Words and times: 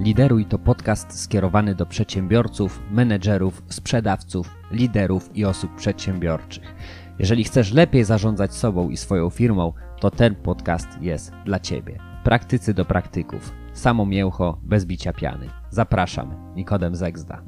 Lideruj 0.00 0.46
to 0.46 0.58
podcast 0.58 1.20
skierowany 1.22 1.74
do 1.74 1.86
przedsiębiorców, 1.86 2.80
menedżerów, 2.90 3.62
sprzedawców, 3.68 4.50
liderów 4.70 5.36
i 5.36 5.44
osób 5.44 5.74
przedsiębiorczych. 5.76 6.74
Jeżeli 7.18 7.44
chcesz 7.44 7.72
lepiej 7.72 8.04
zarządzać 8.04 8.54
sobą 8.54 8.90
i 8.90 8.96
swoją 8.96 9.30
firmą, 9.30 9.72
to 10.00 10.10
ten 10.10 10.34
podcast 10.34 10.88
jest 11.00 11.32
dla 11.44 11.60
Ciebie. 11.60 11.98
Praktycy 12.24 12.74
do 12.74 12.84
praktyków. 12.84 13.52
Samo 13.72 14.06
mięcho, 14.06 14.60
bez 14.62 14.84
bicia 14.84 15.12
piany. 15.12 15.50
Zapraszam, 15.70 16.54
Nikodem 16.54 16.96
Zegzda. 16.96 17.42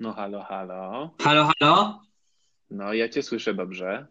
No 0.00 0.12
halo, 0.12 0.42
halo. 0.42 1.10
Halo, 1.20 1.50
halo? 1.58 2.02
No 2.70 2.92
ja 2.92 3.08
cię 3.08 3.22
słyszę 3.22 3.54
dobrze. 3.54 4.06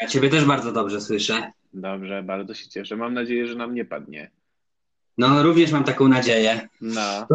Ja 0.00 0.08
ciebie 0.08 0.30
też 0.30 0.44
bardzo 0.44 0.72
dobrze 0.72 1.00
słyszę. 1.00 1.52
Dobrze, 1.72 2.22
bardzo 2.22 2.54
się 2.54 2.68
cieszę. 2.68 2.96
Mam 2.96 3.14
nadzieję, 3.14 3.46
że 3.46 3.54
nam 3.54 3.74
nie 3.74 3.84
padnie. 3.84 4.30
No, 5.18 5.42
również 5.42 5.72
mam 5.72 5.84
taką 5.84 6.08
nadzieję. 6.08 6.68
No, 6.80 7.26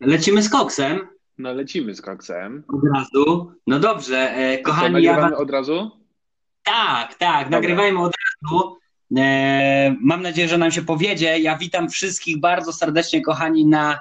Lecimy 0.00 0.42
z 0.42 0.48
koksem 0.48 1.08
no 1.38 1.52
lecimy 1.52 1.94
z 1.94 2.02
koksem. 2.02 2.64
od 2.68 2.80
razu. 2.94 3.52
No 3.66 3.80
dobrze, 3.80 4.18
e, 4.18 4.58
kochani, 4.58 5.02
ja 5.02 5.12
nagrywamy 5.12 5.36
od 5.36 5.50
razu? 5.50 5.90
Tak, 6.62 7.14
tak, 7.14 7.50
nagrywajmy 7.50 8.00
od 8.00 8.12
razu. 8.42 8.76
E, 9.16 9.96
mam 10.00 10.22
nadzieję, 10.22 10.48
że 10.48 10.58
nam 10.58 10.70
się 10.70 10.82
powiedzie. 10.82 11.38
Ja 11.38 11.58
witam 11.58 11.88
wszystkich 11.88 12.40
bardzo 12.40 12.72
serdecznie, 12.72 13.22
kochani, 13.22 13.66
na 13.66 14.00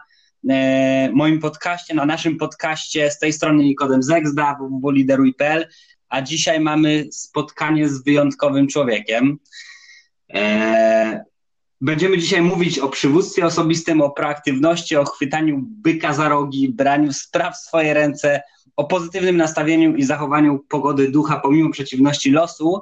e, 0.50 1.12
moim 1.14 1.40
podcaście, 1.40 1.96
na 1.96 2.06
naszym 2.06 2.38
podcaście 2.38 3.12
z 3.12 3.20
tej 3.20 3.34
strony 3.34 3.64
Nikodem 3.64 4.04
Zegzda, 4.04 4.58
www.lideruj.pl, 4.60 5.68
a 6.10 6.22
dzisiaj 6.22 6.60
mamy 6.60 7.06
spotkanie 7.12 7.90
z 7.90 8.04
wyjątkowym 8.04 8.68
człowiekiem. 8.68 9.40
E, 10.34 11.26
Będziemy 11.82 12.18
dzisiaj 12.18 12.42
mówić 12.42 12.80
o 12.80 12.90
przywództwie 12.90 13.46
osobistym, 13.46 14.02
o 14.02 14.10
proaktywności, 14.10 14.96
o 14.96 15.06
chwytaniu 15.06 15.60
byka 15.66 16.14
za 16.14 16.30
rogi, 16.30 16.70
braniu 16.70 17.14
spraw 17.14 17.56
w 17.56 17.58
swoje 17.58 17.94
ręce, 17.94 18.42
o 18.76 18.86
pozytywnym 18.86 19.38
nastawieniu 19.38 19.96
i 19.96 20.04
zachowaniu 20.04 20.60
pogody 20.70 21.12
ducha 21.12 21.40
pomimo 21.40 21.70
przeciwności 21.70 22.32
losu. 22.32 22.82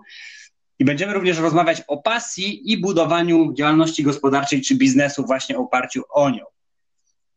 I 0.80 0.86
będziemy 0.86 1.14
również 1.14 1.38
rozmawiać 1.38 1.82
o 1.88 1.98
pasji 1.98 2.72
i 2.72 2.78
budowaniu 2.78 3.54
działalności 3.54 4.04
gospodarczej 4.04 4.62
czy 4.62 4.76
biznesu 4.76 5.26
właśnie 5.26 5.58
oparciu 5.58 6.04
o 6.10 6.30
nią. 6.30 6.46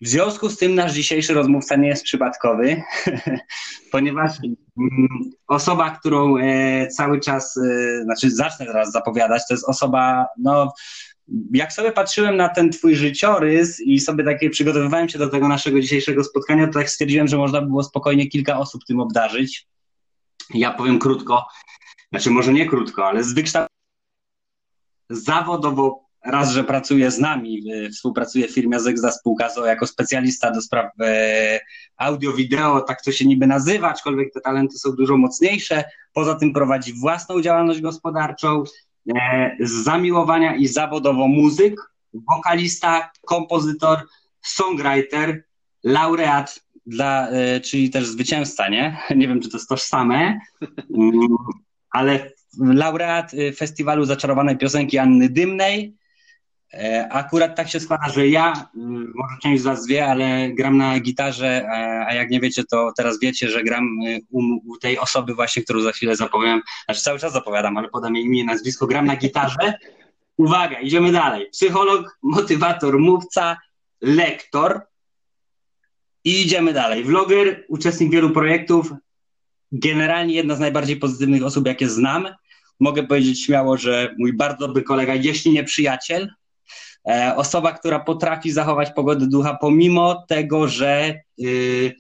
W 0.01 0.09
związku 0.09 0.49
z 0.49 0.57
tym 0.57 0.75
nasz 0.75 0.93
dzisiejszy 0.93 1.35
rozmówca 1.35 1.77
nie 1.77 1.89
jest 1.89 2.05
przypadkowy, 2.05 2.83
ponieważ 3.93 4.33
mm, 4.79 5.09
osoba, 5.47 5.91
którą 5.91 6.37
e, 6.37 6.89
cały 6.89 7.21
czas, 7.21 7.57
e, 7.57 8.03
znaczy 8.03 8.31
zacznę 8.31 8.67
teraz 8.67 8.93
zapowiadać, 8.93 9.43
to 9.49 9.55
jest 9.55 9.69
osoba, 9.69 10.27
no 10.39 10.73
jak 11.53 11.73
sobie 11.73 11.93
patrzyłem 11.93 12.37
na 12.37 12.49
ten 12.49 12.71
twój 12.71 12.97
życiorys 12.97 13.81
i 13.81 14.01
sobie 14.01 14.25
takie 14.25 14.51
przygotowywałem 14.51 15.09
się 15.09 15.19
do 15.19 15.29
tego 15.29 15.49
naszego 15.49 15.81
dzisiejszego 15.81 16.25
spotkania, 16.25 16.67
to 16.67 16.73
tak 16.73 16.91
stwierdziłem, 16.91 17.29
że 17.29 17.37
można 17.37 17.61
by 17.61 17.67
było 17.67 17.83
spokojnie 17.83 18.27
kilka 18.29 18.59
osób 18.59 18.85
tym 18.85 19.01
obdarzyć. 19.01 19.67
Ja 20.55 20.73
powiem 20.73 20.99
krótko, 20.99 21.47
znaczy 22.11 22.31
może 22.31 22.53
nie 22.53 22.67
krótko, 22.67 23.07
ale 23.07 23.25
z 23.25 23.33
wykształcenia 23.33 23.69
zawodowo 25.11 26.08
raz, 26.31 26.51
że 26.51 26.65
pracuje 26.65 27.11
z 27.11 27.19
nami, 27.19 27.73
y, 27.73 27.91
współpracuje 27.91 28.48
w 28.48 28.55
firmie 28.55 28.81
Zegza 28.81 29.12
Spółka 29.12 29.48
jako 29.67 29.87
specjalista 29.87 30.51
do 30.51 30.61
spraw 30.61 30.93
e, 31.01 31.61
audio, 31.97 32.33
wideo, 32.33 32.81
tak 32.81 33.03
to 33.03 33.12
się 33.12 33.27
niby 33.27 33.47
nazywa, 33.47 33.89
aczkolwiek 33.89 34.33
te 34.33 34.41
talenty 34.41 34.79
są 34.79 34.93
dużo 34.93 35.17
mocniejsze. 35.17 35.84
Poza 36.12 36.34
tym 36.34 36.53
prowadzi 36.53 36.93
własną 36.93 37.41
działalność 37.41 37.81
gospodarczą, 37.81 38.65
z 39.61 39.71
zamiłowania 39.71 40.56
i 40.56 40.67
zawodowo 40.67 41.29
muzyk, 41.29 41.93
wokalista, 42.12 43.10
kompozytor, 43.27 43.99
songwriter, 44.43 45.45
laureat, 45.84 46.60
dla, 46.87 47.28
czyli 47.65 47.91
też 47.91 48.06
zwycięzca, 48.06 48.69
nie? 48.69 48.97
Nie 49.16 49.28
wiem, 49.28 49.41
czy 49.41 49.50
to 49.50 49.56
jest 49.56 49.69
tożsame, 49.69 50.41
mm, 50.97 51.37
ale 51.91 52.31
laureat 52.59 53.34
y, 53.34 53.53
festiwalu 53.53 54.05
zaczarowanej 54.05 54.59
piosenki 54.59 54.99
Anny 54.99 55.28
Dymnej. 55.28 55.97
E, 56.75 57.09
Akurat 57.12 57.56
tak 57.56 57.69
się 57.69 57.81
składa, 57.81 58.09
że 58.09 58.29
ja, 58.29 58.53
y, 58.53 58.79
może 59.15 59.37
część 59.43 59.62
z 59.62 59.65
Was 59.65 59.87
wie, 59.87 60.06
ale 60.06 60.49
gram 60.53 60.77
na 60.77 61.01
gitarze, 61.01 61.67
a- 62.09 62.15
jak 62.15 62.31
nie 62.31 62.41
wiecie, 62.41 62.65
to 62.65 62.93
teraz 62.97 63.21
wiecie, 63.21 63.49
że 63.49 63.62
gram 63.62 63.84
y, 64.06 64.21
u, 64.31 64.41
u 64.73 64.77
tej 64.78 64.99
osoby 64.99 65.34
właśnie, 65.34 65.62
którą 65.62 65.81
za 65.81 65.93
chwilę 65.93 66.17
zapowiem, 66.17 66.62
znaczy 66.84 67.01
cały 67.01 67.19
czas 67.19 67.33
zapowiadam, 67.33 67.77
ale 67.77 67.89
podam 67.89 68.17
jej 68.17 68.25
imię 68.25 68.41
i 68.41 68.45
nazwisko, 68.45 68.87
gram 68.87 69.07
na 69.07 69.17
gitarze. 69.17 69.75
Uwaga, 70.37 70.81
idziemy 70.81 71.12
dalej. 71.12 71.49
Psycholog, 71.51 72.19
motywator, 72.23 72.99
mówca, 72.99 73.57
lektor. 74.01 74.81
I 76.25 76.43
idziemy 76.43 76.73
dalej. 76.73 77.05
Vloger, 77.05 77.65
uczestnik 77.69 78.12
wielu 78.12 78.31
projektów, 78.31 78.93
generalnie 79.73 80.34
jedna 80.34 80.55
z 80.57 80.61
najbardziej 80.61 80.97
pozytywnych 80.97 81.45
osób, 81.45 81.67
jakie 81.67 81.89
znam. 81.89 82.28
Mogę 82.81 83.03
powiedzieć 83.03 83.45
śmiało, 83.45 83.77
że 83.77 84.15
mój 84.19 84.33
bardzo 84.33 84.67
dobry 84.67 84.83
kolega, 84.83 85.15
jeśli 85.15 85.53
nie 85.53 85.65
przyjaciel, 85.65 86.31
osoba, 87.37 87.73
która 87.73 88.01
potrafi 88.01 88.51
zachować 88.51 88.91
pogodę 88.91 89.27
ducha, 89.27 89.59
pomimo 89.61 90.25
tego, 90.29 90.69
że 90.69 91.21
y, 91.41 91.95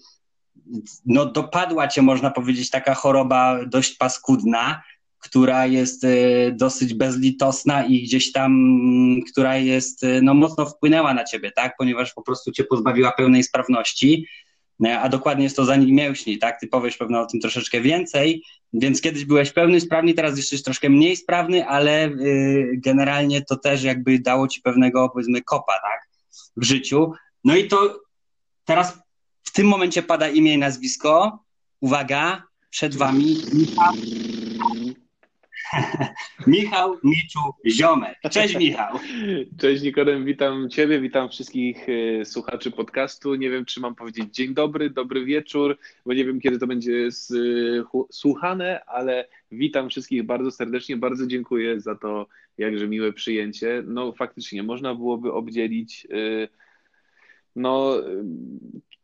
no, 1.06 1.26
dopadła 1.26 1.88
cię, 1.88 2.02
można 2.02 2.30
powiedzieć, 2.30 2.70
taka 2.70 2.94
choroba 2.94 3.58
dość 3.66 3.96
paskudna, 3.96 4.82
która 5.18 5.66
jest 5.66 6.04
y, 6.04 6.54
dosyć 6.56 6.94
bezlitosna 6.94 7.84
i 7.84 8.02
gdzieś 8.02 8.32
tam, 8.32 8.52
mm, 8.52 9.22
która 9.32 9.56
jest, 9.56 10.04
y, 10.04 10.20
no 10.22 10.34
mocno 10.34 10.66
wpłynęła 10.66 11.14
na 11.14 11.24
ciebie, 11.24 11.52
tak, 11.52 11.74
ponieważ 11.78 12.12
po 12.14 12.22
prostu 12.22 12.52
cię 12.52 12.64
pozbawiła 12.64 13.12
pełnej 13.12 13.42
sprawności, 13.42 14.26
E, 14.26 14.47
a 14.86 15.08
dokładnie 15.08 15.44
jest 15.44 15.56
to 15.56 15.64
zanik 15.64 15.90
mięśni, 15.90 16.38
tak? 16.38 16.60
Ty 16.60 16.66
powiesz 16.66 16.96
pewno 16.96 17.20
o 17.20 17.26
tym 17.26 17.40
troszeczkę 17.40 17.80
więcej, 17.80 18.42
więc 18.72 19.00
kiedyś 19.00 19.24
byłeś 19.24 19.52
pełny, 19.52 19.80
sprawny, 19.80 20.14
teraz 20.14 20.36
jesteś 20.36 20.62
troszkę 20.62 20.90
mniej 20.90 21.16
sprawny, 21.16 21.66
ale 21.66 22.08
y, 22.08 22.70
generalnie 22.84 23.42
to 23.44 23.56
też 23.56 23.82
jakby 23.82 24.18
dało 24.18 24.48
ci 24.48 24.60
pewnego, 24.60 25.08
powiedzmy, 25.08 25.42
kopa, 25.42 25.72
tak? 25.72 26.08
W 26.56 26.64
życiu. 26.64 27.12
No 27.44 27.56
i 27.56 27.68
to 27.68 28.00
teraz 28.64 28.98
w 29.42 29.52
tym 29.52 29.66
momencie 29.66 30.02
pada 30.02 30.28
imię 30.28 30.54
i 30.54 30.58
nazwisko. 30.58 31.44
Uwaga, 31.80 32.42
przed 32.70 32.96
wami 32.96 33.36
Michał, 33.54 33.94
Michał 36.46 36.96
Miczu 37.04 37.40
Ziomek. 37.66 38.18
Cześć 38.30 38.56
Michał. 38.56 38.98
Cześć 39.60 39.82
Nikodem, 39.82 40.24
witam 40.24 40.70
Ciebie, 40.70 41.00
witam 41.00 41.28
wszystkich 41.28 41.86
e, 42.20 42.24
słuchaczy 42.24 42.70
podcastu. 42.70 43.34
Nie 43.34 43.50
wiem, 43.50 43.64
czy 43.64 43.80
mam 43.80 43.94
powiedzieć 43.94 44.34
dzień 44.34 44.54
dobry, 44.54 44.90
dobry 44.90 45.24
wieczór, 45.24 45.78
bo 46.06 46.14
nie 46.14 46.24
wiem, 46.24 46.40
kiedy 46.40 46.58
to 46.58 46.66
będzie 46.66 47.08
słuchane, 48.10 48.84
ale 48.84 49.28
witam 49.52 49.88
wszystkich 49.88 50.22
bardzo 50.22 50.50
serdecznie, 50.50 50.96
bardzo 50.96 51.26
dziękuję 51.26 51.80
za 51.80 51.94
to 51.94 52.26
jakże 52.58 52.88
miłe 52.88 53.12
przyjęcie. 53.12 53.82
No 53.86 54.12
faktycznie, 54.12 54.62
można 54.62 54.94
byłoby 54.94 55.32
obdzielić 55.32 56.06
e, 56.10 56.48
no 57.56 57.96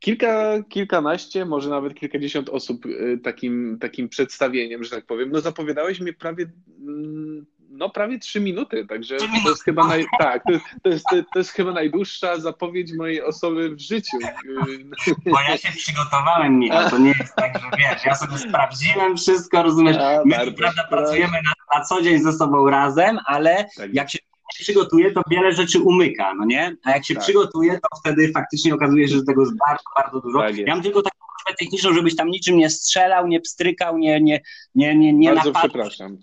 kilka, 0.05 0.63
kilkanaście, 0.69 1.45
może 1.45 1.71
nawet 1.71 1.95
kilkadziesiąt 1.95 2.49
osób 2.49 2.87
e, 2.87 3.19
takim, 3.19 3.79
takim 3.81 4.09
przedstawieniem, 4.09 4.85
że 4.85 4.91
tak 4.91 5.07
powiem. 5.07 5.31
No 5.33 5.41
zapowiadałeś 5.41 6.01
mnie 6.01 6.13
prawie, 6.13 6.47
mm, 6.81 7.47
no 7.71 7.91
prawie 7.91 8.19
trzy 8.19 8.41
minuty, 8.41 8.87
także 8.87 9.17
to 9.17 9.51
jest 9.51 9.65
chyba 9.65 9.87
naj, 9.87 10.05
tak, 10.19 10.43
to, 10.45 10.53
to, 10.83 10.89
jest, 10.89 11.05
to 11.33 11.39
jest 11.39 11.51
chyba 11.51 11.73
najdłuższa 11.73 12.39
zapowiedź 12.39 12.93
mojej 12.93 13.23
osoby 13.23 13.71
w 13.71 13.81
życiu. 13.81 14.17
E, 14.27 15.31
Bo 15.31 15.41
ja 15.41 15.57
się 15.57 15.69
przygotowałem, 15.69 16.59
Michał, 16.59 16.91
to 16.91 16.99
nie 16.99 17.15
jest 17.19 17.35
tak, 17.37 17.59
że 17.59 17.67
wiesz, 17.79 18.05
ja 18.05 18.15
sobie 18.15 18.39
sprawdziłem 18.39 19.17
wszystko, 19.17 19.63
rozumiesz, 19.63 19.97
A, 19.97 20.25
my 20.25 20.37
bardzo 20.37 20.51
tu, 20.51 20.57
prawda 20.57 20.85
pracujemy 20.91 21.33
na, 21.33 21.79
na 21.79 21.85
co 21.85 22.03
dzień 22.03 22.19
ze 22.19 22.33
sobą 22.33 22.71
razem, 22.71 23.19
ale 23.27 23.67
Tak. 23.77 23.95
jak 23.95 24.11
się 24.11 24.19
nie 24.45 24.65
przygotuje, 24.65 25.11
to 25.13 25.23
wiele 25.31 25.53
rzeczy 25.53 25.81
umyka, 25.81 26.35
no 26.35 26.45
nie? 26.45 26.77
A 26.85 26.91
jak 26.91 27.05
się 27.05 27.15
Tak. 27.15 27.23
przygotuje, 27.23 27.73
to 27.73 27.99
wtedy 28.01 28.33
faktycznie 28.33 28.75
okazuje 28.75 29.09
się, 29.09 29.15
że 29.15 29.23
tego 29.23 29.41
jest 29.43 29.55
bardzo, 29.69 29.85
bardzo 30.03 30.21
dużo. 30.21 30.39
Tak 30.39 30.57
jest. 30.57 30.69
ja 30.69 30.75
mam 30.75 30.83
tylko 30.83 31.03
taką 31.03 31.17
prośbę 31.45 31.57
techniczną, 31.59 31.93
żebyś 31.93 32.17
tam 32.17 32.29
niczym 32.29 32.57
nie 32.57 32.71
strzelał, 32.71 33.27
nie 33.27 33.41
pstrykał, 33.41 33.99
nie, 33.99 34.21
nie, 34.21 34.41
nie, 34.75 34.95
nie, 34.99 35.13
nie 35.13 35.35
Bardzo 35.35 35.51
napadł. 35.51 35.69
przepraszam. 35.69 36.19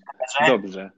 Dobrze. 0.48 0.92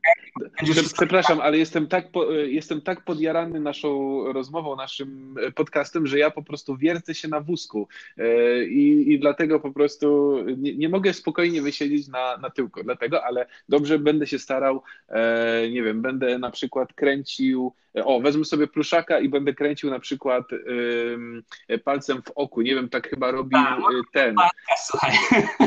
Przepraszam, 0.94 1.42
ale 1.42 1.58
jestem 1.58 1.88
tak, 1.88 2.12
po, 2.12 2.32
jestem 2.32 2.82
tak 2.82 3.04
podjarany 3.04 3.60
naszą 3.60 4.24
rozmową, 4.34 4.76
naszym 4.76 5.36
podcastem, 5.56 6.08
że 6.08 6.20
ja 6.20 6.32
po 6.32 6.44
prostu 6.44 6.78
wiercę 6.78 7.16
się 7.16 7.28
na 7.28 7.42
wózku 7.42 7.88
E, 8.18 8.64
i, 8.64 9.14
i 9.14 9.20
dlatego 9.20 9.60
po 9.60 9.72
prostu 9.72 10.38
nie, 10.58 10.76
nie 10.78 10.90
mogę 10.90 11.14
spokojnie 11.14 11.62
wysiedzieć 11.62 12.08
na, 12.08 12.38
na 12.38 12.50
tyłku. 12.50 12.84
Dlatego, 12.84 13.24
ale 13.24 13.46
dobrze 13.70 14.00
będę 14.00 14.28
się 14.28 14.40
starał, 14.40 14.84
e, 15.10 15.70
nie 15.70 15.84
wiem, 15.84 16.02
będę 16.02 16.38
na 16.40 16.52
przykład 16.52 16.94
kręcił, 16.94 17.74
o, 18.04 18.22
wezmę 18.22 18.46
sobie 18.46 18.68
pluszaka 18.68 19.20
i 19.20 19.30
będę 19.30 19.54
kręcił 19.54 19.90
na 19.90 20.00
przykład 20.00 20.44
em, 20.54 21.44
palcem 21.84 22.22
w 22.22 22.32
oku. 22.36 22.62
Nie 22.62 22.76
wiem, 22.76 22.90
tak 22.90 23.10
chyba 23.10 23.32
robi 23.32 23.52
Tak, 23.52 23.80
e, 23.80 24.02
ten. 24.14 24.36
Słuchaj, 24.78 25.14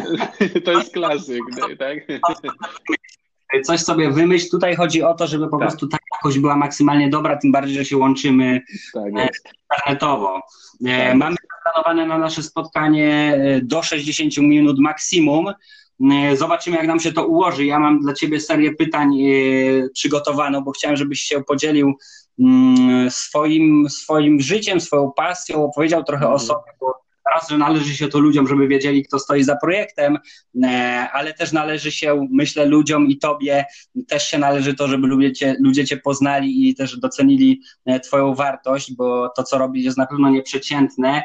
To 0.64 0.72
jest 0.72 0.92
klasyk, 0.92 1.42
tak? 1.78 1.98
coś 3.62 3.80
sobie 3.80 4.10
wymyśl. 4.10 4.50
Tutaj 4.50 4.76
chodzi 4.76 5.02
o 5.02 5.14
to, 5.14 5.26
żeby 5.26 5.48
po 5.48 5.58
tak. 5.58 5.68
prostu 5.68 5.88
ta 5.88 5.98
jakość 6.12 6.38
była 6.38 6.56
maksymalnie 6.56 7.10
dobra, 7.10 7.36
tym 7.36 7.52
bardziej, 7.52 7.76
że 7.76 7.84
się 7.84 7.96
łączymy 7.96 8.60
tak 8.94 9.04
internetowo. 9.06 10.40
Tak. 10.84 11.16
Mamy 11.16 11.36
zaplanowane 11.64 12.06
na 12.06 12.18
nasze 12.18 12.42
spotkanie 12.42 13.38
do 13.62 13.82
60 13.82 14.38
minut 14.38 14.78
maksimum. 14.78 15.52
Zobaczymy, 16.34 16.76
jak 16.76 16.86
nam 16.86 17.00
się 17.00 17.12
to 17.12 17.26
ułoży. 17.26 17.64
Ja 17.64 17.78
mam 17.78 18.00
dla 18.00 18.12
Ciebie 18.12 18.40
serię 18.40 18.72
pytań 18.72 19.18
przygotowaną, 19.94 20.60
bo 20.60 20.70
chciałem, 20.70 20.96
żebyś 20.96 21.20
się 21.20 21.44
podzielił 21.44 21.94
mm, 22.38 23.10
swoim, 23.10 23.90
swoim 23.90 24.40
życiem, 24.40 24.80
swoją 24.80 25.12
pasją, 25.12 25.64
opowiedział 25.64 26.04
trochę 26.04 26.26
o 26.26 26.32
mhm. 26.32 26.48
sobie, 26.48 26.72
bo 26.80 27.05
że 27.50 27.58
należy 27.58 27.96
się 27.96 28.08
to 28.08 28.18
ludziom, 28.18 28.48
żeby 28.48 28.68
wiedzieli, 28.68 29.04
kto 29.04 29.18
stoi 29.18 29.42
za 29.42 29.56
projektem, 29.56 30.18
e, 30.64 30.68
ale 31.12 31.34
też 31.34 31.52
należy 31.52 31.92
się, 31.92 32.26
myślę, 32.30 32.66
ludziom 32.66 33.06
i 33.06 33.18
tobie 33.18 33.64
też 34.08 34.26
się 34.30 34.38
należy 34.38 34.74
to, 34.74 34.88
żeby 34.88 35.06
ludzie 35.06 35.32
cię, 35.32 35.56
ludzie 35.60 35.84
cię 35.84 35.96
poznali 35.96 36.68
i 36.68 36.74
też 36.74 36.98
docenili 36.98 37.62
e, 37.86 38.00
twoją 38.00 38.34
wartość, 38.34 38.94
bo 38.94 39.28
to, 39.28 39.42
co 39.42 39.58
robisz, 39.58 39.84
jest 39.84 39.98
na 39.98 40.06
pewno 40.06 40.30
nieprzeciętne. 40.30 41.22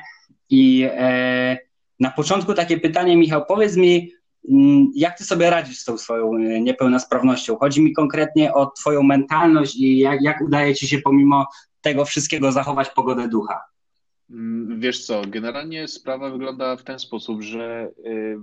I 0.49 0.87
e, 0.91 1.57
na 1.99 2.11
początku 2.11 2.53
takie 2.53 2.79
pytanie, 2.79 3.17
Michał, 3.17 3.45
powiedz 3.45 3.75
mi, 3.75 4.11
mm, 4.49 4.91
jak 4.95 5.17
ty 5.17 5.23
sobie 5.23 5.49
radzisz 5.49 5.79
z 5.79 5.85
tą 5.85 5.97
swoją 5.97 6.33
niepełnosprawnością? 6.37 7.57
Chodzi 7.57 7.81
mi 7.81 7.93
konkretnie 7.93 8.53
o 8.53 8.65
twoją 8.65 9.03
mentalność 9.03 9.75
i 9.75 9.97
jak, 9.97 10.21
jak 10.21 10.41
udaje 10.41 10.75
ci 10.75 10.87
się 10.87 10.99
pomimo 10.99 11.45
tego 11.81 12.05
wszystkiego 12.05 12.51
zachować 12.51 12.89
pogodę 12.89 13.27
ducha? 13.27 13.70
Mm, 14.31 14.79
wiesz 14.79 15.05
co, 15.05 15.21
generalnie 15.27 15.87
sprawa 15.87 16.29
wygląda 16.29 16.75
w 16.75 16.83
ten 16.83 16.99
sposób, 16.99 17.41
że 17.41 17.91
y, 18.05 18.37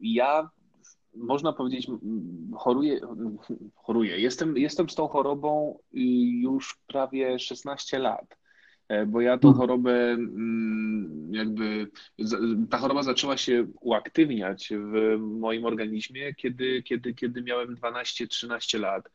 ja 0.00 0.50
można 1.16 1.52
powiedzieć, 1.52 1.86
choruję, 2.54 3.00
choruję. 3.84 4.20
Jestem, 4.20 4.56
jestem 4.56 4.90
z 4.90 4.94
tą 4.94 5.08
chorobą 5.08 5.78
już 6.40 6.78
prawie 6.86 7.38
16 7.38 7.98
lat, 7.98 8.36
e, 8.88 9.06
bo 9.06 9.20
ja 9.20 9.38
tą 9.38 9.48
mhm. 9.48 9.60
chorobę 9.60 10.10
mm, 10.10 11.28
jakby, 11.34 11.86
ta 12.70 12.78
choroba 12.78 13.02
zaczęła 13.02 13.36
się 13.36 13.66
uaktywniać 13.80 14.72
w 14.76 15.18
moim 15.20 15.64
organizmie, 15.64 16.34
kiedy, 16.34 16.82
kiedy, 16.82 17.14
kiedy 17.14 17.42
miałem 17.42 17.76
12-13 17.76 18.80
lat. 18.80 19.10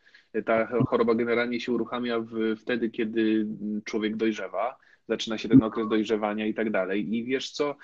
Ta 0.45 0.67
choroba 0.88 1.15
generalnie 1.15 1.59
się 1.59 1.71
uruchamia 1.71 2.19
w, 2.19 2.56
wtedy, 2.57 2.89
kiedy 2.89 3.47
człowiek 3.85 4.15
dojrzewa 4.15 4.77
zaczyna 5.12 5.38
się 5.38 5.50
ten 5.50 5.63
okres 5.63 5.88
dojrzewania 5.88 6.48
i 6.48 6.54
tak 6.54 6.72
dalej. 6.72 7.16
I 7.16 7.24
wiesz 7.24 7.52
co, 7.52 7.75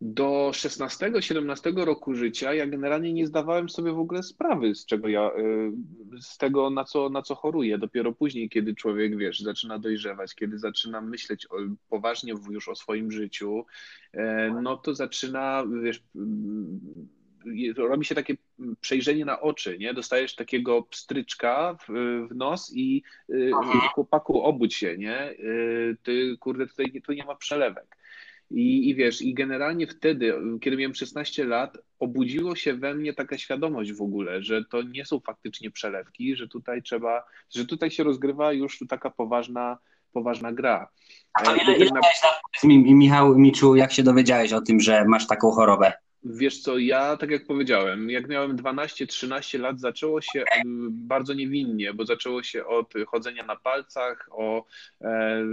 do 0.00 0.50
16-17 0.52 1.84
roku 1.84 2.14
życia 2.14 2.54
ja 2.54 2.66
generalnie 2.66 3.12
nie 3.12 3.26
zdawałem 3.26 3.68
sobie 3.68 3.92
w 3.92 3.98
ogóle 3.98 4.22
sprawy, 4.22 4.74
z 4.74 4.86
czego 4.86 5.08
ja, 5.08 5.30
y, 5.38 5.72
z 6.22 6.38
tego, 6.38 6.70
na 6.70 6.84
co, 6.84 7.08
na 7.08 7.22
co 7.22 7.34
choruję. 7.34 7.78
Dopiero 7.78 8.12
później, 8.12 8.48
kiedy 8.48 8.74
człowiek, 8.74 9.16
wiesz, 9.16 9.40
zaczyna 9.40 9.78
dojrzewać, 9.78 10.34
kiedy 10.34 10.58
zaczyna 10.58 11.00
myśleć 11.00 11.46
o, 11.46 11.56
poważnie 11.88 12.34
już 12.50 12.68
o 12.68 12.74
swoim 12.74 13.12
życiu, 13.12 13.64
e, 14.12 14.50
no 14.62 14.76
to 14.76 14.94
zaczyna, 14.94 15.64
wiesz, 15.82 16.02
robi 17.76 18.04
się 18.04 18.14
takie 18.14 18.36
przejrzenie 18.80 19.24
na 19.24 19.40
oczy, 19.40 19.78
nie? 19.78 19.94
Dostajesz 19.94 20.34
takiego 20.34 20.82
pstryczka 20.82 21.76
w, 21.88 21.92
w 22.30 22.34
nos 22.34 22.72
i 22.74 23.02
y, 23.30 23.50
chłopaku 23.94 24.42
obudź 24.42 24.74
się, 24.74 24.98
nie? 24.98 25.30
Y, 25.30 25.96
ty, 26.02 26.36
kurde, 26.40 26.66
tutaj 26.66 27.02
tu 27.02 27.12
nie 27.12 27.24
ma 27.24 27.34
przelewek. 27.34 27.96
I, 28.50 28.88
I 28.88 28.94
wiesz, 28.94 29.22
i 29.22 29.34
generalnie 29.34 29.86
wtedy, 29.86 30.34
kiedy 30.60 30.76
miałem 30.76 30.94
16 30.94 31.44
lat, 31.44 31.78
obudziło 31.98 32.56
się 32.56 32.74
we 32.74 32.94
mnie 32.94 33.14
taka 33.14 33.38
świadomość 33.38 33.92
w 33.92 34.02
ogóle, 34.02 34.42
że 34.42 34.64
to 34.64 34.82
nie 34.82 35.04
są 35.04 35.20
faktycznie 35.20 35.70
przelewki, 35.70 36.36
że 36.36 36.48
tutaj 36.48 36.82
trzeba, 36.82 37.24
że 37.50 37.66
tutaj 37.66 37.90
się 37.90 38.04
rozgrywa 38.04 38.52
już 38.52 38.78
taka 38.88 39.10
poważna, 39.10 39.78
poważna 40.12 40.52
gra. 40.52 40.88
A 41.34 41.42
to 41.42 41.56
ile, 41.56 41.76
ile 41.76 41.90
na... 41.90 42.00
Michał 42.94 43.38
Miczu, 43.38 43.76
jak 43.76 43.92
się 43.92 44.02
dowiedziałeś 44.02 44.52
o 44.52 44.60
tym, 44.60 44.80
że 44.80 45.04
masz 45.04 45.26
taką 45.26 45.50
chorobę? 45.50 45.92
Wiesz 46.24 46.58
co, 46.60 46.78
ja 46.78 47.16
tak 47.16 47.30
jak 47.30 47.46
powiedziałem, 47.46 48.10
jak 48.10 48.28
miałem 48.28 48.56
12-13 48.56 49.60
lat, 49.60 49.80
zaczęło 49.80 50.20
się 50.20 50.44
bardzo 50.90 51.34
niewinnie, 51.34 51.94
bo 51.94 52.04
zaczęło 52.04 52.42
się 52.42 52.66
od 52.66 52.94
chodzenia 53.06 53.46
na 53.46 53.56
palcach, 53.56 54.28
o, 54.32 54.64
e, 55.00 55.44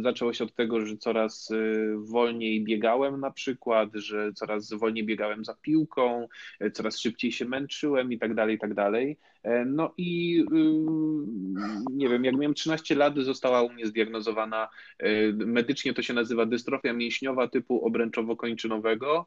zaczęło 0.00 0.32
się 0.32 0.44
od 0.44 0.54
tego, 0.54 0.86
że 0.86 0.96
coraz 0.96 1.50
e, 1.50 1.56
wolniej 1.96 2.64
biegałem 2.64 3.20
na 3.20 3.30
przykład, 3.30 3.88
że 3.94 4.32
coraz 4.32 4.72
wolniej 4.72 5.06
biegałem 5.06 5.44
za 5.44 5.54
piłką, 5.54 6.28
e, 6.60 6.70
coraz 6.70 6.98
szybciej 6.98 7.32
się 7.32 7.44
męczyłem 7.44 8.12
i 8.12 8.18
tak 8.18 8.34
dalej, 8.34 8.56
i 8.56 8.58
tak 8.58 8.74
dalej. 8.74 9.18
E, 9.48 9.64
no 9.64 9.92
i 9.96 10.44
nie 11.90 12.08
wiem, 12.08 12.24
jak 12.24 12.36
miałem 12.36 12.54
13 12.54 12.94
lat, 12.94 13.14
została 13.16 13.62
u 13.62 13.72
mnie 13.72 13.86
zdiagnozowana, 13.86 14.68
medycznie 15.32 15.94
to 15.94 16.02
się 16.02 16.14
nazywa 16.14 16.46
dystrofia 16.46 16.92
mięśniowa 16.92 17.48
typu 17.48 17.86
obręczowo-kończynowego, 17.86 19.26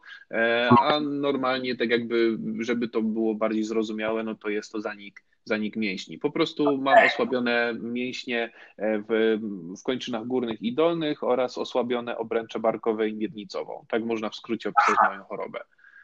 a 0.79 0.99
normalnie 0.99 1.75
tak 1.75 1.89
jakby, 1.89 2.37
żeby 2.59 2.87
to 2.87 3.01
było 3.01 3.35
bardziej 3.35 3.63
zrozumiałe, 3.63 4.23
no 4.23 4.35
to 4.35 4.49
jest 4.49 4.71
to 4.71 4.81
zanik, 4.81 5.23
zanik 5.45 5.75
mięśni. 5.75 6.17
Po 6.17 6.31
prostu 6.31 6.77
mam 6.77 7.05
osłabione 7.05 7.73
mięśnie 7.79 8.51
e, 8.77 9.03
w, 9.09 9.39
w 9.79 9.83
kończynach 9.83 10.27
górnych 10.27 10.61
i 10.61 10.73
dolnych 10.73 11.23
oraz 11.23 11.57
osłabione 11.57 12.17
obręcze 12.17 12.59
barkowe 12.59 13.09
i 13.09 13.13
miednicową. 13.13 13.85
Tak 13.89 14.03
można 14.03 14.29
w 14.29 14.35
skrócie 14.35 14.69
opisać 14.69 14.95
moją 15.09 15.23
chorobę. 15.23 15.59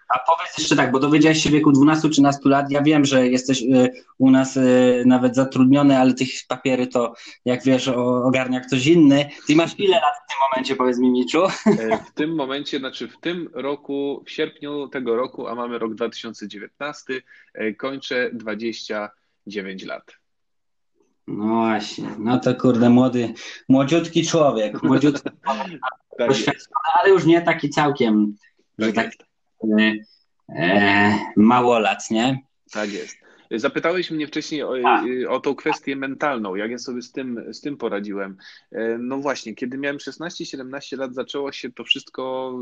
A 0.09 0.19
powiedz 0.19 0.57
jeszcze 0.57 0.75
tak, 0.75 0.91
bo 0.91 0.99
dowiedziałeś 0.99 1.43
się 1.43 1.49
w 1.49 1.53
wieku 1.53 1.71
12-13 1.71 2.33
lat. 2.43 2.71
Ja 2.71 2.81
wiem, 2.81 3.05
że 3.05 3.27
jesteś 3.27 3.61
y, 3.61 3.89
u 4.17 4.31
nas 4.31 4.57
y, 4.57 5.03
nawet 5.05 5.35
zatrudniony, 5.35 5.99
ale 5.99 6.13
tych 6.13 6.29
papiery 6.47 6.87
to, 6.87 7.13
jak 7.45 7.63
wiesz, 7.63 7.87
ogarnia 7.87 8.59
ktoś 8.59 8.85
inny. 8.85 9.29
Ty 9.47 9.55
masz 9.55 9.79
ile 9.79 9.95
lat 9.95 10.13
w 10.25 10.29
tym 10.29 10.37
momencie, 10.49 10.75
powiedz 10.75 10.99
mi, 10.99 11.11
Miczu? 11.11 11.45
E, 11.45 11.97
w 11.97 12.11
tym 12.13 12.35
momencie, 12.35 12.79
znaczy 12.79 13.07
w 13.07 13.17
tym 13.17 13.49
roku, 13.53 14.23
w 14.25 14.31
sierpniu 14.31 14.87
tego 14.87 15.15
roku, 15.15 15.47
a 15.47 15.55
mamy 15.55 15.79
rok 15.79 15.95
2019, 15.95 17.21
e, 17.53 17.73
kończę 17.73 18.29
29 18.33 19.85
lat. 19.85 20.17
No 21.27 21.45
właśnie, 21.45 22.09
no 22.19 22.39
to 22.39 22.55
kurde, 22.55 22.89
młody, 22.89 23.33
młodziutki 23.69 24.25
człowiek, 24.25 24.83
młodziutki, 24.83 25.29
tak 26.17 26.31
ale 26.99 27.09
już 27.09 27.25
nie 27.25 27.41
taki 27.41 27.69
całkiem, 27.69 28.35
tak 28.79 28.95
tak 28.95 29.26
e, 30.49 31.19
małolat, 31.35 32.11
nie? 32.11 32.41
Tak 32.71 32.91
jest. 32.91 33.26
Zapytałeś 33.51 34.11
mnie 34.11 34.27
wcześniej 34.27 34.63
o, 34.63 34.73
tak. 34.83 35.05
o 35.29 35.39
tą 35.39 35.55
kwestię 35.55 35.95
mentalną, 35.95 36.55
jak 36.55 36.71
ja 36.71 36.77
sobie 36.77 37.01
z 37.01 37.11
tym, 37.11 37.53
z 37.53 37.61
tym 37.61 37.77
poradziłem. 37.77 38.37
E, 38.71 38.97
no 38.97 39.17
właśnie, 39.17 39.55
kiedy 39.55 39.77
miałem 39.77 39.97
16-17 39.97 40.97
lat, 40.97 41.13
zaczęło 41.13 41.51
się 41.51 41.71
to 41.71 41.83
wszystko 41.83 42.53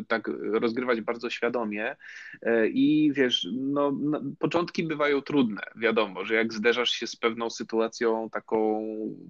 y, 0.00 0.04
tak 0.04 0.30
rozgrywać 0.52 1.00
bardzo 1.00 1.30
świadomie 1.30 1.96
e, 2.42 2.68
i 2.68 3.12
wiesz, 3.12 3.48
no, 3.52 3.92
no, 4.00 4.20
początki 4.38 4.84
bywają 4.84 5.22
trudne, 5.22 5.62
wiadomo, 5.76 6.24
że 6.24 6.34
jak 6.34 6.52
zderzasz 6.52 6.90
się 6.90 7.06
z 7.06 7.16
pewną 7.16 7.50
sytuacją 7.50 8.30
taką, 8.30 8.80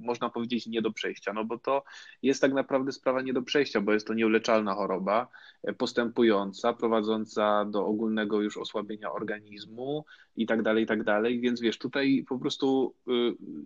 można 0.00 0.30
powiedzieć, 0.30 0.66
nie 0.66 0.82
do 0.82 0.92
przejścia, 0.92 1.32
no 1.32 1.44
bo 1.44 1.58
to 1.58 1.84
jest 2.22 2.40
tak 2.40 2.52
naprawdę 2.52 2.92
sprawa 2.92 3.22
nie 3.22 3.32
do 3.32 3.42
przejścia, 3.42 3.80
bo 3.80 3.92
jest 3.92 4.06
to 4.06 4.14
nieuleczalna 4.14 4.74
choroba, 4.74 5.28
e, 5.62 5.72
postępująca, 5.72 6.72
prowadząca 6.72 7.64
do 7.64 7.86
ogólnego 7.86 8.40
już 8.40 8.56
osłabienia 8.56 9.12
organizmu 9.12 10.04
i 10.36 10.46
tak 10.46 10.62
dalej, 10.62 10.84
i 10.84 10.86
tak 10.86 10.97
tak 10.98 11.06
dalej, 11.06 11.40
więc 11.40 11.60
wiesz, 11.60 11.78
tutaj 11.78 12.24
po 12.28 12.38
prostu 12.38 12.94
y, 13.08 13.12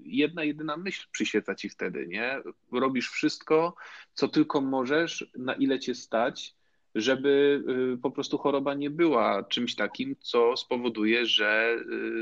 jedna, 0.04 0.44
jedyna 0.44 0.76
myśl 0.76 1.06
przyświeca 1.12 1.54
ci 1.54 1.68
wtedy, 1.68 2.06
nie? 2.06 2.40
Robisz 2.72 3.10
wszystko, 3.10 3.74
co 4.14 4.28
tylko 4.28 4.60
możesz, 4.60 5.30
na 5.36 5.54
ile 5.54 5.78
cię 5.78 5.94
stać, 5.94 6.54
żeby 6.94 7.62
y, 7.94 7.98
po 7.98 8.10
prostu 8.10 8.38
choroba 8.38 8.74
nie 8.74 8.90
była 8.90 9.44
czymś 9.44 9.74
takim, 9.74 10.16
co 10.20 10.56
spowoduje, 10.56 11.26
że 11.26 11.76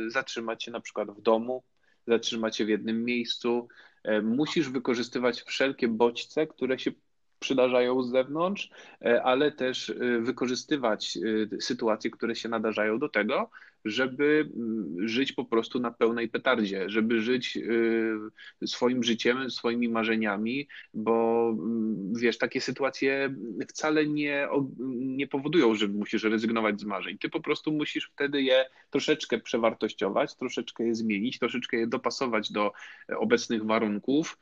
y, 0.06 0.10
zatrzyma 0.10 0.56
cię 0.56 0.70
na 0.70 0.80
przykład 0.80 1.10
w 1.10 1.20
domu, 1.22 1.62
zatrzyma 2.06 2.50
cię 2.50 2.64
w 2.64 2.68
jednym 2.68 3.04
miejscu. 3.04 3.68
E, 4.02 4.22
musisz 4.22 4.68
wykorzystywać 4.68 5.42
wszelkie 5.42 5.88
bodźce, 5.88 6.46
które 6.46 6.78
się 6.78 6.90
przydarzają 7.40 8.02
z 8.02 8.11
zewnątrz, 8.11 8.70
e, 9.04 9.23
ale 9.23 9.52
też 9.52 9.94
wykorzystywać 10.20 11.18
sytuacje, 11.61 12.11
które 12.11 12.35
się 12.35 12.49
nadarzają 12.49 12.99
do 12.99 13.09
tego, 13.09 13.50
żeby 13.85 14.50
mm, 14.56 15.09
żyć 15.09 15.32
po 15.32 15.44
prostu 15.44 15.80
na 15.80 15.90
pełnej 15.90 16.28
petardzie, 16.28 16.90
żeby 16.90 17.23
żyć 17.23 17.59
swoim 18.66 19.02
życiem, 19.02 19.50
swoimi 19.50 19.88
marzeniami, 19.88 20.68
bo 20.94 21.49
mm, 21.59 22.14
wiesz, 22.14 22.38
takie 22.38 22.61
sytuacje 22.61 23.35
wcale 23.68 24.06
nie, 24.06 24.49
nie 24.90 25.26
powodują, 25.26 25.75
że 25.75 25.88
musisz 25.88 26.25
rezygnować 26.25 26.80
z 26.80 26.85
marzeń. 26.85 27.18
Ty 27.18 27.28
po 27.28 27.40
prostu 27.40 27.73
musisz 27.73 28.11
wtedy 28.12 28.42
je 28.42 28.64
troszeczkę 28.90 29.38
przewartościować, 29.38 30.37
troszeczkę 30.37 30.85
je 30.85 30.94
zmienić, 30.94 31.38
troszeczkę 31.38 31.76
je 31.76 31.87
dopasować 31.87 32.52
do 32.52 32.73
obecnych 33.18 33.64
warunków. 33.64 34.38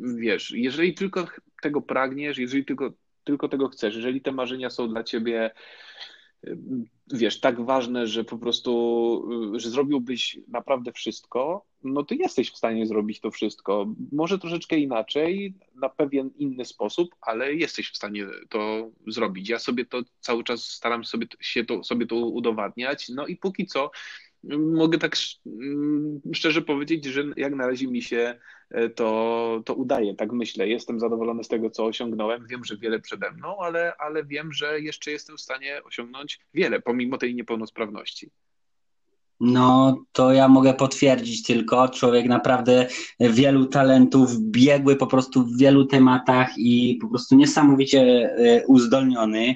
Wiesz, 0.00 0.50
jeżeli 0.50 0.94
tylko 0.94 1.26
tego 1.62 1.82
pragniesz, 1.82 2.38
jeżeli 2.38 2.64
tylko, 2.64 2.92
tylko 3.24 3.48
tego 3.48 3.68
chcesz, 3.68 3.96
jeżeli 3.96 4.20
te 4.20 4.32
marzenia 4.32 4.70
są 4.70 4.88
dla 4.88 5.04
ciebie 5.04 5.50
wiesz, 7.12 7.40
tak 7.40 7.60
ważne, 7.60 8.06
że 8.06 8.24
po 8.24 8.38
prostu, 8.38 9.30
że 9.56 9.70
zrobiłbyś 9.70 10.38
naprawdę 10.48 10.92
wszystko, 10.92 11.66
no 11.84 12.02
to 12.02 12.14
jesteś 12.14 12.50
w 12.50 12.56
stanie 12.56 12.86
zrobić 12.86 13.20
to 13.20 13.30
wszystko. 13.30 13.86
Może 14.12 14.38
troszeczkę 14.38 14.78
inaczej, 14.78 15.54
na 15.74 15.88
pewien 15.88 16.30
inny 16.36 16.64
sposób, 16.64 17.14
ale 17.20 17.54
jesteś 17.54 17.90
w 17.90 17.96
stanie 17.96 18.26
to 18.48 18.90
zrobić. 19.06 19.48
Ja 19.48 19.58
sobie 19.58 19.84
to 19.84 20.02
cały 20.20 20.44
czas 20.44 20.64
staram 20.64 21.04
sobie 21.04 21.26
się 21.40 21.64
to, 21.64 21.84
sobie 21.84 22.06
to 22.06 22.16
udowadniać, 22.16 23.08
no 23.08 23.26
i 23.26 23.36
póki 23.36 23.66
co 23.66 23.90
mogę 24.58 24.98
tak 24.98 25.16
mm, 25.46 26.20
szczerze 26.34 26.62
powiedzieć, 26.62 27.04
że 27.04 27.24
jak 27.36 27.54
na 27.54 27.66
razie 27.66 27.88
mi 27.88 28.02
się 28.02 28.38
e, 28.70 28.88
to, 28.88 29.62
to 29.64 29.74
udaje, 29.74 30.14
tak 30.14 30.32
myślę. 30.32 30.68
Jestem 30.68 31.00
zadowolony 31.00 31.44
z 31.44 31.48
tego, 31.48 31.70
co 31.70 31.84
osiągnąłem. 31.84 32.46
Wiem, 32.46 32.64
że 32.64 32.76
wiele 32.76 33.00
przede 33.00 33.30
mną, 33.30 33.56
ale, 33.58 33.92
ale 33.98 34.24
wiem, 34.24 34.52
że 34.52 34.80
jeszcze 34.80 35.10
jestem 35.10 35.36
w 35.36 35.40
stanie 35.40 35.80
osiągnąć 35.84 36.40
wiele, 36.54 36.80
pomimo 36.80 37.18
tej 37.18 37.34
niepełnosprawności. 37.34 38.30
No, 39.40 39.98
to 40.12 40.32
ja 40.32 40.48
mogę 40.48 40.74
potwierdzić 40.74 41.42
tylko. 41.42 41.88
Człowiek 41.88 42.26
naprawdę 42.26 42.86
wielu 43.20 43.66
talentów, 43.66 44.40
biegły 44.40 44.96
po 44.96 45.06
prostu 45.06 45.44
w 45.44 45.58
wielu 45.58 45.84
tematach 45.84 46.58
i 46.58 46.98
po 47.00 47.08
prostu 47.08 47.36
niesamowicie 47.36 48.00
e, 48.00 48.66
uzdolniony. 48.66 49.54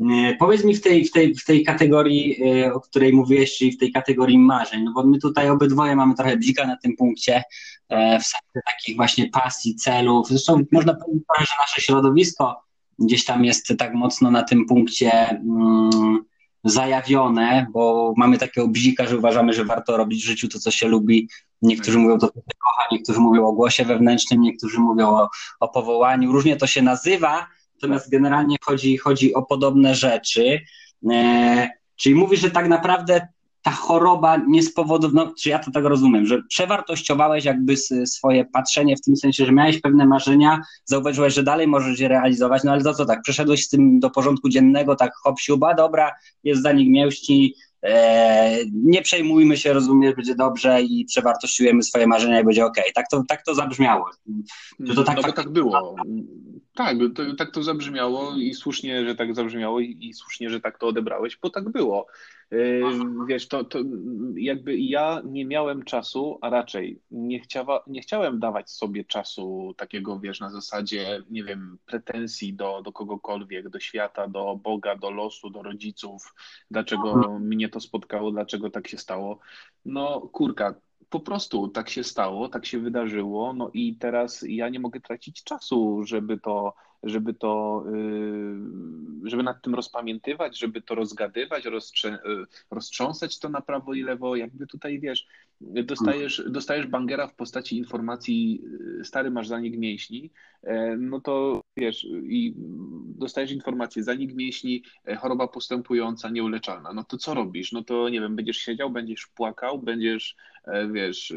E, 0.00 0.34
powiedz 0.38 0.64
mi 0.64 0.74
w 0.74 0.80
tej, 0.80 1.04
w 1.04 1.12
tej, 1.12 1.34
w 1.34 1.44
tej 1.44 1.64
kategorii, 1.64 2.42
e, 2.44 2.74
o 2.74 2.80
której 2.80 3.12
mówiłeś, 3.12 3.58
czyli 3.58 3.72
w 3.72 3.78
tej 3.78 3.92
kategorii 3.92 4.38
marzeń, 4.38 4.82
no 4.82 4.92
bo 4.92 5.04
my 5.04 5.18
tutaj 5.18 5.50
obydwoje 5.50 5.96
mamy 5.96 6.14
trochę 6.14 6.36
bzika 6.36 6.66
na 6.66 6.76
tym 6.76 6.96
punkcie, 6.96 7.42
w 7.90 8.24
sensie 8.24 8.60
takich 8.66 8.96
właśnie 8.96 9.30
pasji, 9.30 9.74
celów. 9.74 10.28
Zresztą 10.28 10.62
można 10.72 10.94
powiedzieć, 10.94 11.26
że 11.38 11.54
nasze 11.60 11.80
środowisko 11.80 12.62
gdzieś 12.98 13.24
tam 13.24 13.44
jest 13.44 13.72
tak 13.78 13.94
mocno 13.94 14.30
na 14.30 14.42
tym 14.42 14.66
punkcie. 14.66 15.28
Mm, 15.28 16.24
zajawione, 16.64 17.66
bo 17.72 18.14
mamy 18.16 18.38
takiego 18.38 18.68
bzika, 18.68 19.06
że 19.06 19.18
uważamy, 19.18 19.52
że 19.52 19.64
warto 19.64 19.96
robić 19.96 20.22
w 20.22 20.26
życiu 20.26 20.48
to, 20.48 20.58
co 20.58 20.70
się 20.70 20.88
lubi. 20.88 21.28
Niektórzy 21.62 21.98
mówią 21.98 22.18
to, 22.18 22.28
co 22.28 22.34
się 22.34 22.56
kocha, 22.58 22.88
niektórzy 22.92 23.20
mówią 23.20 23.46
o 23.46 23.52
głosie 23.52 23.84
wewnętrznym, 23.84 24.40
niektórzy 24.40 24.78
mówią 24.80 25.08
o, 25.08 25.28
o 25.60 25.68
powołaniu. 25.68 26.32
Różnie 26.32 26.56
to 26.56 26.66
się 26.66 26.82
nazywa, 26.82 27.46
natomiast 27.82 28.10
generalnie 28.10 28.56
chodzi, 28.62 28.96
chodzi 28.96 29.34
o 29.34 29.42
podobne 29.42 29.94
rzeczy. 29.94 30.60
E, 31.10 31.68
czyli 31.96 32.14
mówisz, 32.14 32.40
że 32.40 32.50
tak 32.50 32.68
naprawdę 32.68 33.28
ta 33.62 33.70
choroba 33.70 34.36
nie 34.36 34.62
spowodowana, 34.62 35.24
no, 35.24 35.34
czy 35.34 35.48
ja 35.48 35.58
to 35.58 35.70
tak 35.70 35.84
rozumiem, 35.84 36.26
że 36.26 36.42
przewartościowałeś 36.42 37.44
jakby 37.44 37.76
swoje 38.06 38.44
patrzenie 38.44 38.96
w 38.96 39.00
tym 39.00 39.16
sensie, 39.16 39.46
że 39.46 39.52
miałeś 39.52 39.80
pewne 39.80 40.06
marzenia, 40.06 40.60
zauważyłeś, 40.84 41.34
że 41.34 41.42
dalej 41.42 41.66
możesz 41.66 42.00
je 42.00 42.08
realizować, 42.08 42.64
no 42.64 42.72
ale 42.72 42.82
to 42.82 42.94
co 42.94 43.04
tak, 43.04 43.22
przeszedłeś 43.22 43.64
z 43.64 43.68
tym 43.68 44.00
do 44.00 44.10
porządku 44.10 44.48
dziennego, 44.48 44.96
tak 44.96 45.12
hop 45.14 45.40
siuba, 45.40 45.74
dobra, 45.74 46.12
jest 46.44 46.62
za 46.62 46.72
nich 46.72 46.90
mięści, 46.90 47.54
e, 47.82 48.56
nie 48.74 49.02
przejmujmy 49.02 49.56
się, 49.56 49.72
rozumiesz, 49.72 50.14
będzie 50.14 50.34
dobrze 50.34 50.82
i 50.82 51.04
przewartościujemy 51.04 51.82
swoje 51.82 52.06
marzenia 52.06 52.40
i 52.40 52.44
będzie 52.44 52.64
ok. 52.64 52.76
Tak 52.94 53.06
to, 53.10 53.24
tak 53.28 53.44
to 53.44 53.54
zabrzmiało. 53.54 54.10
To, 54.86 54.94
to 54.94 55.04
tak, 55.04 55.16
no, 55.16 55.22
tak, 55.22 55.36
tak 55.36 55.48
było. 55.48 55.96
Tak, 56.78 56.96
to, 57.14 57.34
tak 57.34 57.50
to 57.50 57.62
zabrzmiało 57.62 58.36
i 58.36 58.54
słusznie, 58.54 59.04
że 59.04 59.14
tak 59.14 59.34
zabrzmiało 59.34 59.80
i, 59.80 59.98
i 60.00 60.14
słusznie, 60.14 60.50
że 60.50 60.60
tak 60.60 60.78
to 60.78 60.86
odebrałeś, 60.86 61.38
bo 61.42 61.50
tak 61.50 61.68
było. 61.68 62.06
Wiesz, 63.28 63.48
to, 63.48 63.64
to 63.64 63.78
jakby 64.36 64.78
ja 64.78 65.22
nie 65.24 65.44
miałem 65.44 65.82
czasu, 65.82 66.38
a 66.40 66.50
raczej 66.50 67.00
nie, 67.10 67.40
chciała, 67.40 67.84
nie 67.86 68.00
chciałem 68.00 68.38
dawać 68.38 68.70
sobie 68.70 69.04
czasu 69.04 69.74
takiego, 69.76 70.20
wiesz, 70.20 70.40
na 70.40 70.50
zasadzie, 70.50 71.22
nie 71.30 71.44
wiem, 71.44 71.78
pretensji 71.86 72.54
do, 72.54 72.82
do 72.82 72.92
kogokolwiek, 72.92 73.68
do 73.68 73.80
świata, 73.80 74.28
do 74.28 74.60
Boga, 74.62 74.96
do 74.96 75.10
losu, 75.10 75.50
do 75.50 75.62
rodziców, 75.62 76.34
dlaczego 76.70 77.12
mhm. 77.12 77.42
mnie 77.42 77.68
to 77.68 77.80
spotkało, 77.80 78.30
dlaczego 78.30 78.70
tak 78.70 78.88
się 78.88 78.98
stało. 78.98 79.38
No, 79.84 80.20
kurka, 80.20 80.74
po 81.10 81.20
prostu 81.20 81.68
tak 81.68 81.90
się 81.90 82.04
stało, 82.04 82.48
tak 82.48 82.66
się 82.66 82.78
wydarzyło, 82.78 83.52
no 83.52 83.70
i 83.74 83.96
teraz 83.96 84.44
ja 84.48 84.68
nie 84.68 84.80
mogę 84.80 85.00
tracić 85.00 85.42
czasu, 85.42 86.04
żeby 86.04 86.38
to 86.38 86.74
żeby 87.02 87.34
to, 87.34 87.84
y, 89.24 89.28
żeby 89.28 89.42
nad 89.42 89.62
tym 89.62 89.74
rozpamiętywać, 89.74 90.58
żeby 90.58 90.82
to 90.82 90.94
rozgadywać, 90.94 91.66
y, 91.66 91.70
roztrząsać 92.70 93.38
to 93.38 93.48
na 93.48 93.60
prawo 93.60 93.94
i 93.94 94.02
lewo, 94.02 94.36
jakby 94.36 94.66
tutaj 94.66 95.00
wiesz, 95.00 95.26
dostajesz, 95.60 96.42
dostajesz 96.48 96.86
bangera 96.86 97.26
w 97.26 97.34
postaci 97.34 97.78
informacji, 97.78 98.62
y, 99.00 99.04
stary 99.04 99.30
masz 99.30 99.48
zanik 99.48 99.78
mięśni, 99.78 100.30
e, 100.62 100.96
no 100.96 101.20
to 101.20 101.60
wiesz, 101.76 102.04
i 102.22 102.54
dostajesz 103.04 103.52
informację, 103.52 104.02
zanik 104.02 104.34
mięśni, 104.34 104.82
e, 105.06 105.16
choroba 105.16 105.48
postępująca, 105.48 106.30
nieuleczalna, 106.30 106.92
no 106.92 107.04
to 107.04 107.16
co 107.16 107.34
robisz? 107.34 107.72
No 107.72 107.84
to 107.84 108.08
nie 108.08 108.20
wiem, 108.20 108.36
będziesz 108.36 108.56
siedział, 108.56 108.90
będziesz 108.90 109.26
płakał, 109.26 109.78
będziesz, 109.78 110.36
e, 110.64 110.88
wiesz, 110.88 111.34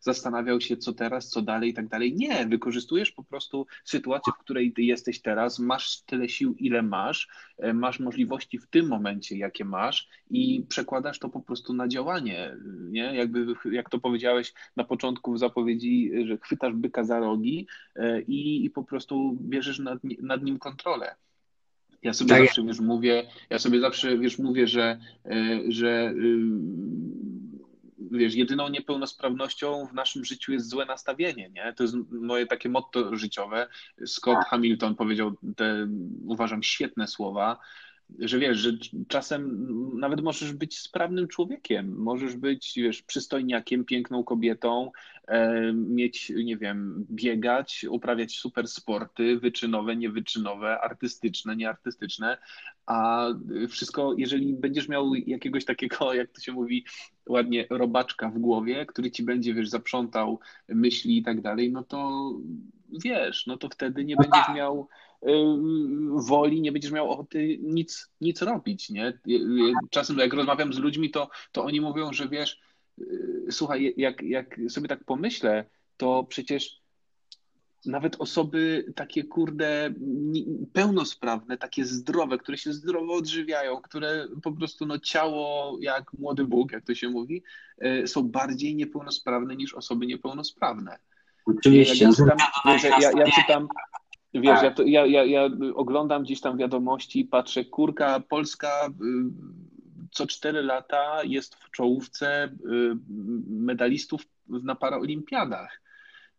zastanawiał 0.00 0.60
się, 0.60 0.76
co 0.76 0.92
teraz, 0.92 1.28
co 1.28 1.42
dalej 1.42 1.70
i 1.70 1.74
tak 1.74 1.88
dalej. 1.88 2.14
Nie, 2.14 2.46
wykorzystujesz 2.46 3.12
po 3.12 3.24
prostu 3.24 3.66
sytuację, 3.84 4.32
w 4.32 4.38
której 4.38 4.72
ty 4.72 4.82
jesteś 4.82 5.22
teraz, 5.22 5.58
masz 5.58 6.00
tyle 6.00 6.28
sił, 6.28 6.54
ile 6.58 6.82
masz, 6.82 7.28
masz 7.74 8.00
możliwości 8.00 8.58
w 8.58 8.66
tym 8.66 8.88
momencie, 8.88 9.36
jakie 9.36 9.64
masz 9.64 10.08
i 10.30 10.66
przekładasz 10.68 11.18
to 11.18 11.28
po 11.28 11.40
prostu 11.40 11.72
na 11.72 11.88
działanie, 11.88 12.56
nie? 12.90 13.16
Jakby 13.16 13.55
jak 13.64 13.90
to 13.90 13.98
powiedziałeś 13.98 14.54
na 14.76 14.84
początku 14.84 15.32
w 15.32 15.38
zapowiedzi, 15.38 16.12
że 16.24 16.38
chwytasz 16.38 16.74
byka 16.74 17.04
za 17.04 17.20
rogi 17.20 17.66
e, 17.96 18.20
i, 18.20 18.64
i 18.64 18.70
po 18.70 18.84
prostu 18.84 19.38
bierzesz 19.40 19.78
nad, 19.78 19.98
nad 20.20 20.42
nim 20.42 20.58
kontrolę. 20.58 21.14
Ja 22.02 22.12
sobie 22.12 22.30
tak. 22.30 22.44
zawsze 22.44 22.62
wiesz, 22.62 22.80
mówię, 22.80 23.26
ja 23.50 23.58
sobie 23.58 23.80
zawsze 23.80 24.18
wiesz, 24.18 24.38
mówię, 24.38 24.66
że, 24.66 24.98
e, 25.24 25.60
że 25.68 26.10
y, 26.10 26.38
wiesz, 28.10 28.34
jedyną 28.34 28.68
niepełnosprawnością 28.68 29.86
w 29.86 29.94
naszym 29.94 30.24
życiu 30.24 30.52
jest 30.52 30.68
złe 30.68 30.86
nastawienie, 30.86 31.50
nie? 31.50 31.72
To 31.76 31.82
jest 31.82 31.96
moje 32.10 32.46
takie 32.46 32.68
motto 32.68 33.16
życiowe. 33.16 33.68
Scott 34.06 34.38
tak. 34.38 34.48
Hamilton 34.48 34.94
powiedział 34.94 35.32
te, 35.56 35.88
uważam, 36.26 36.62
świetne 36.62 37.06
słowa, 37.08 37.58
że 38.18 38.38
wiesz, 38.38 38.58
że 38.58 38.72
czasem 39.08 39.68
nawet 39.98 40.20
możesz 40.20 40.52
być 40.52 40.78
sprawnym 40.78 41.28
człowiekiem, 41.28 41.96
możesz 41.96 42.36
być, 42.36 42.72
wiesz, 42.76 43.02
przystojniakiem, 43.02 43.84
piękną 43.84 44.24
kobietą, 44.24 44.90
e, 45.28 45.72
mieć, 45.72 46.32
nie 46.44 46.56
wiem, 46.56 47.06
biegać, 47.10 47.86
uprawiać 47.90 48.36
super 48.36 48.68
sporty, 48.68 49.38
wyczynowe, 49.38 49.96
niewyczynowe, 49.96 50.80
artystyczne, 50.80 51.56
nieartystyczne, 51.56 52.38
a 52.86 53.26
wszystko, 53.68 54.14
jeżeli 54.18 54.52
będziesz 54.52 54.88
miał 54.88 55.14
jakiegoś 55.14 55.64
takiego, 55.64 56.14
jak 56.14 56.30
to 56.30 56.40
się 56.40 56.52
mówi 56.52 56.84
ładnie, 57.28 57.66
robaczka 57.70 58.30
w 58.30 58.38
głowie, 58.38 58.86
który 58.86 59.10
ci 59.10 59.22
będzie, 59.22 59.54
wiesz, 59.54 59.68
zaprzątał 59.68 60.40
myśli 60.68 61.18
i 61.18 61.22
tak 61.22 61.40
dalej, 61.40 61.72
no 61.72 61.82
to 61.82 62.30
wiesz, 63.04 63.46
no 63.46 63.56
to 63.56 63.68
wtedy 63.68 64.04
nie 64.04 64.16
będziesz 64.16 64.54
miał 64.54 64.88
woli, 66.14 66.60
nie 66.60 66.72
będziesz 66.72 66.92
miał 66.92 67.10
ochoty 67.10 67.58
nic, 67.62 68.10
nic 68.20 68.42
robić, 68.42 68.90
nie? 68.90 69.18
Czasem 69.90 70.18
jak 70.18 70.32
rozmawiam 70.32 70.72
z 70.72 70.78
ludźmi, 70.78 71.10
to, 71.10 71.30
to 71.52 71.64
oni 71.64 71.80
mówią, 71.80 72.12
że 72.12 72.28
wiesz, 72.28 72.60
y, 73.00 73.46
słuchaj, 73.50 73.94
jak, 73.96 74.22
jak 74.22 74.60
sobie 74.68 74.88
tak 74.88 75.04
pomyślę, 75.04 75.64
to 75.96 76.24
przecież 76.24 76.80
nawet 77.86 78.16
osoby 78.18 78.92
takie 78.94 79.24
kurde 79.24 79.94
pełnosprawne, 80.72 81.58
takie 81.58 81.84
zdrowe, 81.84 82.38
które 82.38 82.58
się 82.58 82.72
zdrowo 82.72 83.14
odżywiają, 83.14 83.76
które 83.76 84.26
po 84.42 84.52
prostu 84.52 84.86
no 84.86 84.98
ciało 84.98 85.76
jak 85.80 86.12
młody 86.18 86.44
Bóg, 86.44 86.72
jak 86.72 86.84
to 86.84 86.94
się 86.94 87.08
mówi, 87.08 87.42
y, 87.84 88.08
są 88.08 88.22
bardziej 88.22 88.76
niepełnosprawne 88.76 89.56
niż 89.56 89.74
osoby 89.74 90.06
niepełnosprawne. 90.06 90.98
Oczywiście. 91.46 92.04
Ja, 92.04 92.12
czytam, 92.12 92.38
ja, 93.00 93.10
ja 93.16 93.30
czytam 93.30 93.68
Wiesz, 94.34 94.62
ja, 94.62 94.70
to, 94.70 94.82
ja, 94.82 95.06
ja, 95.06 95.24
ja 95.24 95.50
oglądam 95.74 96.22
gdzieś 96.22 96.40
tam 96.40 96.56
wiadomości, 96.56 97.24
patrzę, 97.24 97.64
kurka 97.64 98.20
polska 98.20 98.86
y, 98.86 98.92
co 100.10 100.26
cztery 100.26 100.62
lata 100.62 101.24
jest 101.24 101.54
w 101.54 101.70
czołówce 101.70 102.44
y, 102.44 102.50
medalistów 103.48 104.22
na 104.48 104.74
paraolimpiadach. 104.74 105.82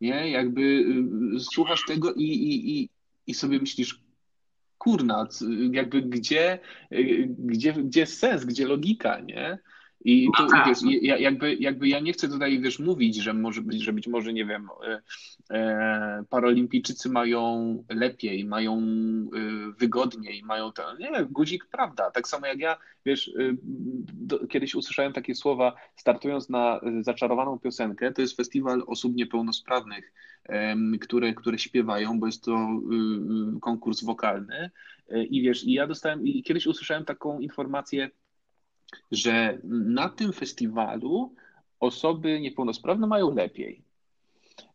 Nie? 0.01 0.31
Jakby 0.31 0.61
y, 1.35 1.39
słuchasz 1.39 1.85
tego 1.87 2.13
i, 2.13 2.23
i, 2.23 2.79
i, 2.79 2.89
i 3.27 3.33
sobie 3.33 3.59
myślisz, 3.59 4.01
kurna, 4.77 5.27
jakby 5.71 6.01
gdzie, 6.01 6.59
gdzie, 7.39 7.73
gdzie 7.73 8.05
sens, 8.05 8.45
gdzie 8.45 8.67
logika, 8.67 9.19
nie? 9.19 9.59
I 10.05 10.29
no 10.39 10.45
tu, 10.45 10.51
tak. 10.51 10.67
wiesz, 10.67 11.01
jakby, 11.01 11.55
jakby 11.55 11.87
ja 11.87 11.99
nie 11.99 12.13
chcę 12.13 12.29
tutaj, 12.29 12.59
wiesz, 12.59 12.79
mówić, 12.79 13.15
że 13.15 13.33
może 13.33 13.61
być, 13.61 13.83
że 13.83 13.93
być 13.93 14.07
może, 14.07 14.33
nie 14.33 14.45
wiem, 14.45 14.69
e, 14.87 15.01
e, 15.51 16.23
paralimpijczycy 16.29 17.09
mają 17.09 17.83
lepiej, 17.89 18.45
mają 18.45 18.77
e, 18.77 19.71
wygodniej, 19.79 20.43
mają 20.43 20.71
to, 20.71 20.97
nie, 20.97 21.25
guzik 21.25 21.65
prawda, 21.65 22.11
tak 22.11 22.27
samo 22.27 22.47
jak 22.47 22.59
ja, 22.59 22.77
wiesz, 23.05 23.27
e, 23.27 23.31
do, 24.13 24.47
kiedyś 24.47 24.75
usłyszałem 24.75 25.13
takie 25.13 25.35
słowa, 25.35 25.75
startując 25.95 26.49
na 26.49 26.79
zaczarowaną 27.01 27.59
piosenkę, 27.59 28.11
to 28.11 28.21
jest 28.21 28.37
festiwal 28.37 28.83
osób 28.87 29.15
niepełnosprawnych, 29.15 30.13
które, 31.01 31.33
które 31.33 31.59
śpiewają, 31.59 32.19
bo 32.19 32.25
jest 32.25 32.43
to 32.43 32.81
konkurs 33.61 34.03
wokalny 34.03 34.71
I 35.29 35.41
wiesz, 35.41 35.63
i 35.63 35.73
ja 35.73 35.87
dostałem, 35.87 36.27
i 36.27 36.43
kiedyś 36.43 36.67
usłyszałem 36.67 37.05
taką 37.05 37.39
informację, 37.39 38.09
że 39.11 39.57
na 39.63 40.09
tym 40.09 40.33
festiwalu 40.33 41.35
osoby 41.79 42.39
niepełnosprawne 42.39 43.07
mają 43.07 43.35
lepiej. 43.35 43.81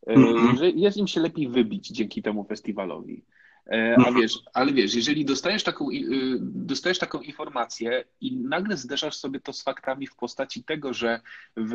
Mm-hmm. 0.07 0.59
Że 0.59 0.71
jest 0.71 0.97
im 0.97 1.07
się 1.07 1.21
lepiej 1.21 1.49
wybić 1.49 1.89
dzięki 1.89 2.23
temu 2.23 2.45
festiwalowi. 2.45 3.25
E, 3.67 3.95
a 3.97 3.97
mhm. 3.97 4.15
wiesz, 4.15 4.39
ale 4.55 4.73
wiesz, 4.73 4.95
jeżeli 4.95 5.25
dostajesz 5.25 5.65
taką, 5.65 5.91
y, 5.91 6.39
dostajesz 6.41 6.99
taką 6.99 7.21
informację 7.21 8.05
i 8.21 8.37
nagle 8.37 8.77
zderzasz 8.77 9.17
sobie 9.17 9.41
to 9.41 9.53
z 9.53 9.63
faktami 9.63 10.07
w 10.07 10.17
postaci 10.17 10.65
tego, 10.65 10.95
że 10.95 11.21
w 11.57 11.75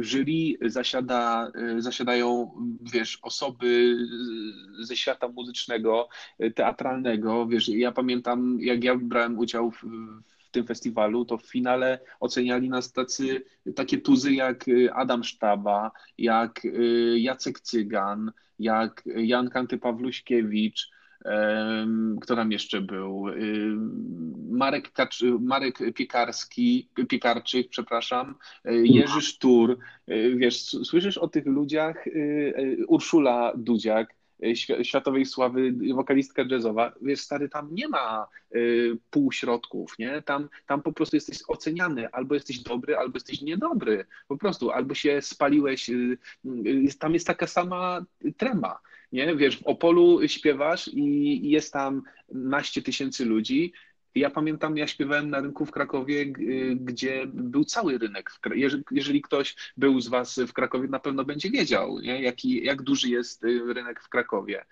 jury 0.00 0.70
zasiada, 0.70 1.52
y, 1.78 1.82
zasiadają, 1.82 2.50
wiesz, 2.92 3.18
osoby 3.22 3.96
ze 4.80 4.96
świata 4.96 5.28
muzycznego, 5.28 6.08
y, 6.42 6.50
teatralnego, 6.50 7.46
wiesz, 7.46 7.68
ja 7.68 7.92
pamiętam, 7.92 8.58
jak 8.60 8.84
ja 8.84 8.96
brałem 8.96 9.38
udział 9.38 9.70
w, 9.70 9.80
w 9.80 10.41
tym 10.52 10.66
festiwalu, 10.66 11.24
to 11.24 11.38
w 11.38 11.46
finale 11.46 11.98
oceniali 12.20 12.68
nas 12.68 12.92
tacy, 12.92 13.44
takie 13.74 13.98
tuzy 13.98 14.32
jak 14.32 14.64
Adam 14.92 15.24
Sztaba, 15.24 15.90
jak 16.18 16.60
Jacek 17.16 17.60
Cygan, 17.60 18.32
jak 18.58 19.02
Jan 19.16 19.50
Kanty 19.50 19.78
Pawluśkiewicz, 19.78 20.90
kto 22.20 22.36
tam 22.36 22.52
jeszcze 22.52 22.80
był? 22.80 23.24
Marek, 24.50 24.92
Kacz, 24.92 25.22
Marek 25.40 25.78
Piekarski, 25.94 26.88
Piekarczyk, 27.08 27.68
przepraszam, 27.68 28.34
Jerzy 28.64 29.20
Sztur. 29.20 29.78
Wiesz, 30.36 30.62
słyszysz 30.62 31.18
o 31.18 31.28
tych 31.28 31.46
ludziach, 31.46 32.04
Urszula 32.88 33.52
Dudziak, 33.56 34.14
światowej 34.82 35.26
sławy 35.26 35.74
wokalistka 35.94 36.44
jazzowa, 36.50 36.92
wiesz, 37.02 37.20
stary, 37.20 37.48
tam 37.48 37.68
nie 37.74 37.88
ma 37.88 38.26
półśrodków, 39.10 39.98
nie? 39.98 40.22
Tam, 40.22 40.48
tam 40.66 40.82
po 40.82 40.92
prostu 40.92 41.16
jesteś 41.16 41.38
oceniany, 41.48 42.10
albo 42.10 42.34
jesteś 42.34 42.58
dobry, 42.58 42.96
albo 42.96 43.16
jesteś 43.16 43.40
niedobry, 43.42 44.04
po 44.28 44.36
prostu, 44.36 44.70
albo 44.70 44.94
się 44.94 45.22
spaliłeś, 45.22 45.90
tam 46.98 47.14
jest 47.14 47.26
taka 47.26 47.46
sama 47.46 48.04
trema 48.36 48.78
nie? 49.12 49.36
Wiesz, 49.36 49.58
w 49.58 49.66
Opolu 49.66 50.28
śpiewasz 50.28 50.88
i 50.88 51.50
jest 51.50 51.72
tam 51.72 52.02
naście 52.32 52.82
tysięcy 52.82 53.24
ludzi. 53.24 53.72
Ja 54.14 54.30
pamiętam, 54.30 54.76
ja 54.76 54.86
śpiewałem 54.86 55.30
na 55.30 55.40
rynku 55.40 55.66
w 55.66 55.70
Krakowie, 55.70 56.26
gdzie 56.76 57.26
był 57.26 57.64
cały 57.64 57.98
rynek. 57.98 58.30
Jeżeli 58.90 59.22
ktoś 59.22 59.56
był 59.76 60.00
z 60.00 60.08
Was 60.08 60.40
w 60.48 60.52
Krakowie, 60.52 60.88
na 60.88 60.98
pewno 60.98 61.24
będzie 61.24 61.50
wiedział, 61.50 61.98
nie? 62.00 62.22
Jaki, 62.22 62.64
jak 62.64 62.82
duży 62.82 63.08
jest 63.08 63.44
y, 63.44 63.74
rynek 63.74 64.02
w 64.02 64.08
Krakowie. 64.08 64.64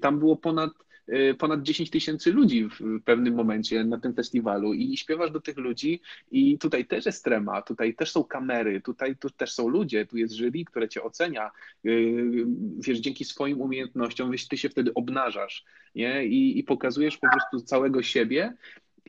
Tam 0.00 0.18
było 0.18 0.36
ponad 0.36 0.70
Y, 1.08 1.34
ponad 1.34 1.62
10 1.62 1.90
tysięcy 1.90 2.32
ludzi 2.32 2.68
w 2.80 3.02
pewnym 3.04 3.34
momencie 3.34 3.84
na 3.84 4.00
tym 4.00 4.14
festiwalu 4.14 4.74
i 4.74 4.96
śpiewasz 4.96 5.30
do 5.30 5.40
tych 5.40 5.56
ludzi 5.56 6.00
i 6.30 6.58
tutaj 6.58 6.86
też 6.86 7.06
jest 7.06 7.24
trema, 7.24 7.62
tutaj 7.62 7.94
też 7.94 8.10
są 8.10 8.24
kamery, 8.24 8.80
tutaj 8.80 9.16
tu 9.16 9.30
też 9.30 9.52
są 9.52 9.68
ludzie, 9.68 10.06
tu 10.06 10.16
jest 10.16 10.34
jury, 10.34 10.64
które 10.64 10.88
cię 10.88 11.02
ocenia, 11.02 11.50
y, 11.86 12.46
wiesz, 12.78 12.98
dzięki 12.98 13.24
swoim 13.24 13.60
umiejętnościom, 13.60 14.32
ty 14.50 14.56
się 14.56 14.68
wtedy 14.68 14.94
obnażasz, 14.94 15.64
nie? 15.94 16.26
I, 16.26 16.58
i 16.58 16.64
pokazujesz 16.64 17.16
po 17.18 17.28
prostu 17.30 17.60
całego 17.60 18.02
siebie 18.02 18.56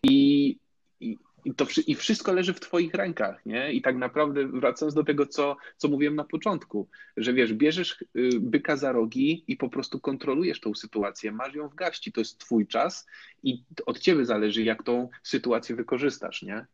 i, 0.04 0.58
i, 1.00 1.18
to, 1.56 1.66
I 1.88 1.96
wszystko 1.96 2.34
leży 2.34 2.54
w 2.54 2.60
Twoich 2.60 2.94
rękach, 2.94 3.46
nie? 3.46 3.74
I 3.74 3.82
tak 3.82 3.98
naprawdę 3.98 4.48
wracając 4.48 4.94
do 4.94 5.04
tego, 5.04 5.26
co, 5.26 5.58
co 5.78 5.88
mówiłem 5.88 6.16
na 6.16 6.24
początku, 6.24 6.88
że 7.18 7.34
wiesz, 7.34 7.54
bierzesz 7.54 8.02
y, 8.16 8.30
byka 8.40 8.76
za 8.76 8.92
rogi 8.92 9.44
i 9.48 9.58
po 9.58 9.70
prostu 9.70 10.00
kontrolujesz 10.00 10.60
tą 10.60 10.74
sytuację, 10.74 11.32
masz 11.32 11.56
ją 11.56 11.70
w 11.70 11.76
garści, 11.76 12.12
to 12.12 12.22
jest 12.22 12.38
Twój 12.38 12.68
czas 12.68 13.08
i 13.44 13.64
od 13.86 14.00
Ciebie 14.00 14.26
zależy, 14.26 14.64
jak 14.64 14.84
tą 14.84 15.10
sytuację 15.24 15.76
wykorzystasz, 15.76 16.42
nie? 16.42 16.66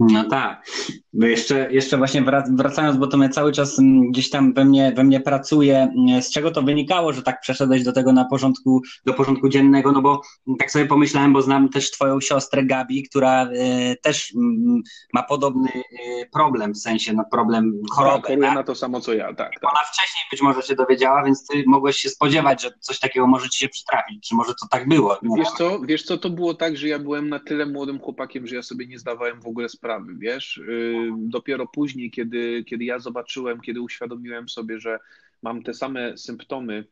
No 0.00 0.24
tak. 0.24 0.66
Bo 1.12 1.26
jeszcze, 1.26 1.72
jeszcze 1.72 1.96
właśnie 1.96 2.24
wracając, 2.50 2.96
bo 2.96 3.06
to 3.06 3.16
mnie 3.16 3.28
cały 3.28 3.52
czas 3.52 3.78
mm, 3.78 4.10
gdzieś 4.10 4.30
tam 4.30 4.52
we 4.52 4.64
mnie, 4.64 4.92
we 4.96 5.04
mnie 5.04 5.20
pracuje, 5.20 5.92
mm, 5.98 6.22
z 6.22 6.30
czego 6.30 6.50
to 6.50 6.62
wynikało, 6.62 7.12
że 7.12 7.22
tak 7.22 7.40
przeszedłeś 7.40 7.84
do 7.84 7.92
tego 7.92 8.12
na 8.12 8.24
porządku, 8.24 8.82
do 9.06 9.14
porządku 9.14 9.48
dziennego, 9.48 9.92
no 9.92 10.02
bo 10.02 10.22
tak 10.58 10.70
sobie 10.70 10.86
pomyślałem, 10.86 11.32
bo 11.32 11.42
znam 11.42 11.68
też 11.68 11.90
twoją 11.90 12.20
siostrę 12.20 12.64
Gabi, 12.64 13.02
która 13.02 13.46
y, 13.46 13.96
też 14.02 14.30
y, 14.30 14.34
ma 15.14 15.22
podobny 15.22 15.70
y, 15.70 16.28
problem, 16.32 16.74
w 16.74 16.78
sensie 16.78 17.12
no 17.12 17.24
problem 17.30 17.72
choroby. 17.90 18.22
Choruje 18.22 18.46
tak? 18.46 18.54
na 18.54 18.62
to 18.62 18.74
samo 18.74 19.00
co 19.00 19.14
ja, 19.14 19.26
tak, 19.26 19.36
tak. 19.36 19.72
Ona 19.72 19.80
wcześniej 19.92 20.24
być 20.30 20.42
może 20.42 20.62
się 20.62 20.74
dowiedziała, 20.74 21.24
więc 21.24 21.46
ty 21.46 21.64
mogłeś 21.66 21.96
się 21.96 22.08
spodziewać, 22.08 22.62
że 22.62 22.70
coś 22.80 22.98
takiego 22.98 23.26
może 23.26 23.48
ci 23.48 23.58
się 23.58 23.68
przytrafić, 23.68 24.28
czy 24.28 24.34
może 24.34 24.54
to 24.54 24.68
tak 24.70 24.88
było? 24.88 25.18
Wiesz 25.36 25.50
co, 25.58 25.80
wiesz 25.80 26.02
co, 26.02 26.18
to 26.18 26.30
było 26.30 26.54
tak, 26.54 26.76
że 26.76 26.88
ja 26.88 26.98
byłem 26.98 27.28
na 27.28 27.38
tyle 27.38 27.66
młodym 27.66 27.98
chłopakiem, 27.98 28.46
że 28.46 28.56
ja 28.56 28.62
sobie 28.62 28.86
nie 28.86 28.98
zdawałem 28.98 29.40
w 29.40 29.46
ogóle 29.46 29.68
sprawy 29.68 29.89
sprawy, 29.90 30.14
wiesz. 30.18 30.56
Y, 30.56 31.10
dopiero 31.16 31.66
później, 31.66 32.10
kiedy, 32.10 32.64
kiedy 32.64 32.84
ja 32.84 32.98
zobaczyłem, 32.98 33.60
kiedy 33.60 33.80
uświadomiłem 33.80 34.48
sobie, 34.48 34.80
że 34.80 34.98
mam 35.42 35.62
te 35.62 35.74
same 35.74 36.18
symptomy 36.18 36.84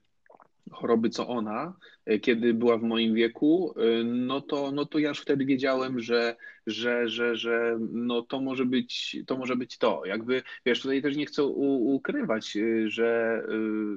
choroby 0.72 1.10
co 1.10 1.28
ona, 1.28 1.74
e, 2.04 2.18
kiedy 2.18 2.54
była 2.54 2.78
w 2.78 2.82
moim 2.82 3.14
wieku, 3.14 3.74
e, 3.76 4.04
no 4.04 4.40
to, 4.40 4.72
no 4.72 4.86
to 4.86 4.98
ja 4.98 5.08
już 5.08 5.20
wtedy 5.20 5.44
wiedziałem, 5.44 6.00
że, 6.00 6.36
że, 6.66 7.08
że, 7.08 7.36
że 7.36 7.78
no 7.92 8.22
to 8.22 8.40
może 8.40 8.64
być 8.64 9.16
to. 9.26 9.38
Może 9.38 9.56
być 9.56 9.78
to. 9.78 10.02
Jakby, 10.06 10.42
wiesz, 10.66 10.82
tutaj 10.82 11.02
też 11.02 11.16
nie 11.16 11.26
chcę 11.26 11.44
u, 11.44 11.94
ukrywać, 11.94 12.56
e, 12.56 12.90
że 12.90 13.42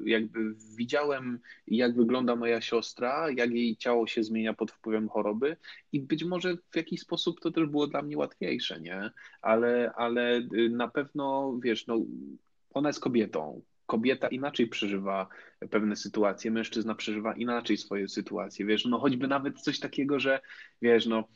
jakby 0.05 0.39
widziałem, 0.77 1.39
jak 1.67 1.95
wygląda 1.95 2.35
moja 2.35 2.61
siostra, 2.61 3.31
jak 3.31 3.51
jej 3.51 3.77
ciało 3.77 4.07
się 4.07 4.23
zmienia 4.23 4.53
pod 4.53 4.71
wpływem 4.71 5.09
choroby 5.09 5.57
i 5.91 5.99
być 5.99 6.23
może 6.23 6.57
w 6.71 6.75
jakiś 6.75 7.01
sposób 7.01 7.39
to 7.41 7.51
też 7.51 7.65
było 7.65 7.87
dla 7.87 8.01
mnie 8.01 8.17
łatwiejsze, 8.17 8.81
nie? 8.81 9.11
Ale, 9.41 9.91
ale 9.95 10.41
na 10.69 10.87
pewno, 10.87 11.57
wiesz, 11.63 11.87
no 11.87 12.05
ona 12.73 12.89
jest 12.89 12.99
kobietą, 12.99 13.61
kobieta 13.91 14.27
inaczej 14.27 14.67
przeżywa 14.67 15.27
pewne 15.69 15.95
sytuacje, 15.95 16.51
mężczyzna 16.51 16.95
przeżywa 16.95 17.33
inaczej 17.33 17.77
swoje 17.77 18.07
sytuacje, 18.07 18.65
wiesz, 18.65 18.85
no 18.85 18.99
choćby 18.99 19.27
nawet 19.27 19.61
coś 19.61 19.79
takiego, 19.79 20.19
że 20.19 20.39
wiesz, 20.81 21.05
no 21.05 21.27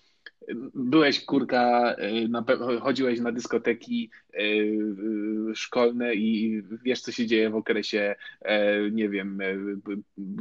byłeś 0.73 1.25
kurka, 1.25 1.95
y, 2.23 2.27
na, 2.29 2.45
chodziłeś 2.81 3.19
na 3.19 3.31
dyskoteki 3.31 4.09
y, 4.39 5.55
szkolne 5.55 6.15
i 6.15 6.61
wiesz, 6.83 7.01
co 7.01 7.11
się 7.11 7.25
dzieje 7.25 7.49
w 7.49 7.55
okresie, 7.55 8.15
e, 8.41 8.91
nie 8.91 9.09
wiem, 9.09 9.41
e, 9.41 9.55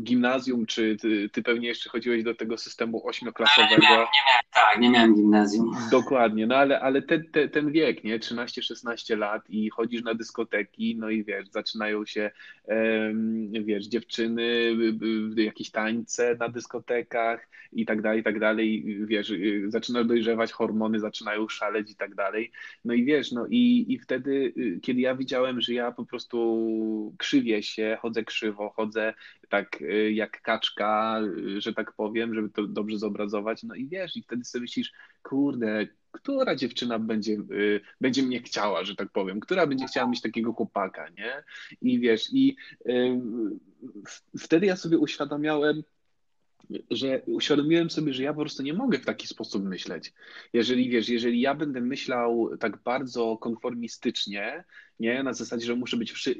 gimnazjum, 0.02 0.66
czy 0.66 0.96
ty, 1.00 1.28
ty 1.32 1.42
pewnie 1.42 1.68
jeszcze 1.68 1.90
chodziłeś 1.90 2.22
do 2.22 2.34
tego 2.34 2.58
systemu 2.58 3.06
ośmioklasowego. 3.06 3.82
Nie 3.82 3.88
miałem, 3.88 3.98
nie 3.98 4.22
miałem, 4.28 4.44
tak, 4.54 4.80
nie 4.80 4.90
miałem 4.90 5.14
gimnazjum. 5.14 5.76
Dokładnie, 5.90 6.46
no 6.46 6.56
ale, 6.56 6.80
ale 6.80 7.02
ten, 7.02 7.24
ten, 7.32 7.48
ten 7.48 7.72
wiek, 7.72 8.04
nie, 8.04 8.18
13-16 8.18 9.18
lat 9.18 9.50
i 9.50 9.70
chodzisz 9.70 10.02
na 10.02 10.14
dyskoteki, 10.14 10.96
no 10.96 11.10
i 11.10 11.24
wiesz, 11.24 11.48
zaczynają 11.48 12.06
się, 12.06 12.30
wiesz, 13.50 13.86
dziewczyny, 13.86 14.76
jakieś 15.36 15.70
tańce 15.70 16.36
na 16.40 16.48
dyskotekach 16.48 17.48
i 17.72 17.86
tak 17.86 18.02
dalej, 18.02 18.20
i 18.20 18.24
tak 18.24 18.38
dalej, 18.38 18.84
wiesz, 19.06 19.32
zaczynasz 19.74 20.06
dojrzewać, 20.06 20.52
hormony 20.52 21.00
zaczynają 21.00 21.48
szaleć 21.48 21.90
i 21.90 21.96
tak 21.96 22.14
dalej. 22.14 22.52
No 22.84 22.94
i 22.94 23.04
wiesz, 23.04 23.32
no 23.32 23.46
i, 23.46 23.86
i 23.88 23.98
wtedy, 23.98 24.52
y, 24.56 24.80
kiedy 24.82 25.00
ja 25.00 25.16
widziałem, 25.16 25.60
że 25.60 25.72
ja 25.72 25.92
po 25.92 26.04
prostu 26.06 27.14
krzywię 27.18 27.62
się, 27.62 27.98
chodzę 28.00 28.24
krzywo, 28.24 28.70
chodzę 28.76 29.14
tak 29.48 29.82
y, 29.82 30.12
jak 30.12 30.42
kaczka, 30.42 31.20
y, 31.56 31.60
że 31.60 31.72
tak 31.72 31.92
powiem, 31.92 32.34
żeby 32.34 32.50
to 32.50 32.66
dobrze 32.66 32.98
zobrazować, 32.98 33.62
no 33.62 33.74
i 33.74 33.88
wiesz, 33.88 34.16
i 34.16 34.22
wtedy 34.22 34.44
sobie 34.44 34.62
myślisz, 34.62 34.92
kurde, 35.22 35.86
która 36.12 36.56
dziewczyna 36.56 36.98
będzie, 36.98 37.36
będzie 38.00 38.22
mnie 38.22 38.42
chciała, 38.42 38.84
że 38.84 38.96
tak 38.96 39.08
powiem, 39.12 39.40
która 39.40 39.66
będzie 39.66 39.86
chciała 39.86 40.08
mieć 40.08 40.20
takiego 40.20 40.52
chłopaka, 40.52 41.08
nie? 41.08 41.44
I 41.80 42.00
wiesz, 42.00 42.32
i 42.32 42.56
wtedy 44.38 44.66
ja 44.66 44.76
sobie 44.76 44.98
uświadamiałem, 44.98 45.82
że 46.90 47.22
uświadomiłem 47.26 47.90
sobie, 47.90 48.12
że 48.12 48.22
ja 48.22 48.34
po 48.34 48.40
prostu 48.40 48.62
nie 48.62 48.74
mogę 48.74 48.98
w 48.98 49.04
taki 49.04 49.26
sposób 49.26 49.64
myśleć. 49.64 50.12
Jeżeli 50.52 50.90
wiesz, 50.90 51.08
jeżeli 51.08 51.40
ja 51.40 51.54
będę 51.54 51.80
myślał 51.80 52.56
tak 52.60 52.82
bardzo 52.82 53.36
konformistycznie, 53.36 54.64
nie, 55.00 55.22
na 55.22 55.32
zasadzie, 55.32 55.66
że 55.66 55.76
muszę 55.76 55.96
być 55.96 56.30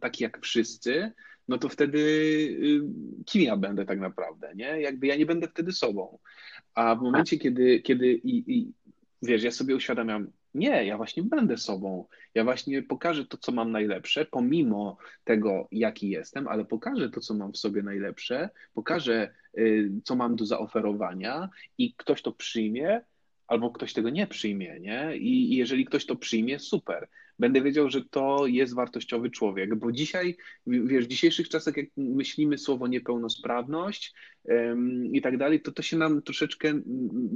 taki 0.00 0.22
jak 0.24 0.40
wszyscy, 0.42 1.12
no 1.48 1.58
to 1.58 1.68
wtedy 1.68 1.98
y, 1.98 2.80
kim 3.26 3.42
ja 3.42 3.56
będę 3.56 3.84
tak 3.84 4.00
naprawdę, 4.00 4.52
nie? 4.54 4.80
Jakby 4.80 5.06
ja 5.06 5.16
nie 5.16 5.26
będę 5.26 5.48
wtedy 5.48 5.72
sobą. 5.72 6.18
A 6.74 6.94
w 6.94 7.02
momencie, 7.02 7.38
kiedy, 7.38 7.80
kiedy 7.80 8.14
i, 8.14 8.58
i 8.58 8.72
wiesz, 9.22 9.42
ja 9.42 9.50
sobie 9.50 9.76
uświadamiam, 9.76 10.32
nie, 10.54 10.84
ja 10.84 10.96
właśnie 10.96 11.22
będę 11.22 11.58
sobą. 11.58 12.06
Ja 12.34 12.44
właśnie 12.44 12.82
pokażę 12.82 13.24
to, 13.24 13.36
co 13.36 13.52
mam 13.52 13.72
najlepsze, 13.72 14.24
pomimo 14.24 14.96
tego, 15.24 15.68
jaki 15.72 16.10
jestem, 16.10 16.48
ale 16.48 16.64
pokażę 16.64 17.10
to, 17.10 17.20
co 17.20 17.34
mam 17.34 17.52
w 17.52 17.56
sobie 17.56 17.82
najlepsze, 17.82 18.50
pokażę, 18.74 19.34
y, 19.58 19.90
co 20.04 20.16
mam 20.16 20.36
do 20.36 20.46
zaoferowania 20.46 21.48
i 21.78 21.94
ktoś 21.94 22.22
to 22.22 22.32
przyjmie, 22.32 23.00
albo 23.46 23.70
ktoś 23.70 23.92
tego 23.92 24.10
nie 24.10 24.26
przyjmie, 24.26 24.80
nie? 24.80 25.16
I 25.16 25.56
jeżeli 25.56 25.84
ktoś 25.84 26.06
to 26.06 26.16
przyjmie, 26.16 26.58
super. 26.58 27.08
Będę 27.40 27.62
wiedział, 27.62 27.90
że 27.90 28.04
to 28.04 28.46
jest 28.46 28.74
wartościowy 28.74 29.30
człowiek, 29.30 29.74
bo 29.74 29.92
dzisiaj, 29.92 30.36
wiesz, 30.66 31.04
w 31.04 31.08
dzisiejszych 31.08 31.48
czasach, 31.48 31.76
jak 31.76 31.86
myślimy 31.96 32.58
słowo 32.58 32.86
niepełnosprawność 32.86 34.14
um, 34.44 35.06
i 35.06 35.20
tak 35.20 35.36
dalej, 35.36 35.60
to 35.60 35.72
to 35.72 35.82
się 35.82 35.96
nam 35.96 36.22
troszeczkę 36.22 36.80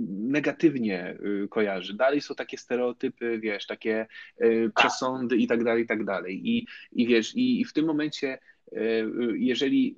negatywnie 0.09 1.19
y, 1.45 1.49
kojarzy. 1.49 1.95
Dalej 1.95 2.21
są 2.21 2.35
takie 2.35 2.59
stereotypy, 2.59 3.39
wiesz, 3.39 3.67
takie 3.67 4.07
y, 4.43 4.71
przesądy 4.77 5.37
i 5.37 5.47
tak 5.47 5.65
dalej, 5.65 5.85
i 5.85 5.87
tak 5.87 6.05
dalej. 6.05 6.49
I, 6.49 6.67
i 6.93 7.07
wiesz, 7.07 7.35
i, 7.35 7.61
i 7.61 7.65
w 7.65 7.73
tym 7.73 7.87
momencie, 7.87 8.39
y, 8.73 9.07
jeżeli 9.35 9.97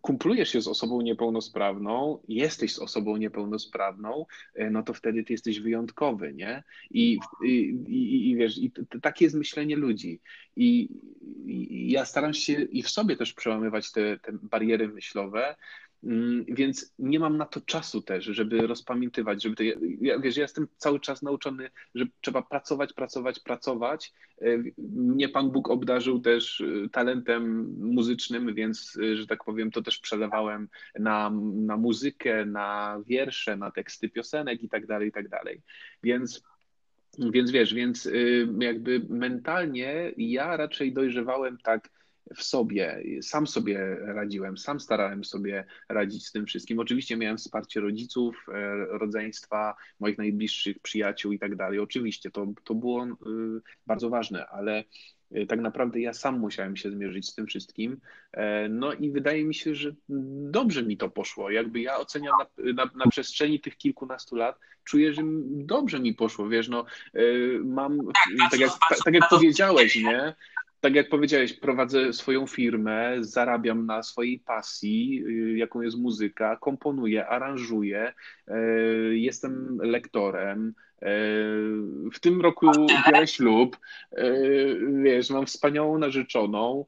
kumplujesz 0.00 0.48
się 0.48 0.60
z 0.60 0.68
osobą 0.68 1.00
niepełnosprawną, 1.00 2.18
jesteś 2.28 2.74
z 2.74 2.78
osobą 2.78 3.16
niepełnosprawną, 3.16 4.26
e, 4.54 4.70
no 4.70 4.82
to 4.82 4.94
wtedy 4.94 5.24
ty 5.24 5.32
jesteś 5.32 5.60
wyjątkowy, 5.60 6.34
nie? 6.34 6.62
I, 6.90 7.18
i, 7.44 7.50
i, 7.86 8.30
i 8.30 8.36
wiesz, 8.36 8.58
i 8.58 8.72
takie 9.02 9.24
jest 9.24 9.36
myślenie 9.36 9.76
ludzi. 9.76 10.20
I, 10.56 10.88
I, 11.46 11.90
ja 11.90 12.04
staram 12.04 12.34
się 12.34 12.52
i 12.52 12.82
w 12.82 12.90
sobie 12.90 13.16
też 13.16 13.32
przełamywać 13.32 13.92
te, 13.92 14.18
te 14.18 14.32
bariery 14.32 14.88
myślowe, 14.88 15.56
więc 16.48 16.94
nie 16.98 17.20
mam 17.20 17.36
na 17.36 17.46
to 17.46 17.60
czasu 17.60 18.02
też, 18.02 18.24
żeby 18.24 18.66
rozpamiętywać, 18.66 19.42
żeby 19.42 19.56
to, 19.56 19.62
ja, 20.00 20.18
wiesz, 20.18 20.36
ja 20.36 20.42
jestem 20.42 20.68
cały 20.76 21.00
czas 21.00 21.22
nauczony, 21.22 21.70
że 21.94 22.04
trzeba 22.20 22.42
pracować, 22.42 22.92
pracować, 22.92 23.40
pracować. 23.40 24.12
E, 24.40 24.46
mnie 24.78 25.28
Pan 25.28 25.50
Bóg 25.50 25.70
obdarzył 25.70 26.20
też 26.20 26.60
e, 26.60 26.88
talentem 26.88 27.74
muzycznym, 27.78 28.54
więc, 28.54 28.98
e, 29.02 29.16
że 29.16 29.26
tak 29.26 29.44
powiem, 29.44 29.70
to 29.70 29.82
też 29.82 29.98
przelewałem 29.98 30.68
na, 30.98 31.30
na 31.54 31.76
muzykę, 31.76 32.44
na 32.44 32.98
wiersze, 33.06 33.56
na 33.56 33.70
teksty 33.70 34.08
piosenek 34.08 34.62
i 34.62 34.68
tak 34.68 34.86
dalej, 34.86 35.08
i 35.08 35.12
tak 35.12 35.28
dalej. 35.28 35.62
Więc 36.02 36.42
więc 37.32 37.50
wiesz, 37.50 37.74
więc 37.74 38.08
jakby 38.58 39.06
mentalnie 39.08 40.12
ja 40.16 40.56
raczej 40.56 40.92
dojrzewałem 40.92 41.58
tak 41.62 41.90
w 42.34 42.42
sobie, 42.42 43.02
sam 43.22 43.46
sobie 43.46 43.96
radziłem, 44.00 44.58
sam 44.58 44.80
starałem 44.80 45.24
sobie 45.24 45.64
radzić 45.88 46.26
z 46.26 46.32
tym 46.32 46.46
wszystkim. 46.46 46.78
Oczywiście 46.78 47.16
miałem 47.16 47.36
wsparcie 47.36 47.80
rodziców, 47.80 48.46
e, 48.48 48.76
rodzeństwa, 48.76 49.74
moich 50.00 50.18
najbliższych 50.18 50.78
przyjaciół 50.78 51.32
i 51.32 51.38
tak 51.38 51.56
dalej. 51.56 51.78
Oczywiście 51.78 52.30
to, 52.30 52.46
to 52.64 52.74
było 52.74 53.04
y, 53.04 53.08
bardzo 53.86 54.10
ważne, 54.10 54.46
ale 54.46 54.84
y, 55.36 55.46
tak 55.46 55.60
naprawdę 55.60 56.00
ja 56.00 56.12
sam 56.12 56.38
musiałem 56.38 56.76
się 56.76 56.90
zmierzyć 56.90 57.28
z 57.28 57.34
tym 57.34 57.46
wszystkim. 57.46 58.00
E, 58.32 58.68
no 58.68 58.92
i 58.92 59.10
wydaje 59.10 59.44
mi 59.44 59.54
się, 59.54 59.74
że 59.74 59.94
dobrze 60.50 60.82
mi 60.82 60.96
to 60.96 61.10
poszło. 61.10 61.50
Jakby 61.50 61.80
ja 61.80 61.98
oceniam 61.98 62.34
na, 62.38 62.72
na, 62.72 62.90
na 62.94 63.10
przestrzeni 63.10 63.60
tych 63.60 63.76
kilkunastu 63.76 64.36
lat, 64.36 64.58
czuję, 64.84 65.12
że 65.12 65.22
dobrze 65.46 66.00
mi 66.00 66.14
poszło, 66.14 66.48
wiesz, 66.48 66.68
no 66.68 66.84
e, 67.14 67.22
mam, 67.64 67.98
tak, 67.98 68.50
tak 68.50 68.60
jak, 68.60 68.70
tak 69.04 69.14
jak 69.14 69.28
powiedziałeś, 69.28 69.96
nie? 69.96 70.34
Tak 70.86 70.94
jak 70.94 71.08
powiedziałeś, 71.08 71.52
prowadzę 71.52 72.12
swoją 72.12 72.46
firmę, 72.46 73.16
zarabiam 73.20 73.86
na 73.86 74.02
swojej 74.02 74.38
pasji, 74.38 75.24
y, 75.26 75.56
jaką 75.56 75.80
jest 75.80 75.96
muzyka, 75.98 76.56
komponuję, 76.56 77.26
aranżuję, 77.26 78.12
y, 78.48 79.18
jestem 79.18 79.78
lektorem, 79.82 80.74
E, 81.02 81.08
w 82.12 82.20
tym 82.20 82.40
roku 82.40 82.66
biorę 83.06 83.26
ślub, 83.26 83.78
wiesz, 85.02 85.30
mam 85.30 85.46
wspaniałą 85.46 85.98
narzeczoną, 85.98 86.84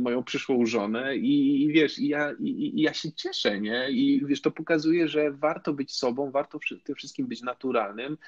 moją 0.00 0.24
przyszłą 0.24 0.66
żonę 0.66 1.16
i, 1.16 1.62
i 1.64 1.72
wiesz, 1.72 1.98
i 1.98 2.08
ja, 2.08 2.32
i, 2.40 2.78
i, 2.78 2.82
ja 2.82 2.94
się 2.94 3.12
cieszę, 3.12 3.60
nie? 3.60 3.90
I 3.90 4.22
wiesz, 4.26 4.40
to 4.40 4.50
pokazuje, 4.50 5.08
że 5.08 5.30
warto 5.30 5.72
być 5.72 5.94
sobą, 5.94 6.30
warto 6.30 6.58
tym 6.84 6.94
wszystkim 6.94 7.26
być 7.26 7.42
naturalnym 7.42 8.18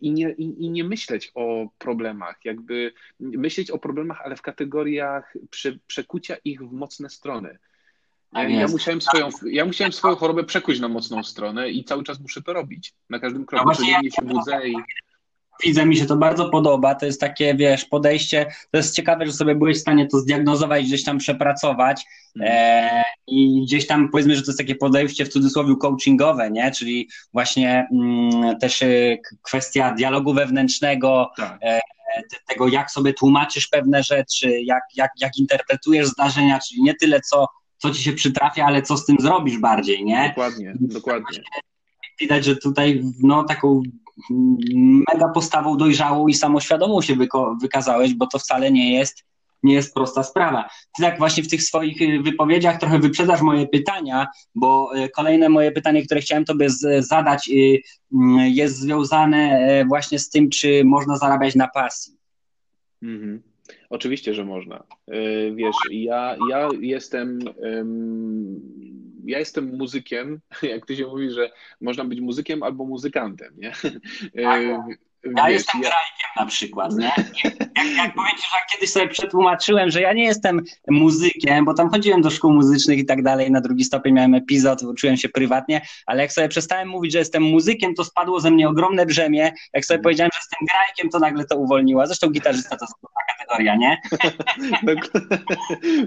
i 0.00 0.12
nie, 0.12 0.30
i, 0.30 0.64
i 0.64 0.70
nie 0.70 0.84
myśleć 0.84 1.32
o 1.34 1.68
problemach, 1.78 2.44
jakby 2.44 2.92
myśleć 3.20 3.70
o 3.70 3.78
problemach, 3.78 4.20
ale 4.24 4.36
w 4.36 4.42
kategoriach 4.42 5.34
prze, 5.50 5.78
przekucia 5.86 6.36
ich 6.44 6.62
w 6.62 6.72
mocne 6.72 7.10
strony. 7.10 7.58
Ja, 8.32 8.48
ja, 8.48 8.68
musiałem 8.68 9.00
swoją, 9.00 9.28
ja 9.46 9.64
musiałem 9.64 9.92
swoją 9.92 10.16
chorobę 10.16 10.44
przekuć 10.44 10.80
na 10.80 10.88
mocną 10.88 11.22
stronę 11.22 11.70
i 11.70 11.84
cały 11.84 12.04
czas 12.04 12.20
muszę 12.20 12.42
to 12.42 12.52
robić. 12.52 12.94
Na 13.10 13.18
każdym 13.18 13.46
kroku 13.46 13.68
no 13.68 13.74
codziennie 13.74 14.10
się 14.10 14.22
budzę 14.22 14.68
i... 14.68 14.74
Widzę, 15.64 15.86
mi 15.86 15.96
się 15.96 16.06
to 16.06 16.16
bardzo 16.16 16.48
podoba. 16.48 16.94
To 16.94 17.06
jest 17.06 17.20
takie, 17.20 17.54
wiesz, 17.54 17.84
podejście. 17.84 18.46
To 18.70 18.76
jest 18.76 18.96
ciekawe, 18.96 19.26
że 19.26 19.32
sobie 19.32 19.54
byłeś 19.54 19.76
w 19.76 19.80
stanie 19.80 20.06
to 20.06 20.18
zdiagnozować, 20.18 20.84
gdzieś 20.84 21.04
tam 21.04 21.18
przepracować. 21.18 22.04
Mm. 22.36 22.48
E, 22.52 23.02
I 23.26 23.62
gdzieś 23.66 23.86
tam 23.86 24.08
powiedzmy, 24.08 24.36
że 24.36 24.42
to 24.42 24.50
jest 24.50 24.58
takie 24.58 24.74
podejście 24.74 25.24
w 25.24 25.28
cudzysłowie 25.28 25.76
coachingowe, 25.76 26.50
nie? 26.50 26.70
Czyli 26.70 27.08
właśnie 27.32 27.86
mm, 27.92 28.58
też 28.58 28.82
e, 28.82 28.86
kwestia 29.42 29.94
dialogu 29.94 30.34
wewnętrznego, 30.34 31.30
tak. 31.36 31.58
e, 31.62 31.80
tego, 32.48 32.68
jak 32.68 32.90
sobie 32.90 33.12
tłumaczysz 33.12 33.68
pewne 33.68 34.02
rzeczy, 34.02 34.60
jak, 34.60 34.82
jak, 34.94 35.10
jak 35.20 35.36
interpretujesz 35.38 36.06
zdarzenia, 36.06 36.58
czyli 36.68 36.82
nie 36.82 36.94
tyle 36.94 37.20
co 37.20 37.46
co 37.80 37.90
ci 37.90 38.02
się 38.02 38.12
przytrafia, 38.12 38.64
ale 38.64 38.82
co 38.82 38.96
z 38.96 39.06
tym 39.06 39.16
zrobisz 39.20 39.58
bardziej, 39.58 40.04
nie? 40.04 40.28
Dokładnie, 40.28 40.74
dokładnie. 40.80 41.42
Widać, 42.20 42.44
że 42.44 42.56
tutaj 42.56 43.02
no, 43.22 43.44
taką 43.44 43.82
mega 45.12 45.28
postawą 45.28 45.76
dojrzałą 45.76 46.28
i 46.28 46.34
samoświadomą 46.34 47.02
się 47.02 47.16
wykazałeś, 47.60 48.14
bo 48.14 48.26
to 48.26 48.38
wcale 48.38 48.72
nie 48.72 48.94
jest, 48.94 49.24
nie 49.62 49.74
jest 49.74 49.94
prosta 49.94 50.22
sprawa. 50.22 50.68
Ty 50.96 51.02
tak 51.02 51.18
właśnie 51.18 51.42
w 51.42 51.48
tych 51.48 51.62
swoich 51.62 52.02
y, 52.02 52.22
wypowiedziach 52.22 52.80
trochę 52.80 52.98
wyprzedzasz 52.98 53.40
moje 53.40 53.68
pytania, 53.68 54.26
bo 54.54 54.96
y, 54.96 55.08
kolejne 55.08 55.48
moje 55.48 55.72
pytanie, 55.72 56.02
które 56.02 56.20
chciałem 56.20 56.44
tobie 56.44 56.66
zadać, 56.98 57.48
y, 57.48 57.82
jest 58.36 58.76
związane 58.76 59.84
właśnie 59.88 60.18
z 60.18 60.30
tym, 60.30 60.50
czy 60.50 60.82
można 60.84 61.16
zarabiać 61.16 61.54
na 61.54 61.68
pasji. 61.68 62.16
Mhm. 63.02 63.49
Oczywiście, 63.90 64.34
że 64.34 64.44
można. 64.44 64.84
E, 65.06 65.52
wiesz, 65.52 65.76
ja, 65.90 66.36
ja 66.50 66.68
jestem. 66.80 67.38
Ja 69.24 69.38
jestem 69.38 69.76
muzykiem, 69.76 70.40
jak 70.62 70.86
ty 70.86 70.96
się 70.96 71.06
mówi, 71.06 71.30
że 71.30 71.50
można 71.80 72.04
być 72.04 72.20
muzykiem 72.20 72.62
albo 72.62 72.84
muzykantem, 72.84 73.54
nie? 73.56 73.72
Ja 75.24 75.46
Wiesz, 75.46 75.52
jestem 75.52 75.82
ja... 75.82 75.90
na 76.36 76.46
przykład, 76.46 76.92
nie? 76.92 77.04
Jak, 77.44 77.96
jak 77.96 78.14
powiem 78.14 78.30
ci, 78.36 78.42
że 78.42 78.56
kiedyś 78.72 78.90
sobie 78.90 79.08
przetłumaczyłem, 79.08 79.90
że 79.90 80.00
ja 80.00 80.12
nie 80.12 80.24
jestem 80.24 80.60
muzykiem, 80.88 81.64
bo 81.64 81.74
tam 81.74 81.90
chodziłem 81.90 82.22
do 82.22 82.30
szkół 82.30 82.52
muzycznych 82.52 82.98
i 82.98 83.04
tak 83.04 83.22
dalej, 83.22 83.50
na 83.50 83.60
drugi 83.60 83.84
stopień 83.84 84.14
miałem 84.14 84.34
epizod, 84.34 84.82
uczyłem 84.82 85.16
się 85.16 85.28
prywatnie, 85.28 85.80
ale 86.06 86.22
jak 86.22 86.32
sobie 86.32 86.48
przestałem 86.48 86.88
mówić, 86.88 87.12
że 87.12 87.18
jestem 87.18 87.42
muzykiem, 87.42 87.94
to 87.94 88.04
spadło 88.04 88.40
ze 88.40 88.50
mnie 88.50 88.68
ogromne 88.68 89.06
brzemię. 89.06 89.52
Jak 89.74 89.84
sobie 89.84 90.00
powiedziałem, 90.00 90.30
że 90.34 90.38
jestem 90.38 90.66
grajkiem, 90.66 91.10
to 91.10 91.18
nagle 91.18 91.44
to 91.44 91.56
uwolniło. 91.56 92.06
Zresztą 92.06 92.28
gitarzysta 92.28 92.76
to 92.76 92.84
jest 92.84 92.94
kategoria, 93.50 93.76
nie? 93.76 94.00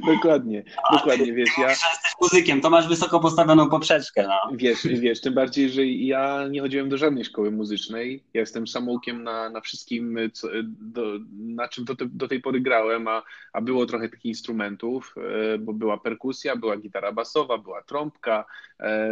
dokładnie, 0.15 0.63
dokładnie, 0.91 1.33
wiesz, 1.33 1.49
ja... 1.57 1.63
Że 1.63 1.69
jesteś 1.69 2.11
muzykiem, 2.21 2.61
to 2.61 2.69
masz 2.69 2.87
wysoko 2.87 3.19
postawioną 3.19 3.69
poprzeczkę, 3.69 4.27
no. 4.27 4.57
Wiesz, 4.57 4.87
wiesz, 4.87 5.21
tym 5.21 5.33
bardziej, 5.33 5.69
że 5.69 5.85
ja 5.85 6.47
nie 6.51 6.61
chodziłem 6.61 6.89
do 6.89 6.97
żadnej 6.97 7.25
szkoły 7.25 7.51
muzycznej, 7.51 8.23
ja 8.33 8.41
jestem 8.41 8.67
samą 9.05 9.23
na, 9.23 9.49
na 9.49 9.61
wszystkim, 9.61 10.19
co, 10.33 10.47
do, 10.63 11.19
na 11.33 11.67
czym 11.67 11.85
do, 11.85 11.95
te, 11.95 12.05
do 12.05 12.27
tej 12.27 12.41
pory 12.41 12.61
grałem, 12.61 13.07
a, 13.07 13.23
a 13.53 13.61
było 13.61 13.85
trochę 13.85 14.09
takich 14.09 14.25
instrumentów, 14.25 15.15
e, 15.17 15.57
bo 15.57 15.73
była 15.73 15.97
perkusja, 15.97 16.55
była 16.55 16.77
gitara 16.77 17.11
basowa, 17.11 17.57
była 17.57 17.83
trąbka, 17.83 18.45
e, 18.79 19.11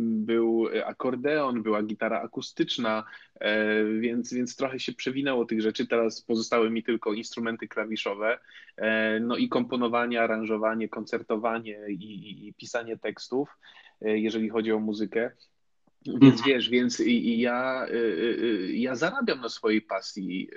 był 0.00 0.68
akordeon, 0.84 1.62
była 1.62 1.82
gitara 1.82 2.22
akustyczna, 2.22 3.04
e, 3.40 3.84
więc, 3.84 4.34
więc 4.34 4.56
trochę 4.56 4.80
się 4.80 4.92
przewinęło 4.92 5.44
tych 5.44 5.60
rzeczy. 5.60 5.86
Teraz 5.86 6.22
pozostały 6.22 6.70
mi 6.70 6.82
tylko 6.82 7.12
instrumenty 7.12 7.68
klawiszowe, 7.68 8.38
no 9.20 9.36
i 9.36 9.48
komponowanie, 9.48 10.22
aranżowanie, 10.22 10.88
koncertowanie 10.88 11.78
i, 11.88 12.04
i, 12.04 12.48
i 12.48 12.54
pisanie 12.54 12.96
tekstów, 12.96 13.48
jeżeli 14.00 14.48
chodzi 14.48 14.72
o 14.72 14.78
muzykę. 14.78 15.30
Więc 16.06 16.40
mhm. 16.40 16.44
wiesz, 16.46 16.68
więc 16.68 17.02
ja, 17.24 17.86
y, 17.88 17.94
y, 17.94 17.98
y, 18.42 18.76
ja 18.76 18.94
zarabiam 18.94 19.40
na 19.40 19.48
swojej 19.48 19.82
pasji, 19.82 20.50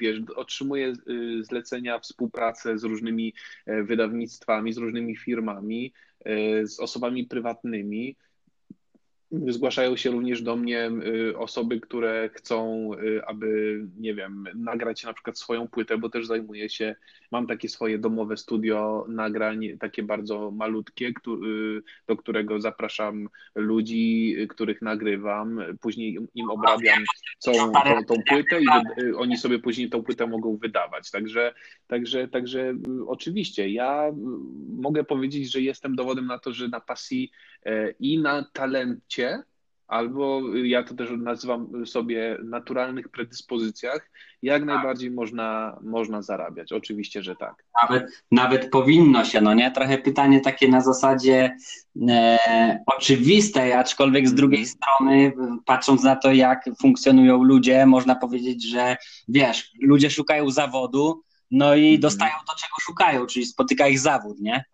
wiesz, 0.00 0.20
otrzymuję 0.36 0.92
zlecenia, 1.40 1.98
współpracę 1.98 2.78
z 2.78 2.84
różnymi 2.84 3.34
e, 3.66 3.82
wydawnictwami, 3.82 4.72
z 4.72 4.78
różnymi 4.78 5.16
firmami, 5.16 5.92
e, 6.24 6.66
z 6.66 6.80
osobami 6.80 7.24
prywatnymi, 7.24 8.16
Zgłaszają 9.32 9.96
się 9.96 10.10
również 10.10 10.42
do 10.42 10.56
mnie 10.56 10.90
y, 11.06 11.38
osoby, 11.38 11.80
które 11.80 12.30
chcą, 12.34 12.90
y, 12.94 13.26
aby, 13.26 13.80
nie 13.96 14.14
wiem, 14.14 14.48
nagrać 14.54 15.04
na 15.04 15.12
przykład 15.12 15.38
swoją 15.38 15.68
płytę, 15.68 15.98
bo 15.98 16.08
też 16.08 16.26
zajmuję 16.26 16.68
się, 16.68 16.96
mam 17.32 17.46
takie 17.46 17.68
swoje 17.68 17.98
domowe 17.98 18.36
studio 18.36 19.06
nagrań, 19.08 19.68
takie 19.80 20.02
bardzo 20.02 20.50
malutkie, 20.50 21.08
y, 21.08 21.12
do 22.06 22.16
którego 22.16 22.60
zapraszam 22.60 23.28
ludzi, 23.54 24.36
których 24.48 24.82
nagrywam, 24.82 25.60
później 25.80 26.18
im 26.34 26.50
obrabiam 26.50 27.04
całą 27.38 27.72
tą, 28.08 28.14
płytę 28.28 28.60
i 28.60 28.66
oni 29.16 29.36
sobie 29.36 29.58
później 29.58 29.90
tą 29.90 30.02
płytę 30.02 30.26
mogą 30.26 30.56
wydawać. 30.56 31.10
Także, 31.10 31.54
także, 31.86 32.28
także 32.28 32.74
oczywiście 33.06 33.68
ja 33.68 34.12
mogę 34.78 35.04
powiedzieć, 35.04 35.52
że 35.52 35.60
jestem 35.60 35.96
dowodem 35.96 36.26
na 36.26 36.38
to, 36.38 36.52
że 36.52 36.68
na 36.68 36.80
pasji 36.80 37.30
i 38.00 38.18
na 38.18 38.44
talencie 38.52 39.17
albo 39.88 40.42
ja 40.56 40.82
to 40.82 40.94
też 40.94 41.08
nazywam 41.18 41.86
sobie 41.86 42.38
naturalnych 42.44 43.08
predyspozycjach, 43.08 44.10
jak 44.42 44.60
tak. 44.60 44.66
najbardziej 44.66 45.10
można, 45.10 45.78
można 45.82 46.22
zarabiać. 46.22 46.72
Oczywiście, 46.72 47.22
że 47.22 47.36
tak. 47.36 47.64
Nawet, 47.82 48.24
nawet 48.30 48.70
powinno 48.70 49.24
się, 49.24 49.40
no 49.40 49.54
nie? 49.54 49.70
Trochę 49.70 49.98
pytanie 49.98 50.40
takie 50.40 50.68
na 50.68 50.80
zasadzie 50.80 51.56
e, 52.08 52.38
oczywistej, 52.86 53.72
aczkolwiek 53.72 54.28
z 54.28 54.34
drugiej 54.34 54.60
mhm. 54.60 54.76
strony, 54.76 55.32
patrząc 55.64 56.02
na 56.02 56.16
to, 56.16 56.32
jak 56.32 56.64
funkcjonują 56.80 57.42
ludzie, 57.42 57.86
można 57.86 58.14
powiedzieć, 58.14 58.70
że 58.70 58.96
wiesz, 59.28 59.72
ludzie 59.82 60.10
szukają 60.10 60.50
zawodu, 60.50 61.22
no 61.50 61.74
i 61.74 61.84
mhm. 61.84 62.00
dostają 62.00 62.32
to, 62.46 62.54
czego 62.54 62.74
szukają, 62.80 63.26
czyli 63.26 63.46
spotyka 63.46 63.88
ich 63.88 64.00
zawód, 64.00 64.40
nie? 64.40 64.64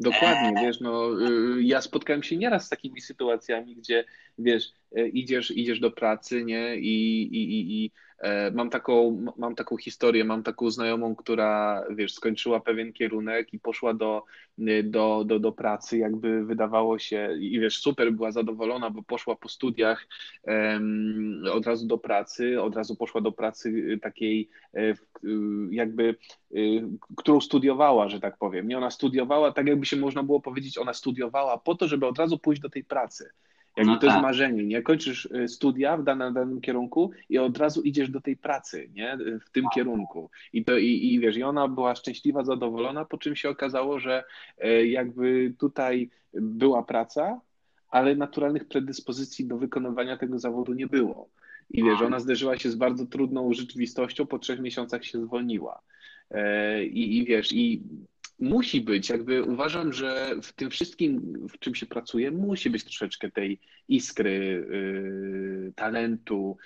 Dokładnie, 0.00 0.52
wiesz, 0.62 0.80
no, 0.80 1.20
y, 1.20 1.62
ja 1.62 1.80
spotkałem 1.80 2.22
się 2.22 2.36
nieraz 2.36 2.66
z 2.66 2.68
takimi 2.68 3.00
sytuacjami, 3.00 3.76
gdzie, 3.76 4.04
wiesz, 4.38 4.72
idziesz, 5.12 5.50
idziesz 5.50 5.80
do 5.80 5.90
pracy, 5.90 6.44
nie, 6.44 6.76
i, 6.76 7.22
i, 7.22 7.84
i, 7.84 7.90
E, 8.24 8.50
mam 8.50 8.70
taką, 8.70 9.24
mam 9.36 9.54
taką 9.54 9.76
historię, 9.76 10.24
mam 10.24 10.42
taką 10.42 10.70
znajomą, 10.70 11.16
która, 11.16 11.84
wiesz, 11.90 12.14
skończyła 12.14 12.60
pewien 12.60 12.92
kierunek 12.92 13.52
i 13.52 13.58
poszła 13.58 13.94
do, 13.94 14.24
do, 14.84 15.24
do, 15.26 15.38
do 15.38 15.52
pracy, 15.52 15.98
jakby 15.98 16.44
wydawało 16.44 16.98
się, 16.98 17.36
i 17.40 17.60
wiesz, 17.60 17.78
super 17.78 18.12
była 18.12 18.32
zadowolona, 18.32 18.90
bo 18.90 19.02
poszła 19.02 19.36
po 19.36 19.48
studiach 19.48 20.06
um, 20.42 21.42
od 21.52 21.66
razu 21.66 21.86
do 21.86 21.98
pracy, 21.98 22.62
od 22.62 22.76
razu 22.76 22.96
poszła 22.96 23.20
do 23.20 23.32
pracy 23.32 23.98
takiej, 24.02 24.48
e, 24.74 24.94
jakby, 25.70 26.16
e, 26.54 26.56
którą 27.16 27.40
studiowała, 27.40 28.08
że 28.08 28.20
tak 28.20 28.38
powiem. 28.38 28.68
Nie, 28.68 28.78
ona 28.78 28.90
studiowała, 28.90 29.52
tak 29.52 29.66
jakby 29.66 29.86
się 29.86 29.96
można 29.96 30.22
było 30.22 30.40
powiedzieć, 30.40 30.78
ona 30.78 30.94
studiowała 30.94 31.58
po 31.58 31.74
to, 31.74 31.88
żeby 31.88 32.06
od 32.06 32.18
razu 32.18 32.38
pójść 32.38 32.62
do 32.62 32.70
tej 32.70 32.84
pracy. 32.84 33.30
Jakby 33.76 33.92
no 33.92 33.98
to 33.98 34.06
tak. 34.06 34.10
jest 34.10 34.22
marzenie, 34.22 34.64
nie? 34.64 34.82
Kończysz 34.82 35.24
y, 35.24 35.48
studia 35.48 35.96
w 35.96 36.04
danym, 36.04 36.34
danym 36.34 36.60
kierunku 36.60 37.10
i 37.28 37.38
od 37.38 37.58
razu 37.58 37.82
idziesz 37.82 38.10
do 38.10 38.20
tej 38.20 38.36
pracy, 38.36 38.90
nie? 38.94 39.18
W 39.46 39.50
tym 39.50 39.64
kierunku. 39.74 40.30
I, 40.52 40.64
to, 40.64 40.78
i, 40.78 41.14
i 41.14 41.20
wiesz, 41.20 41.36
i 41.36 41.42
ona 41.42 41.68
była 41.68 41.94
szczęśliwa, 41.94 42.44
zadowolona, 42.44 43.04
po 43.04 43.18
czym 43.18 43.36
się 43.36 43.48
okazało, 43.48 43.98
że 43.98 44.24
e, 44.58 44.86
jakby 44.86 45.54
tutaj 45.58 46.10
była 46.32 46.82
praca, 46.82 47.40
ale 47.90 48.16
naturalnych 48.16 48.68
predyspozycji 48.68 49.46
do 49.46 49.56
wykonywania 49.56 50.16
tego 50.16 50.38
zawodu 50.38 50.72
nie 50.72 50.86
było. 50.86 51.28
I 51.70 51.84
wiesz, 51.84 52.02
ona 52.02 52.20
zderzyła 52.20 52.58
się 52.58 52.70
z 52.70 52.74
bardzo 52.74 53.06
trudną 53.06 53.52
rzeczywistością, 53.52 54.26
po 54.26 54.38
trzech 54.38 54.60
miesiącach 54.60 55.04
się 55.04 55.22
zwolniła. 55.22 55.80
E, 56.30 56.84
I, 56.84 57.18
i 57.18 57.24
wiesz, 57.24 57.52
i 57.52 57.82
musi 58.38 58.80
być, 58.80 59.08
jakby 59.08 59.42
uważam, 59.42 59.92
że 59.92 60.36
w 60.42 60.52
tym 60.52 60.70
wszystkim, 60.70 61.20
w 61.48 61.58
czym 61.58 61.74
się 61.74 61.86
pracuje, 61.86 62.30
musi 62.30 62.70
być 62.70 62.84
troszeczkę 62.84 63.30
tej 63.30 63.60
iskry, 63.88 64.30
y, 64.30 65.72
talentu, 65.76 66.56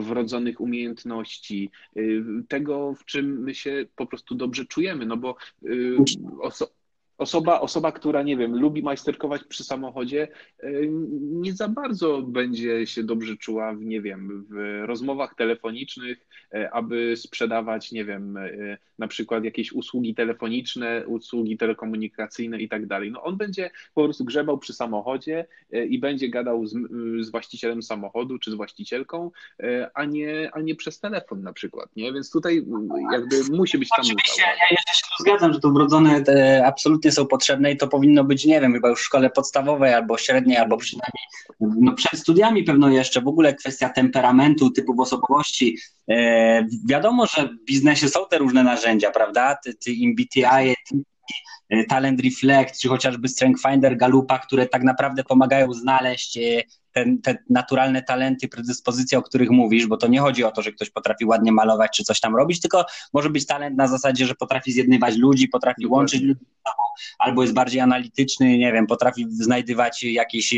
wrodzonych 0.00 0.60
umiejętności, 0.60 1.70
y, 1.96 2.24
tego, 2.48 2.94
w 2.94 3.04
czym 3.04 3.42
my 3.42 3.54
się 3.54 3.86
po 3.96 4.06
prostu 4.06 4.34
dobrze 4.34 4.64
czujemy, 4.64 5.06
no 5.06 5.16
bo 5.16 5.36
y, 5.64 5.96
oso 6.40 6.81
Osoba, 7.18 7.60
osoba, 7.60 7.92
która, 7.92 8.22
nie 8.22 8.36
wiem, 8.36 8.60
lubi 8.60 8.82
majsterkować 8.82 9.44
przy 9.44 9.64
samochodzie, 9.64 10.28
e, 10.62 10.70
nie 11.20 11.52
za 11.52 11.68
bardzo 11.68 12.22
będzie 12.22 12.86
się 12.86 13.02
dobrze 13.02 13.36
czuła 13.36 13.72
w, 13.72 13.80
nie 13.80 14.00
wiem, 14.00 14.46
w 14.50 14.82
rozmowach 14.86 15.34
telefonicznych, 15.34 16.26
e, 16.54 16.70
aby 16.70 17.16
sprzedawać, 17.16 17.92
nie 17.92 18.04
wiem, 18.04 18.36
e, 18.36 18.78
na 18.98 19.08
przykład 19.08 19.44
jakieś 19.44 19.72
usługi 19.72 20.14
telefoniczne, 20.14 21.06
usługi 21.06 21.56
telekomunikacyjne 21.56 22.58
i 22.58 22.68
tak 22.68 22.86
dalej. 22.86 23.10
No 23.10 23.22
on 23.22 23.36
będzie 23.36 23.70
po 23.94 24.04
prostu 24.04 24.24
grzebał 24.24 24.58
przy 24.58 24.72
samochodzie 24.72 25.46
i 25.88 25.98
będzie 25.98 26.28
gadał 26.28 26.66
z, 26.66 26.74
z 27.20 27.30
właścicielem 27.30 27.82
samochodu 27.82 28.38
czy 28.38 28.50
z 28.50 28.54
właścicielką, 28.54 29.30
a 29.94 30.04
nie, 30.04 30.50
a 30.52 30.60
nie 30.60 30.74
przez 30.74 31.00
telefon 31.00 31.42
na 31.42 31.52
przykład, 31.52 31.96
nie? 31.96 32.12
Więc 32.12 32.30
tutaj 32.30 32.64
jakby 33.12 33.36
musi 33.50 33.78
być 33.78 33.88
tam... 33.88 34.00
Oczywiście, 34.00 34.42
ja 34.42 34.66
jeszcze 34.70 34.96
się 34.96 35.04
zgadzam, 35.20 35.52
że 35.52 35.60
to 35.60 35.70
wrodzone 35.70 36.24
absolutnie 36.64 37.01
są 37.10 37.26
potrzebne 37.26 37.72
i 37.72 37.76
to 37.76 37.88
powinno 37.88 38.24
być, 38.24 38.44
nie 38.44 38.60
wiem, 38.60 38.72
chyba 38.72 38.88
już 38.88 39.00
w 39.00 39.04
szkole 39.04 39.30
podstawowej 39.30 39.94
albo 39.94 40.18
średniej, 40.18 40.56
albo 40.56 40.76
przynajmniej 40.76 41.22
no 41.60 41.92
przed 41.92 42.20
studiami 42.20 42.64
pewno 42.64 42.90
jeszcze, 42.90 43.20
w 43.20 43.28
ogóle 43.28 43.54
kwestia 43.54 43.88
temperamentu, 43.88 44.70
typów 44.70 45.00
osobowości. 45.00 45.78
E, 46.10 46.66
wiadomo, 46.88 47.26
że 47.26 47.48
w 47.48 47.64
biznesie 47.64 48.08
są 48.08 48.20
te 48.30 48.38
różne 48.38 48.62
narzędzia, 48.62 49.10
prawda? 49.10 49.56
Ty, 49.64 49.74
ty 49.74 49.90
MBTI, 49.90 50.74
e, 51.70 51.84
Talent 51.84 52.20
Reflect, 52.20 52.80
czy 52.80 52.88
chociażby 52.88 53.28
Strength 53.28 53.62
Finder 53.62 53.96
Galupa, 53.96 54.38
które 54.38 54.66
tak 54.66 54.82
naprawdę 54.82 55.24
pomagają 55.24 55.72
znaleźć 55.72 56.38
e, 56.94 57.04
te, 57.04 57.16
te 57.22 57.38
naturalne 57.50 58.02
talenty, 58.02 58.48
predyspozycje, 58.48 59.18
o 59.18 59.22
których 59.22 59.50
mówisz, 59.50 59.86
bo 59.86 59.96
to 59.96 60.06
nie 60.06 60.20
chodzi 60.20 60.44
o 60.44 60.50
to, 60.50 60.62
że 60.62 60.72
ktoś 60.72 60.90
potrafi 60.90 61.24
ładnie 61.24 61.52
malować 61.52 61.90
czy 61.96 62.04
coś 62.04 62.20
tam 62.20 62.36
robić, 62.36 62.60
tylko 62.60 62.84
może 63.12 63.30
być 63.30 63.46
talent 63.46 63.76
na 63.76 63.88
zasadzie, 63.88 64.26
że 64.26 64.34
potrafi 64.34 64.72
zjednywać 64.72 65.16
ludzi, 65.16 65.48
potrafi 65.48 65.86
łączyć 65.86 66.22
ludzi 66.22 66.44
albo 67.18 67.42
jest 67.42 67.54
bardziej 67.54 67.80
analityczny, 67.80 68.58
nie 68.58 68.72
wiem, 68.72 68.86
potrafi 68.86 69.26
znajdywać 69.30 70.02
jakieś, 70.02 70.54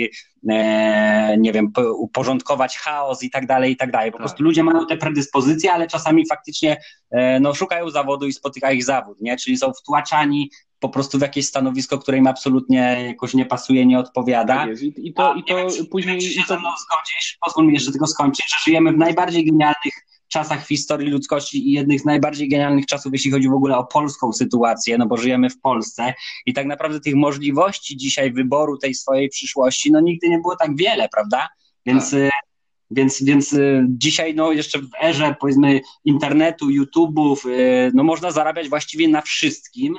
e, 0.49 1.37
nie 1.39 1.53
wiem, 1.53 1.73
uporządkować 1.97 2.79
chaos 2.79 3.23
i 3.23 3.31
tak 3.31 3.47
dalej, 3.47 3.73
i 3.73 3.77
tak 3.77 3.91
dalej. 3.91 4.11
Po 4.11 4.19
tak. 4.19 4.27
prostu 4.27 4.43
ludzie 4.43 4.63
mają 4.63 4.87
te 4.87 4.97
predyspozycje, 4.97 5.73
ale 5.73 5.87
czasami 5.87 6.29
faktycznie 6.29 6.81
e, 7.11 7.41
no, 7.41 7.55
szukają 7.55 7.91
zawodu 7.91 8.27
i 8.27 8.33
spotyka 8.33 8.73
ich 8.73 8.85
zawód, 8.85 9.21
nie? 9.21 9.37
Czyli 9.37 9.57
są 9.57 9.73
wtłaczani 9.73 10.51
po 10.85 10.89
prostu 10.89 11.19
w 11.19 11.21
jakieś 11.21 11.47
stanowisko, 11.47 11.99
które 11.99 12.19
im 12.19 12.27
absolutnie 12.27 13.05
jakoś 13.07 13.35
nie 13.35 13.47
pasuje, 13.47 13.87
nie 13.87 13.99
odpowiada. 13.99 14.55
Tak 14.57 14.83
I, 14.83 15.09
I, 15.09 15.13
to, 15.13 15.35
i 15.35 15.45
to 15.45 15.57
wiem, 15.57 15.69
później. 15.91 16.21
Czy 16.21 16.29
się 16.29 16.43
to... 16.43 16.49
ze 16.49 16.59
mną 16.59 16.69
zgodzisz? 16.69 17.39
Pozwól 17.45 17.67
mi 17.67 17.75
jeszcze 17.75 17.93
tego 17.93 18.07
skończyć, 18.07 18.47
że 18.51 18.57
żyjemy 18.65 18.93
w 18.93 18.97
najbardziej 18.97 19.45
genialnych 19.45 19.95
czasach 20.29 20.65
w 20.65 20.69
historii 20.69 21.11
ludzkości 21.11 21.69
i 21.69 21.73
jednych 21.73 22.01
z 22.01 22.05
najbardziej 22.05 22.49
genialnych 22.49 22.87
czasów, 22.87 23.13
jeśli 23.13 23.31
chodzi 23.31 23.49
w 23.49 23.53
ogóle 23.53 23.79
o 23.79 23.85
polską 23.85 24.33
sytuację, 24.33 24.99
no 24.99 25.07
bo 25.07 25.17
żyjemy 25.17 25.51
w 25.51 25.61
Polsce 25.61 26.15
i 26.47 26.55
tak 26.55 26.67
naprawdę 26.67 27.01
tych 27.01 27.15
możliwości 27.15 27.97
dzisiaj 27.97 28.33
wyboru 28.33 28.79
tej 28.79 28.95
swojej 28.95 29.29
przyszłości, 29.29 29.93
no 29.93 30.01
nigdy 30.01 30.29
nie 30.29 30.39
było 30.39 30.57
tak 30.57 30.77
wiele, 30.77 31.09
prawda? 31.09 31.49
Więc. 31.87 32.11
Tak. 32.11 32.31
Więc, 32.91 33.23
więc 33.23 33.53
y, 33.53 33.87
dzisiaj, 33.89 34.35
no 34.35 34.53
jeszcze 34.53 34.79
w 34.79 34.89
erze 35.03 35.35
powiedzmy 35.41 35.81
internetu, 36.05 36.67
YouTube'ów, 36.69 37.49
y, 37.49 37.91
no 37.95 38.03
można 38.03 38.31
zarabiać 38.31 38.69
właściwie 38.69 39.09
na 39.09 39.23
wszystkim 39.23 39.95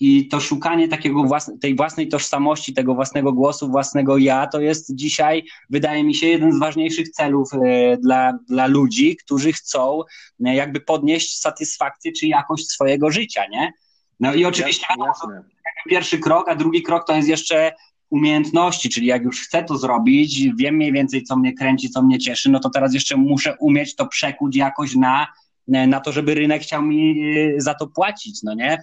i 0.00 0.28
to 0.28 0.40
szukanie 0.40 0.88
takiego 0.88 1.24
własne, 1.24 1.58
tej 1.58 1.76
własnej 1.76 2.08
tożsamości, 2.08 2.74
tego 2.74 2.94
własnego 2.94 3.32
głosu, 3.32 3.68
własnego 3.68 4.18
ja, 4.18 4.46
to 4.46 4.60
jest 4.60 4.94
dzisiaj, 4.94 5.44
wydaje 5.70 6.04
mi 6.04 6.14
się, 6.14 6.26
jeden 6.26 6.52
z 6.52 6.58
ważniejszych 6.58 7.10
celów 7.10 7.48
e, 7.54 7.96
dla, 7.96 8.32
dla 8.48 8.66
ludzi, 8.66 9.16
którzy 9.16 9.52
chcą 9.52 10.00
e, 10.44 10.54
jakby 10.54 10.80
podnieść 10.80 11.40
satysfakcję 11.40 12.12
czy 12.12 12.26
jakość 12.26 12.66
swojego 12.66 13.10
życia, 13.10 13.46
nie? 13.50 13.72
No 14.20 14.34
i 14.34 14.44
oczywiście 14.44 14.86
jasne, 15.06 15.42
pierwszy 15.88 16.18
krok, 16.18 16.48
a 16.48 16.54
drugi 16.54 16.82
krok 16.82 17.06
to 17.06 17.16
jest 17.16 17.28
jeszcze 17.28 17.72
umiejętności, 18.10 18.88
czyli 18.88 19.06
jak 19.06 19.22
już 19.22 19.40
chcę 19.40 19.64
to 19.64 19.78
zrobić, 19.78 20.48
wiem 20.58 20.74
mniej 20.74 20.92
więcej, 20.92 21.22
co 21.22 21.36
mnie 21.36 21.52
kręci, 21.52 21.90
co 21.90 22.02
mnie 22.02 22.18
cieszy, 22.18 22.50
no 22.50 22.60
to 22.60 22.70
teraz 22.70 22.94
jeszcze 22.94 23.16
muszę 23.16 23.56
umieć 23.60 23.94
to 23.94 24.06
przekuć 24.06 24.56
jakoś 24.56 24.94
na 24.94 25.26
na 25.68 26.00
to, 26.00 26.12
żeby 26.12 26.34
rynek 26.34 26.62
chciał 26.62 26.82
mi 26.82 27.34
e, 27.38 27.60
za 27.60 27.74
to 27.74 27.86
płacić, 27.86 28.42
no 28.42 28.54
nie? 28.54 28.78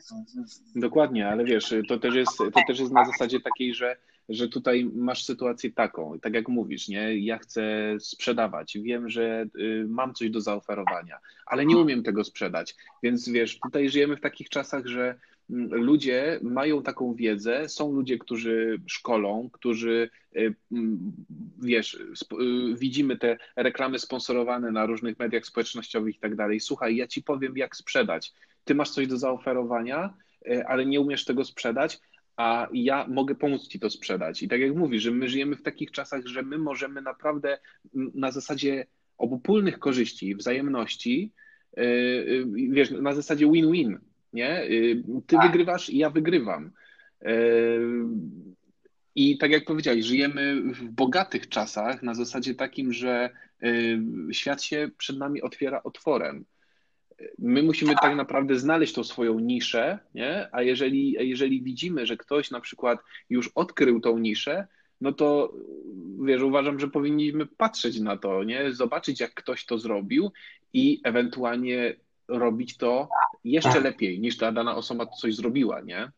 Dokładnie, 0.76 1.28
ale 1.28 1.46
wiesz, 1.46 1.74
to 1.88 2.00
też 2.00 2.16
jest, 2.16 2.38
to 2.38 2.62
też 2.68 2.80
jest 2.80 2.92
na 2.92 3.06
zasadzie 3.06 3.40
takiej, 3.40 3.74
że, 3.74 3.98
że 4.30 4.48
tutaj 4.48 4.92
masz 4.96 5.24
sytuację 5.24 5.72
taką, 5.72 6.20
tak 6.20 6.34
jak 6.34 6.48
mówisz, 6.48 6.88
nie? 6.88 7.18
Ja 7.20 7.38
chcę 7.38 7.64
sprzedawać, 8.00 8.78
wiem, 8.82 9.10
że 9.10 9.46
y, 9.60 9.86
mam 9.90 10.14
coś 10.14 10.30
do 10.30 10.42
zaoferowania, 10.42 11.20
ale 11.46 11.66
nie 11.66 11.78
umiem 11.78 12.04
tego 12.04 12.24
sprzedać, 12.24 12.76
więc 13.04 13.30
wiesz, 13.30 13.60
tutaj 13.60 13.90
żyjemy 13.90 14.18
w 14.18 14.22
takich 14.22 14.50
czasach, 14.50 14.86
że 14.86 15.20
ludzie 15.70 16.40
mają 16.44 16.84
taką 16.84 17.14
wiedzę, 17.14 17.70
są 17.70 17.92
ludzie, 17.92 18.18
którzy 18.18 18.82
szkolą, 18.88 19.50
którzy, 19.54 20.10
y, 20.36 20.56
wiesz, 21.62 21.94
y, 21.94 22.76
widzimy 22.78 23.18
te 23.18 23.38
reklamy 23.56 24.00
sponsorowane 24.00 24.72
na 24.72 24.86
różnych 24.86 25.20
mediach 25.20 25.46
społecznościowych 25.46 26.16
i 26.16 26.20
tak 26.20 26.36
dalej. 26.36 26.60
Słuchaj, 26.60 26.96
ja 26.96 27.08
ci 27.08 27.24
powiem, 27.24 27.58
jak 27.58 27.76
sprzedać. 27.76 28.34
Ty 28.64 28.76
masz 28.76 28.90
coś 28.90 29.08
do 29.08 29.18
zaoferowania, 29.18 30.14
y, 30.48 30.68
ale 30.68 30.86
nie 30.86 31.02
umiesz 31.02 31.26
tego 31.26 31.46
sprzedać, 31.46 32.00
a 32.38 32.68
ja 32.74 33.06
mogę 33.08 33.36
pomóc 33.36 33.68
ci 33.68 33.80
to 33.80 33.90
sprzedać. 33.90 34.44
I 34.44 34.48
tak 34.48 34.60
jak 34.60 34.76
mówisz, 34.76 35.04
że 35.04 35.12
my 35.12 35.30
żyjemy 35.30 35.56
w 35.56 35.62
takich 35.62 35.92
czasach, 35.92 36.26
że 36.26 36.44
my 36.44 36.58
możemy 36.58 37.02
naprawdę 37.02 37.60
na 37.94 38.32
zasadzie 38.32 38.86
obopólnych 39.18 39.80
korzyści, 39.80 40.36
wzajemności, 40.36 41.34
wiesz, 42.70 42.92
na 42.92 43.14
zasadzie 43.14 43.46
win-win, 43.52 44.00
nie? 44.34 44.64
Y, 44.64 45.04
ty 45.28 45.36
tak. 45.36 45.48
wygrywasz 45.48 45.90
i 45.90 45.98
ja 45.98 46.10
wygrywam. 46.10 46.72
Y, 47.28 47.82
I 49.16 49.38
tak 49.38 49.52
jak 49.52 49.66
powiedziałeś, 49.66 50.06
żyjemy 50.06 50.62
w 50.74 50.90
bogatych 50.90 51.50
czasach 51.50 52.04
na 52.04 52.14
zasadzie 52.14 52.56
takim, 52.56 52.94
że 52.94 53.30
y, 53.64 54.00
świat 54.32 54.64
się 54.64 54.90
przed 54.98 55.18
nami 55.18 55.42
otwiera 55.42 55.84
otworem. 55.84 56.46
My 57.40 57.64
musimy 57.64 57.94
tak 58.02 58.16
naprawdę 58.16 58.60
znaleźć 58.60 58.94
tą 58.94 59.04
swoją 59.04 59.40
niszę, 59.40 60.00
nie? 60.16 60.48
a 60.52 60.62
jeżeli, 60.62 61.12
jeżeli 61.12 61.62
widzimy, 61.62 62.06
że 62.06 62.18
ktoś 62.18 62.52
na 62.52 62.60
przykład 62.60 63.00
już 63.30 63.52
odkrył 63.56 64.00
tą 64.00 64.18
niszę, 64.18 64.68
no 65.02 65.14
to 65.14 65.54
wiesz, 66.26 66.42
uważam, 66.42 66.80
że 66.80 66.88
powinniśmy 66.88 67.46
patrzeć 67.46 68.00
na 68.00 68.18
to, 68.18 68.44
nie? 68.44 68.74
Zobaczyć, 68.74 69.20
jak 69.20 69.34
ktoś 69.34 69.66
to 69.66 69.78
zrobił 69.78 70.32
i 70.74 71.02
ewentualnie 71.04 71.96
robić 72.30 72.78
to 72.78 73.10
jeszcze 73.44 73.80
lepiej 73.80 74.20
niż 74.20 74.38
ta 74.38 74.52
dana 74.52 74.76
osoba 74.76 75.06
coś 75.06 75.36
zrobiła, 75.36 75.82
nie? 75.82 76.12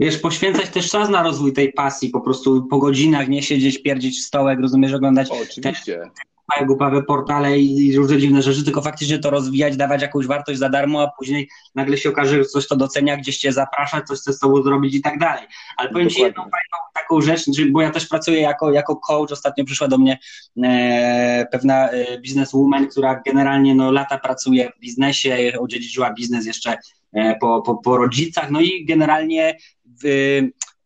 Wiesz, 0.00 0.18
poświęcać 0.18 0.70
też 0.70 0.90
czas 0.90 1.08
na 1.08 1.22
rozwój 1.22 1.52
tej 1.52 1.72
pasji, 1.72 2.10
po 2.10 2.20
prostu 2.20 2.66
po 2.66 2.78
godzinach 2.78 3.28
nie 3.28 3.42
siedzieć, 3.42 3.82
pierdzieć 3.82 4.18
w 4.18 4.24
stołek, 4.24 4.60
rozumiesz, 4.60 4.92
oglądać 4.92 5.30
o, 5.30 5.34
oczywiście. 5.42 6.10
Te 6.58 6.66
głupawe 6.66 7.02
portale 7.02 7.58
i 7.58 7.96
różne 7.96 8.18
dziwne 8.18 8.42
rzeczy, 8.42 8.64
tylko 8.64 8.82
faktycznie 8.82 9.18
to 9.18 9.30
rozwijać, 9.30 9.76
dawać 9.76 10.02
jakąś 10.02 10.26
wartość 10.26 10.58
za 10.58 10.68
darmo, 10.68 11.02
a 11.02 11.10
później 11.18 11.48
nagle 11.74 11.96
się 11.96 12.08
okaże, 12.08 12.36
że 12.36 12.44
coś 12.44 12.68
to 12.68 12.76
docenia, 12.76 13.16
gdzieś 13.16 13.38
cię 13.38 13.52
zaprasza, 13.52 14.00
coś 14.02 14.18
chce 14.18 14.32
z 14.32 14.38
tobą 14.38 14.62
zrobić 14.62 14.94
i 14.94 15.02
tak 15.02 15.18
dalej. 15.18 15.46
Ale 15.76 15.88
powiem 15.88 16.08
Dokładnie. 16.08 16.16
ci 16.16 16.22
jedną 16.22 16.42
fajną 16.42 16.90
taką 16.94 17.20
rzecz, 17.20 17.70
bo 17.70 17.82
ja 17.82 17.90
też 17.90 18.06
pracuję 18.06 18.40
jako, 18.40 18.72
jako 18.72 18.96
coach, 18.96 19.32
ostatnio 19.32 19.64
przyszła 19.64 19.88
do 19.88 19.98
mnie 19.98 20.18
e, 20.62 21.46
pewna 21.52 21.90
e, 21.90 22.20
bizneswoman, 22.20 22.86
która 22.86 23.22
generalnie 23.26 23.74
no, 23.74 23.92
lata 23.92 24.18
pracuje 24.18 24.70
w 24.76 24.80
biznesie, 24.80 25.52
odziedziczyła 25.60 26.12
biznes 26.12 26.46
jeszcze 26.46 26.76
e, 27.12 27.36
po, 27.40 27.62
po, 27.62 27.74
po 27.74 27.96
rodzicach, 27.96 28.50
no 28.50 28.60
i 28.60 28.84
generalnie 28.84 29.56
w, 30.02 30.42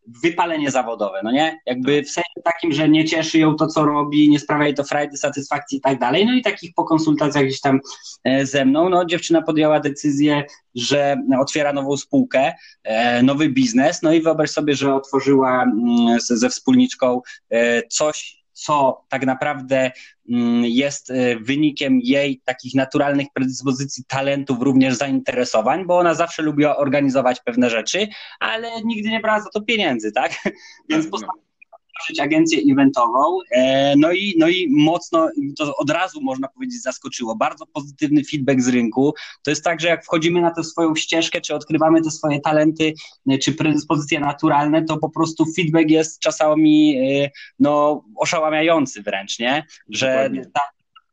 wypalenie 0.07 0.71
zawodowe, 0.71 1.21
no 1.23 1.31
nie? 1.31 1.59
Jakby 1.65 2.03
w 2.03 2.09
sensie 2.09 2.41
takim, 2.43 2.71
że 2.71 2.89
nie 2.89 3.05
cieszy 3.05 3.39
ją 3.39 3.55
to, 3.55 3.67
co 3.67 3.85
robi, 3.85 4.29
nie 4.29 4.39
sprawia 4.39 4.65
jej 4.65 4.73
to 4.73 4.83
frajdy, 4.83 5.17
satysfakcji 5.17 5.77
i 5.77 5.81
tak 5.81 5.99
dalej. 5.99 6.25
No 6.25 6.33
i 6.33 6.41
takich 6.41 6.73
po 6.73 6.83
konsultacjach 6.83 7.45
gdzieś 7.45 7.61
tam 7.61 7.79
e, 8.23 8.45
ze 8.45 8.65
mną, 8.65 8.89
no 8.89 9.05
dziewczyna 9.05 9.41
podjęła 9.41 9.79
decyzję, 9.79 10.43
że 10.75 11.17
otwiera 11.39 11.73
nową 11.73 11.97
spółkę, 11.97 12.53
e, 12.83 13.23
nowy 13.23 13.49
biznes, 13.49 14.01
no 14.01 14.13
i 14.13 14.21
wyobraź 14.21 14.49
sobie, 14.49 14.75
że 14.75 14.95
otworzyła 14.95 15.63
mm, 15.63 16.19
ze 16.19 16.49
wspólniczką 16.49 17.21
e, 17.49 17.81
coś, 17.87 18.44
co 18.55 19.05
tak 19.09 19.25
naprawdę 19.25 19.91
mm, 20.29 20.65
jest 20.65 21.11
e, 21.11 21.35
wynikiem 21.35 21.99
jej 22.03 22.41
takich 22.45 22.75
naturalnych 22.75 23.27
predyspozycji, 23.33 24.03
talentów, 24.07 24.57
również 24.61 24.93
zainteresowań, 24.93 25.85
bo 25.85 25.97
ona 25.97 26.13
zawsze 26.13 26.41
lubiła 26.41 26.77
organizować 26.77 27.39
pewne 27.39 27.69
rzeczy, 27.69 28.07
ale 28.39 28.69
nigdy 28.83 29.09
nie 29.09 29.19
brała 29.19 29.41
za 29.41 29.49
to 29.49 29.61
pieniędzy, 29.61 30.11
tak? 30.11 30.31
Więc 30.89 31.07
postanowiła 31.07 31.45
otworzyć 31.95 32.19
agencję 32.19 32.59
eventową, 32.71 33.37
e, 33.51 33.93
no 33.97 34.11
i, 34.11 34.35
no 34.37 34.47
i 34.47 34.67
mocno, 34.69 35.29
to 35.57 35.75
od 35.77 35.89
razu 35.89 36.21
można 36.21 36.47
powiedzieć 36.47 36.81
zaskoczyło, 36.81 37.35
bardzo 37.35 37.65
pozytywny 37.65 38.23
feedback 38.23 38.61
z 38.61 38.67
rynku. 38.67 39.13
To 39.43 39.51
jest 39.51 39.63
tak, 39.63 39.81
że 39.81 39.87
jak 39.87 40.05
wchodzimy 40.05 40.41
na 40.41 40.51
tę 40.51 40.63
swoją 40.63 40.95
ścieżkę, 40.95 41.41
czy 41.41 41.55
odkrywamy 41.55 42.01
te 42.01 42.11
swoje 42.11 42.41
talenty, 42.41 42.93
e, 43.29 43.37
czy 43.37 43.53
predyspozycje 43.53 44.19
naturalne, 44.19 44.83
to 44.83 44.97
po 44.97 45.09
prostu 45.09 45.45
feedback 45.55 45.89
jest 45.89 46.19
czasami 46.19 46.97
e, 46.97 47.29
no, 47.59 48.03
oszałamiający 48.15 49.01
wręcz, 49.01 49.39
nie? 49.39 49.65
Że 49.89 50.29
ta, 50.53 50.61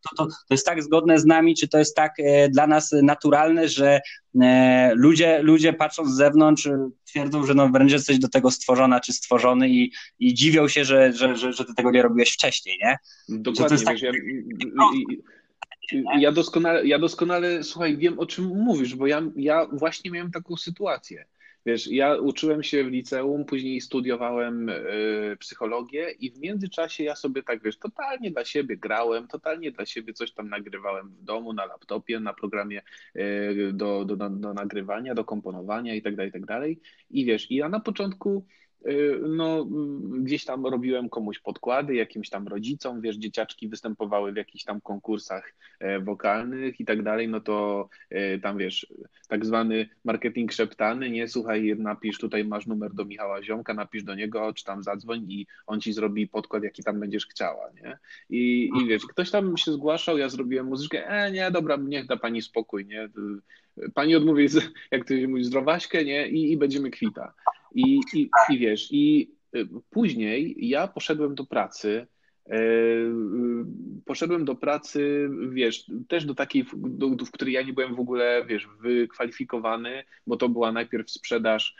to, 0.02 0.16
to, 0.16 0.26
to 0.26 0.54
jest 0.54 0.66
tak 0.66 0.82
zgodne 0.82 1.18
z 1.18 1.26
nami, 1.26 1.54
czy 1.54 1.68
to 1.68 1.78
jest 1.78 1.96
tak 1.96 2.12
e, 2.18 2.48
dla 2.48 2.66
nas 2.66 2.92
naturalne, 3.02 3.68
że 3.68 4.00
e, 4.42 4.92
ludzie, 4.94 5.42
ludzie 5.42 5.72
patrząc 5.72 6.10
z 6.10 6.16
zewnątrz 6.16 6.66
e, 6.66 6.90
twierdzą, 7.04 7.46
że 7.46 7.54
no 7.54 7.68
wręcz 7.68 7.92
jesteś 7.92 8.18
do 8.18 8.28
tego 8.28 8.50
stworzona 8.50 9.00
czy 9.00 9.12
stworzony 9.12 9.68
i, 9.68 9.92
i 10.18 10.34
dziwią 10.34 10.68
się, 10.68 10.84
że, 10.84 11.12
że, 11.12 11.36
że, 11.36 11.52
że 11.52 11.64
ty 11.64 11.74
tego 11.74 11.90
nie 11.90 12.02
robiłeś 12.02 12.30
wcześniej, 12.30 12.78
nie? 12.82 12.96
Dokładnie, 13.28 13.76
wiesz, 13.76 13.86
tak... 13.86 13.98
ja, 15.92 16.18
ja, 16.18 16.32
doskonale, 16.32 16.86
ja 16.86 16.98
doskonale, 16.98 17.64
słuchaj, 17.64 17.96
wiem 17.96 18.18
o 18.18 18.26
czym 18.26 18.44
mówisz, 18.44 18.94
bo 18.94 19.06
ja, 19.06 19.22
ja 19.36 19.66
właśnie 19.72 20.10
miałem 20.10 20.30
taką 20.30 20.56
sytuację. 20.56 21.24
Wiesz, 21.66 21.86
ja 21.86 22.14
uczyłem 22.16 22.62
się 22.62 22.84
w 22.84 22.86
liceum, 22.88 23.44
później 23.44 23.80
studiowałem 23.80 24.68
y, 24.68 25.36
psychologię 25.40 26.10
i 26.10 26.30
w 26.30 26.38
międzyczasie 26.38 27.04
ja 27.04 27.16
sobie 27.16 27.42
tak, 27.42 27.62
wiesz, 27.62 27.78
totalnie 27.78 28.30
dla 28.30 28.44
siebie 28.44 28.76
grałem, 28.76 29.28
totalnie 29.28 29.72
dla 29.72 29.86
siebie 29.86 30.12
coś 30.12 30.32
tam 30.32 30.48
nagrywałem 30.48 31.08
w 31.08 31.22
domu, 31.24 31.52
na 31.52 31.66
laptopie, 31.66 32.20
na 32.20 32.34
programie 32.34 32.82
y, 33.16 33.70
do, 33.72 34.04
do, 34.04 34.16
do, 34.16 34.30
do 34.30 34.54
nagrywania, 34.54 35.14
do 35.14 35.24
komponowania 35.24 35.94
i 35.94 36.02
tak 36.02 36.16
dalej, 36.16 36.32
i 36.36 36.46
tak. 36.46 36.62
I 37.10 37.24
wiesz, 37.24 37.50
i 37.50 37.54
ja 37.54 37.68
na 37.68 37.80
początku 37.80 38.46
no, 39.28 39.66
gdzieś 40.18 40.44
tam 40.44 40.66
robiłem 40.66 41.08
komuś 41.08 41.38
podkłady, 41.38 41.94
jakimś 41.94 42.30
tam 42.30 42.48
rodzicom, 42.48 43.00
wiesz, 43.00 43.16
dzieciaczki 43.16 43.68
występowały 43.68 44.32
w 44.32 44.36
jakichś 44.36 44.64
tam 44.64 44.80
konkursach 44.80 45.54
e, 45.80 46.00
wokalnych 46.00 46.80
i 46.80 46.84
tak 46.84 47.02
dalej, 47.02 47.28
no 47.28 47.40
to 47.40 47.88
e, 48.10 48.38
tam 48.38 48.58
wiesz, 48.58 48.86
tak 49.28 49.46
zwany 49.46 49.88
marketing 50.04 50.52
szeptany, 50.52 51.10
nie, 51.10 51.28
słuchaj, 51.28 51.74
napisz 51.78 52.18
tutaj 52.18 52.44
masz 52.44 52.66
numer 52.66 52.94
do 52.94 53.04
Michała 53.04 53.42
Ziomka, 53.42 53.74
napisz 53.74 54.04
do 54.04 54.14
niego, 54.14 54.52
czy 54.52 54.64
tam 54.64 54.82
zadzwoń 54.82 55.30
i 55.32 55.46
on 55.66 55.80
ci 55.80 55.92
zrobi 55.92 56.28
podkład, 56.28 56.62
jaki 56.62 56.82
tam 56.82 57.00
będziesz 57.00 57.26
chciała, 57.26 57.70
nie? 57.82 57.98
I, 58.30 58.70
i 58.80 58.86
wiesz, 58.86 59.06
ktoś 59.06 59.30
tam 59.30 59.56
się 59.56 59.72
zgłaszał, 59.72 60.18
ja 60.18 60.28
zrobiłem 60.28 60.66
muzyczkę, 60.66 61.08
e, 61.08 61.32
nie, 61.32 61.50
dobra, 61.50 61.76
niech 61.76 62.06
da 62.06 62.16
pani 62.16 62.42
spokój, 62.42 62.86
nie? 62.86 63.08
Pani 63.94 64.16
odmówi, 64.16 64.46
jak 64.90 65.04
to 65.04 65.16
się 65.16 65.28
mówi, 65.28 65.44
zdrowaśkę, 65.44 66.04
nie? 66.04 66.28
I, 66.28 66.52
i 66.52 66.56
będziemy 66.56 66.90
kwita. 66.90 67.32
I, 67.74 68.00
i, 68.14 68.30
i 68.48 68.58
wiesz, 68.58 68.88
i 68.90 69.30
y, 69.56 69.68
później 69.90 70.54
ja 70.68 70.88
poszedłem 70.88 71.34
do 71.34 71.46
pracy. 71.46 72.06
E, 72.50 72.58
y, 72.58 73.64
poszedłem 74.04 74.44
do 74.44 74.54
pracy, 74.54 75.30
wiesz, 75.50 75.90
też 76.08 76.24
do 76.24 76.34
takiej, 76.34 76.64
do, 76.76 77.10
do, 77.10 77.24
w 77.24 77.30
której 77.30 77.54
ja 77.54 77.62
nie 77.62 77.72
byłem 77.72 77.94
w 77.94 78.00
ogóle, 78.00 78.44
wiesz, 78.46 78.68
wykwalifikowany, 78.80 80.04
bo 80.26 80.36
to 80.36 80.48
była 80.48 80.72
najpierw 80.72 81.10
sprzedaż, 81.10 81.76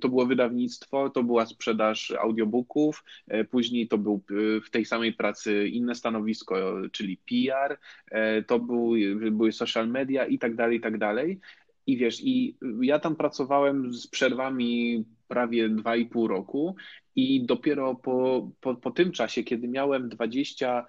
to 0.00 0.08
było 0.08 0.26
wydawnictwo, 0.26 1.10
to 1.10 1.22
była 1.22 1.46
sprzedaż 1.46 2.10
audiobooków, 2.10 3.04
e, 3.28 3.44
później 3.44 3.88
to 3.88 3.98
był 3.98 4.22
y, 4.30 4.60
w 4.60 4.70
tej 4.70 4.84
samej 4.84 5.12
pracy 5.12 5.68
inne 5.68 5.94
stanowisko, 5.94 6.74
czyli 6.92 7.16
PR, 7.16 7.78
e, 8.10 8.42
to 8.42 8.58
był, 8.58 8.92
były 9.30 9.52
social 9.52 9.88
media 9.88 10.26
i 10.26 10.38
tak 10.38 10.54
dalej, 10.54 10.78
i 10.78 10.80
tak 10.80 10.98
dalej. 10.98 11.40
I 11.86 11.96
wiesz, 11.96 12.20
i 12.22 12.58
ja 12.80 12.98
tam 12.98 13.16
pracowałem 13.16 13.94
z 13.94 14.06
przerwami 14.06 15.04
prawie 15.28 15.70
2,5 15.70 16.26
roku 16.28 16.76
i 17.16 17.46
dopiero 17.46 17.94
po, 17.94 18.50
po, 18.60 18.74
po 18.74 18.90
tym 18.90 19.12
czasie, 19.12 19.42
kiedy 19.42 19.68
miałem 19.68 20.08
20, 20.08 20.86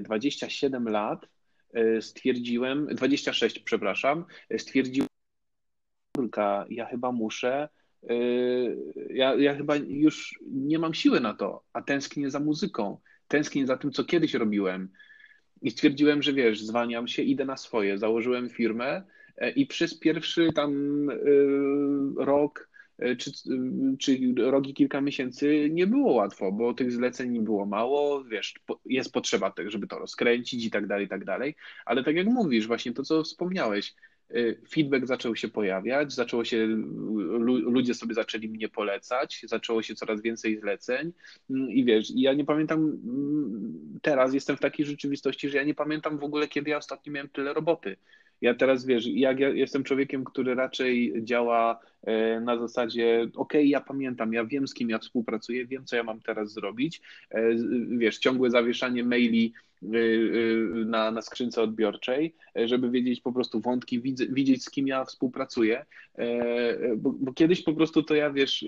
27 0.00 0.88
e, 0.88 0.90
lat, 0.90 1.26
e, 1.74 2.02
stwierdziłem, 2.02 2.86
26, 2.86 3.58
przepraszam, 3.58 4.24
stwierdziłem, 4.58 5.08
ja 6.70 6.86
chyba 6.86 7.12
muszę, 7.12 7.68
e, 8.08 8.14
ja, 9.10 9.34
ja 9.34 9.54
chyba 9.54 9.76
już 9.76 10.40
nie 10.50 10.78
mam 10.78 10.94
siły 10.94 11.20
na 11.20 11.34
to, 11.34 11.62
a 11.72 11.82
tęsknię 11.82 12.30
za 12.30 12.40
muzyką, 12.40 12.98
tęsknię 13.28 13.66
za 13.66 13.76
tym, 13.76 13.92
co 13.92 14.04
kiedyś 14.04 14.34
robiłem. 14.34 14.88
I 15.62 15.70
stwierdziłem, 15.70 16.22
że 16.22 16.32
wiesz, 16.32 16.62
zwalniam 16.62 17.08
się, 17.08 17.22
idę 17.22 17.44
na 17.44 17.56
swoje. 17.56 17.98
Założyłem 17.98 18.50
firmę, 18.50 19.02
E, 19.02 19.25
i 19.56 19.66
przez 19.66 19.98
pierwszy 19.98 20.52
tam 20.52 20.70
e, 21.10 21.14
rok 22.16 22.68
e, 22.98 23.16
czy, 23.16 23.30
czy 23.98 24.18
rok 24.36 24.66
i 24.66 24.74
kilka 24.74 25.00
miesięcy 25.00 25.68
nie 25.70 25.86
było 25.86 26.12
łatwo, 26.12 26.52
bo 26.52 26.74
tych 26.74 26.92
zleceń 26.92 27.44
było 27.44 27.66
mało, 27.66 28.24
wiesz, 28.24 28.54
jest 28.84 29.12
potrzeba 29.12 29.50
tego, 29.50 29.70
żeby 29.70 29.86
to 29.86 29.98
rozkręcić 29.98 30.64
i 30.64 30.70
tak 30.70 30.86
dalej, 30.86 31.06
i 31.06 31.08
tak 31.08 31.24
dalej, 31.24 31.54
ale 31.84 32.04
tak 32.04 32.16
jak 32.16 32.26
mówisz, 32.26 32.66
właśnie 32.66 32.92
to, 32.92 33.02
co 33.02 33.22
wspomniałeś, 33.22 33.94
feedback 34.70 35.06
zaczął 35.06 35.36
się 35.36 35.48
pojawiać, 35.48 36.12
zaczęło 36.12 36.44
się, 36.44 36.66
ludzie 37.46 37.94
sobie 37.94 38.14
zaczęli 38.14 38.48
mnie 38.48 38.68
polecać, 38.68 39.42
zaczęło 39.44 39.82
się 39.82 39.94
coraz 39.94 40.22
więcej 40.22 40.60
zleceń 40.60 41.12
mm, 41.50 41.70
i 41.70 41.84
wiesz, 41.84 42.12
ja 42.14 42.32
nie 42.32 42.44
pamiętam, 42.44 42.78
mm, 42.78 43.98
teraz 44.02 44.34
jestem 44.34 44.56
w 44.56 44.60
takiej 44.60 44.86
rzeczywistości, 44.86 45.48
że 45.48 45.58
ja 45.58 45.64
nie 45.64 45.74
pamiętam 45.74 46.18
w 46.18 46.24
ogóle, 46.24 46.48
kiedy 46.48 46.70
ja 46.70 46.76
ostatnio 46.76 47.12
miałem 47.12 47.28
tyle 47.28 47.54
roboty. 47.54 47.96
Ja 48.40 48.54
teraz 48.54 48.86
wiesz, 48.86 49.06
jak 49.06 49.40
ja 49.40 49.48
jestem 49.48 49.84
człowiekiem, 49.84 50.24
który 50.24 50.54
raczej 50.54 51.14
działa 51.24 51.80
e, 52.02 52.40
na 52.40 52.58
zasadzie, 52.58 53.28
ok, 53.34 53.52
ja 53.54 53.80
pamiętam, 53.80 54.32
ja 54.32 54.44
wiem 54.44 54.68
z 54.68 54.74
kim 54.74 54.90
ja 54.90 54.98
współpracuję, 54.98 55.66
wiem 55.66 55.84
co 55.84 55.96
ja 55.96 56.02
mam 56.02 56.20
teraz 56.20 56.52
zrobić. 56.52 57.00
E, 57.30 57.42
wiesz, 57.88 58.18
ciągłe 58.18 58.50
zawieszanie 58.50 59.04
maili 59.04 59.52
e, 59.82 59.86
na, 60.84 61.10
na 61.10 61.22
skrzynce 61.22 61.62
odbiorczej, 61.62 62.34
żeby 62.64 62.90
wiedzieć 62.90 63.20
po 63.20 63.32
prostu 63.32 63.60
wątki, 63.60 64.00
widzieć 64.30 64.64
z 64.64 64.70
kim 64.70 64.86
ja 64.86 65.04
współpracuję, 65.04 65.86
bo, 66.96 67.14
bo 67.20 67.32
kiedyś 67.32 67.62
po 67.62 67.72
prostu 67.72 68.02
to 68.02 68.14
ja, 68.14 68.30
wiesz, 68.30 68.64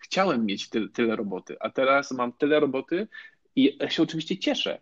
chciałem 0.00 0.46
mieć 0.46 0.70
tyle, 0.92 1.16
roboty, 1.16 1.56
a 1.60 1.70
teraz 1.70 2.12
mam 2.12 2.32
tyle 2.32 2.60
roboty 2.60 3.08
i 3.56 3.78
się 3.88 4.02
oczywiście 4.02 4.38
cieszę, 4.38 4.78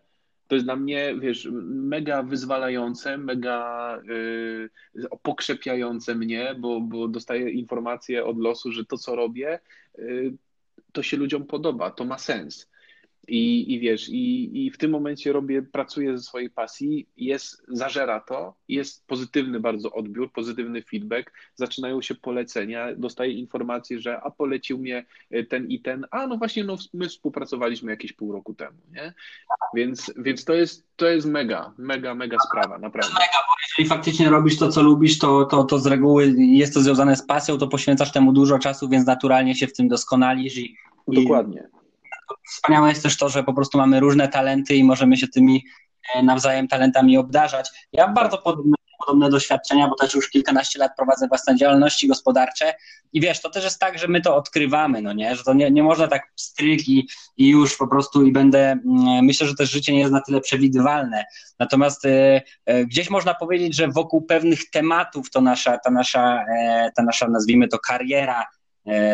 to 0.53 0.57
jest 0.57 0.67
dla 0.67 0.77
mnie, 0.77 1.15
wiesz, 1.21 1.49
mega 1.65 2.23
wyzwalające, 2.23 3.19
mega 3.19 3.99
y, 4.11 4.71
pokrzepiające 5.23 6.15
mnie, 6.15 6.55
bo, 6.59 6.81
bo 6.81 7.09
dostaję 7.09 7.51
informacje 7.51 8.25
od 8.25 8.39
losu, 8.39 8.73
że 8.73 8.85
to, 8.85 8.99
co 8.99 9.17
robię, 9.17 9.61
y, 9.99 10.33
to 10.93 11.03
się 11.03 11.17
ludziom 11.17 11.47
podoba, 11.47 11.91
to 11.91 12.05
ma 12.05 12.19
sens. 12.19 12.71
I, 13.29 13.75
i 13.75 13.81
wiesz, 13.81 14.09
i, 14.09 14.67
i 14.67 14.71
w 14.71 14.79
tym 14.79 14.91
momencie 14.91 15.33
robię, 15.33 15.63
pracuję 15.63 16.19
ze 16.19 16.25
swojej 16.25 16.51
pasji, 16.51 17.07
jest, 17.17 17.63
zażera 17.69 18.21
to, 18.21 18.55
jest 18.69 19.07
pozytywny 19.07 19.61
bardzo 19.61 19.93
odbiór, 19.93 20.33
pozytywny 20.33 20.83
feedback, 20.83 21.33
zaczynają 21.55 22.03
się 22.03 22.15
polecenia, 22.15 22.95
dostaję 22.97 23.33
informacje, 23.33 24.01
że 24.01 24.21
a 24.21 24.31
polecił 24.31 24.79
mnie 24.79 25.05
e, 25.31 25.45
ten 25.45 25.67
i 25.69 25.81
ten, 25.81 26.07
a 26.11 26.27
no 26.27 26.37
właśnie, 26.37 26.65
no 26.65 26.77
my 26.95 27.09
współpracowaliśmy 27.09 27.91
jakieś 27.91 28.13
pół 28.13 28.33
roku 28.33 28.55
temu, 28.55 28.79
nie? 28.93 29.15
Więc, 29.75 30.13
więc 30.17 30.45
to 30.45 30.53
jest, 30.53 30.87
to 30.97 31.07
jest 31.07 31.27
mega, 31.27 31.73
mega, 31.79 32.15
mega 32.15 32.37
sprawa, 32.49 32.79
naprawdę. 32.79 33.15
Mega, 33.15 33.39
bo 33.49 33.55
jeżeli 33.69 33.89
faktycznie 33.89 34.31
robisz 34.31 34.59
to, 34.59 34.69
co 34.69 34.83
lubisz, 34.83 35.19
to, 35.19 35.45
to, 35.45 35.65
to 35.65 35.79
z 35.79 35.87
reguły 35.87 36.35
jest 36.39 36.75
to 36.75 36.81
związane 36.81 37.17
z 37.17 37.27
pasją, 37.27 37.59
to 37.59 37.69
poświęcasz 37.69 38.13
temu 38.13 38.33
dużo 38.33 38.59
czasu, 38.59 38.89
więc 38.89 39.07
naturalnie 39.07 39.55
się 39.55 39.67
w 39.67 39.73
tym 39.73 39.89
doskonalisz 39.89 40.59
i, 40.59 40.77
Dokładnie. 41.09 41.69
Wspaniałe 42.49 42.89
jest 42.89 43.03
też 43.03 43.17
to, 43.17 43.29
że 43.29 43.43
po 43.43 43.55
prostu 43.55 43.79
mamy 43.79 44.01
różne 44.01 44.29
talenty 44.29 44.75
i 44.75 44.85
możemy 44.85 45.17
się 45.17 45.29
tymi 45.29 45.65
e, 46.15 46.23
nawzajem 46.23 46.69
talentami 46.69 47.19
obdarzać. 47.19 47.71
Ja 47.93 48.09
bardzo 48.09 48.39
podobne, 48.39 48.75
podobne 49.07 49.31
doświadczenia, 49.31 49.89
bo 49.89 49.95
też 49.95 50.15
już 50.15 50.31
kilkanaście 50.31 50.79
lat 50.79 50.93
prowadzę 50.97 51.29
własne 51.29 51.57
działalności 51.57 52.09
gospodarcze 52.09 52.75
i 53.13 53.21
wiesz, 53.21 53.41
to 53.41 53.51
też 53.51 53.65
jest 53.65 53.81
tak, 53.81 53.99
że 53.99 54.09
my 54.09 54.21
to 54.21 54.37
odkrywamy, 54.37 55.03
no 55.03 55.13
nie, 55.13 55.37
że 55.37 55.45
to 55.45 55.55
nie, 55.55 55.71
nie 55.71 55.83
można 55.83 56.09
tak 56.09 56.33
stryk 56.37 56.89
i, 56.89 57.09
i 57.37 57.49
już 57.49 57.77
po 57.77 57.89
prostu 57.89 58.27
i 58.27 58.33
będę, 58.33 58.59
mm, 58.59 59.25
myślę, 59.25 59.47
że 59.47 59.55
też 59.55 59.71
życie 59.71 59.93
nie 59.93 60.01
jest 60.01 60.13
na 60.13 60.21
tyle 60.21 60.41
przewidywalne, 60.41 61.25
natomiast 61.59 62.05
e, 62.05 62.43
e, 62.67 62.85
gdzieś 62.85 63.11
można 63.11 63.35
powiedzieć, 63.35 63.77
że 63.77 63.89
wokół 63.89 64.23
pewnych 64.23 64.71
tematów 64.71 65.31
to 65.31 65.41
nasza, 65.41 65.79
ta 65.79 65.91
nasza, 65.91 66.45
e, 66.45 66.91
ta 66.97 67.03
nasza 67.03 67.29
nazwijmy 67.29 67.69
to 67.69 67.79
kariera, 67.79 68.45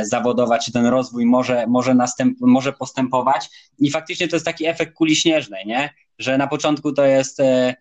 zawodowa, 0.03 0.59
czy 0.59 0.73
ten 0.73 0.87
rozwój 0.87 1.27
może, 1.27 1.67
może, 1.67 1.95
następ, 1.95 2.37
może 2.41 2.73
postępować. 2.73 3.51
I 3.79 3.91
faktycznie 3.91 4.29
to 4.29 4.37
jest 4.37 4.47
taki 4.47 4.67
efekt 4.67 4.95
kuli 4.95 5.17
śnieżnej, 5.17 5.67
nie? 5.67 5.91
że 6.19 6.39
na 6.39 6.47
początku 6.47 6.93
to 6.93 7.05
jest 7.05 7.41
e, 7.41 7.77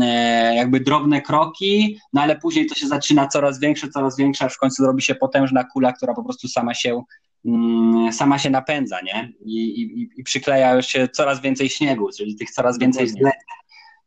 e, 0.00 0.54
jakby 0.54 0.80
drobne 0.80 1.22
kroki, 1.22 1.98
no 2.12 2.22
ale 2.22 2.36
później 2.36 2.66
to 2.66 2.74
się 2.74 2.86
zaczyna 2.86 3.28
coraz 3.28 3.60
większe, 3.60 3.88
coraz 3.88 4.16
większe, 4.16 4.44
aż 4.44 4.54
w 4.54 4.58
końcu 4.58 4.86
robi 4.86 5.02
się 5.02 5.14
potężna 5.14 5.64
kula, 5.64 5.92
która 5.92 6.14
po 6.14 6.24
prostu 6.24 6.48
sama 6.48 6.74
się, 6.74 7.02
mm, 7.44 8.12
sama 8.12 8.38
się 8.38 8.50
napędza, 8.50 9.00
nie? 9.00 9.32
I, 9.44 9.82
i, 9.82 10.08
i 10.16 10.24
przykleja 10.24 10.82
się 10.82 11.08
coraz 11.08 11.40
więcej 11.40 11.68
śniegu, 11.68 12.08
czyli 12.16 12.36
tych 12.36 12.50
coraz 12.50 12.78
więcej 12.78 13.08
zleceń, 13.08 13.32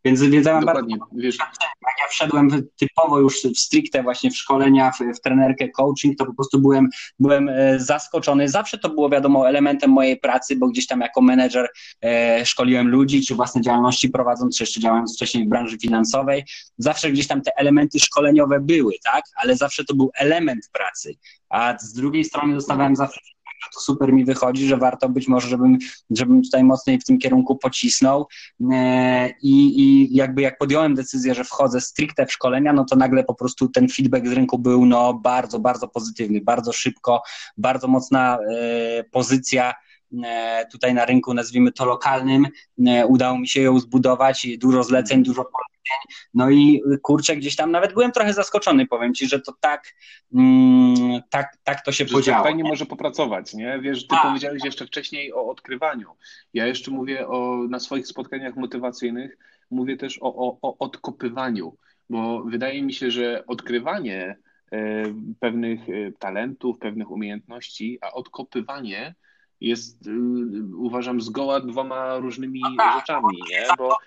więc, 0.06 0.22
więc 0.22 0.46
ja 0.46 0.54
mam 0.54 0.66
Dokładnie. 0.66 0.98
bardzo 0.98 1.16
wiesz. 1.16 1.38
Jak 1.38 1.96
ja 2.02 2.08
wszedłem 2.10 2.68
typowo 2.76 3.20
już 3.20 3.44
w 3.44 3.60
stricte 3.60 4.04
właśnie 4.04 4.32
w 4.32 4.38
szkolenia, 4.38 4.92
w, 4.92 5.18
w 5.18 5.22
trenerkę 5.22 5.70
coaching, 5.70 6.18
to 6.18 6.26
po 6.26 6.34
prostu 6.34 6.60
byłem, 6.60 6.90
byłem 7.20 7.50
e, 7.50 7.80
zaskoczony. 7.80 8.50
Zawsze 8.50 8.78
to 8.78 8.90
było 8.90 9.10
wiadomo 9.10 9.50
elementem 9.50 9.92
mojej 9.92 10.20
pracy, 10.20 10.56
bo 10.56 10.68
gdzieś 10.68 10.88
tam 10.88 11.02
jako 11.02 11.22
menedżer 11.22 11.70
e, 12.02 12.46
szkoliłem 12.46 12.88
ludzi, 12.88 13.26
czy 13.26 13.36
własne 13.36 13.62
działalności 13.62 14.10
prowadząc, 14.10 14.58
czy 14.58 14.64
jeszcze 14.64 14.80
działając 14.80 15.16
wcześniej 15.16 15.46
w 15.46 15.50
branży 15.50 15.78
finansowej. 15.78 16.44
Zawsze 16.78 17.12
gdzieś 17.12 17.28
tam 17.28 17.42
te 17.42 17.52
elementy 17.58 18.00
szkoleniowe 18.00 18.60
były, 18.60 18.94
tak? 19.04 19.24
Ale 19.36 19.56
zawsze 19.56 19.86
to 19.86 19.96
był 19.96 20.12
element 20.16 20.70
pracy. 20.74 21.16
A 21.50 21.78
z 21.80 21.94
drugiej 21.94 22.24
strony 22.24 22.54
dostawałem 22.54 22.96
zawsze 22.96 23.35
że 23.64 23.70
to 23.74 23.80
super 23.80 24.14
mi 24.14 24.26
wychodzi, 24.26 24.68
że 24.68 24.78
warto 24.78 25.10
być 25.10 25.28
może, 25.28 25.50
żebym, 25.50 25.78
żebym 26.10 26.42
tutaj 26.44 26.64
mocniej 26.64 27.00
w 27.00 27.04
tym 27.04 27.18
kierunku 27.18 27.56
pocisnął. 27.56 28.28
E, 28.72 29.30
i, 29.42 29.82
i 29.82 30.16
jakby 30.16 30.42
jak 30.42 30.58
podjąłem 30.58 30.96
decyzję, 30.96 31.36
że 31.36 31.44
wchodzę 31.44 31.82
stricte 31.82 32.26
w 32.26 32.32
szkolenia, 32.32 32.74
no 32.74 32.86
to 32.86 32.96
nagle 32.96 33.24
po 33.24 33.36
prostu 33.36 33.70
ten 33.70 33.88
feedback 33.90 34.28
z 34.28 34.32
rynku 34.32 34.60
był 34.60 34.86
no 34.86 35.14
bardzo, 35.14 35.60
bardzo 35.60 35.88
pozytywny, 35.88 36.42
bardzo 36.42 36.74
szybko, 36.74 37.22
bardzo 37.58 37.88
mocna 37.88 38.38
e, 38.38 39.04
pozycja 39.04 39.74
e, 40.24 40.66
tutaj 40.72 40.94
na 40.94 41.06
rynku, 41.06 41.34
nazwijmy 41.34 41.72
to 41.72 41.86
lokalnym, 41.86 42.48
udało 43.08 43.40
mi 43.40 43.48
się 43.48 43.62
ją 43.62 43.80
zbudować, 43.80 44.48
dużo 44.58 44.84
zleceń, 44.84 45.24
dużo 45.24 45.46
no 46.34 46.50
i 46.50 46.82
kurczę, 47.02 47.36
gdzieś 47.36 47.56
tam 47.56 47.72
nawet 47.72 47.94
byłem 47.94 48.12
trochę 48.12 48.34
zaskoczony, 48.34 48.88
powiem 48.88 49.14
ci, 49.14 49.28
że 49.28 49.40
to 49.40 49.54
tak, 49.60 49.96
mm, 50.34 51.22
tak, 51.30 51.58
tak 51.64 51.86
to 51.86 51.92
się 51.92 52.08
że 52.08 52.14
podziało. 52.14 52.44
Fajnie 52.44 52.64
może 52.64 52.86
popracować, 52.86 53.54
nie? 53.54 53.80
Wiesz, 53.80 54.08
ty 54.08 54.16
A. 54.16 54.28
powiedziałeś 54.28 54.64
jeszcze 54.64 54.86
wcześniej 54.86 55.34
o 55.34 55.48
odkrywaniu. 55.48 56.10
Ja 56.54 56.68
jeszcze 56.68 56.92
mówię 56.92 57.28
o, 57.28 57.58
na 57.70 57.80
swoich 57.80 58.08
spotkaniach 58.08 58.56
motywacyjnych, 58.56 59.38
mówię 59.72 59.98
też 59.98 60.18
o, 60.22 60.36
o, 60.36 60.58
o 60.62 60.78
odkopywaniu, 60.78 61.78
bo 62.10 62.44
wydaje 62.44 62.84
mi 62.84 62.94
się, 62.94 63.12
że 63.12 63.44
odkrywanie 63.48 64.38
e, 64.72 65.04
pewnych 65.40 65.90
e, 65.90 66.12
talentów, 66.20 66.80
pewnych 66.80 67.12
umiejętności, 67.12 67.98
a 68.02 68.12
odkopywanie 68.12 69.16
jest, 69.62 70.08
y, 70.08 70.12
uważam, 70.78 71.22
zgoła 71.22 71.60
dwoma 71.60 72.18
różnymi 72.18 72.62
no 72.62 72.76
tak, 72.78 73.00
rzeczami, 73.00 73.38
nie? 73.50 73.68
Bo 73.78 73.98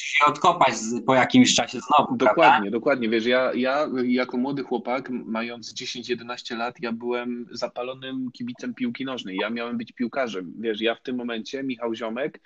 się 0.00 0.24
odkopać 0.26 0.74
po 1.06 1.14
jakimś 1.14 1.54
czasie 1.54 1.78
znowu. 1.80 2.16
Dokładnie, 2.16 2.42
prawda? 2.42 2.70
dokładnie. 2.70 3.08
Wiesz, 3.08 3.26
ja, 3.26 3.50
ja 3.54 3.88
jako 4.04 4.36
młody 4.36 4.62
chłopak, 4.62 5.10
mając 5.10 5.74
10-11 5.74 6.56
lat, 6.56 6.76
ja 6.80 6.92
byłem 6.92 7.46
zapalonym 7.50 8.30
kibicem 8.32 8.74
piłki 8.74 9.04
nożnej. 9.04 9.36
Ja 9.36 9.50
miałem 9.50 9.78
być 9.78 9.92
piłkarzem. 9.92 10.52
Wiesz, 10.58 10.80
ja 10.80 10.94
w 10.94 11.02
tym 11.02 11.16
momencie, 11.16 11.62
Michał 11.62 11.94
Ziomek, 11.94 12.40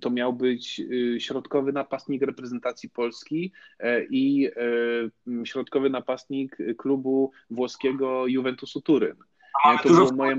to 0.00 0.10
miał 0.10 0.32
być 0.32 0.80
y, 0.80 1.20
środkowy 1.20 1.72
napastnik 1.72 2.22
reprezentacji 2.22 2.90
Polski 2.90 3.52
e, 3.78 4.04
i 4.04 4.46
e, 4.46 5.46
środkowy 5.46 5.90
napastnik 5.90 6.56
klubu 6.78 7.32
włoskiego 7.50 8.26
Juventusu 8.26 8.80
Turyn. 8.80 9.16
To 9.82 9.88
było 9.88 10.12
moje 10.12 10.36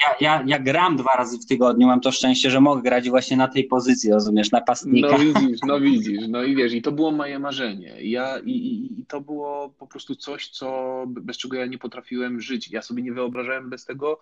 ja, 0.00 0.14
ja, 0.20 0.44
ja 0.46 0.58
gram 0.58 0.96
dwa 0.96 1.12
razy 1.16 1.38
w 1.38 1.46
tygodniu, 1.46 1.86
mam 1.86 2.00
to 2.00 2.12
szczęście, 2.12 2.50
że 2.50 2.60
mogę 2.60 2.82
grać 2.82 3.10
właśnie 3.10 3.36
na 3.36 3.48
tej 3.48 3.64
pozycji, 3.64 4.10
rozumiesz, 4.10 4.50
napastnika. 4.50 5.08
No 5.08 5.18
widzisz, 5.24 5.60
no 5.66 5.80
widzisz, 5.80 6.22
no 6.28 6.42
i 6.42 6.56
wiesz, 6.56 6.72
i 6.72 6.82
to 6.82 6.92
było 6.92 7.12
moje 7.12 7.38
marzenie. 7.38 7.94
Ja, 8.02 8.38
i, 8.38 8.50
i, 8.50 9.00
I 9.00 9.06
to 9.06 9.20
było 9.20 9.74
po 9.78 9.86
prostu 9.86 10.16
coś, 10.16 10.48
co, 10.48 11.04
bez 11.06 11.38
czego 11.38 11.56
ja 11.56 11.66
nie 11.66 11.78
potrafiłem 11.78 12.40
żyć. 12.40 12.70
Ja 12.70 12.82
sobie 12.82 13.02
nie 13.02 13.12
wyobrażałem 13.12 13.70
bez 13.70 13.84
tego 13.84 14.20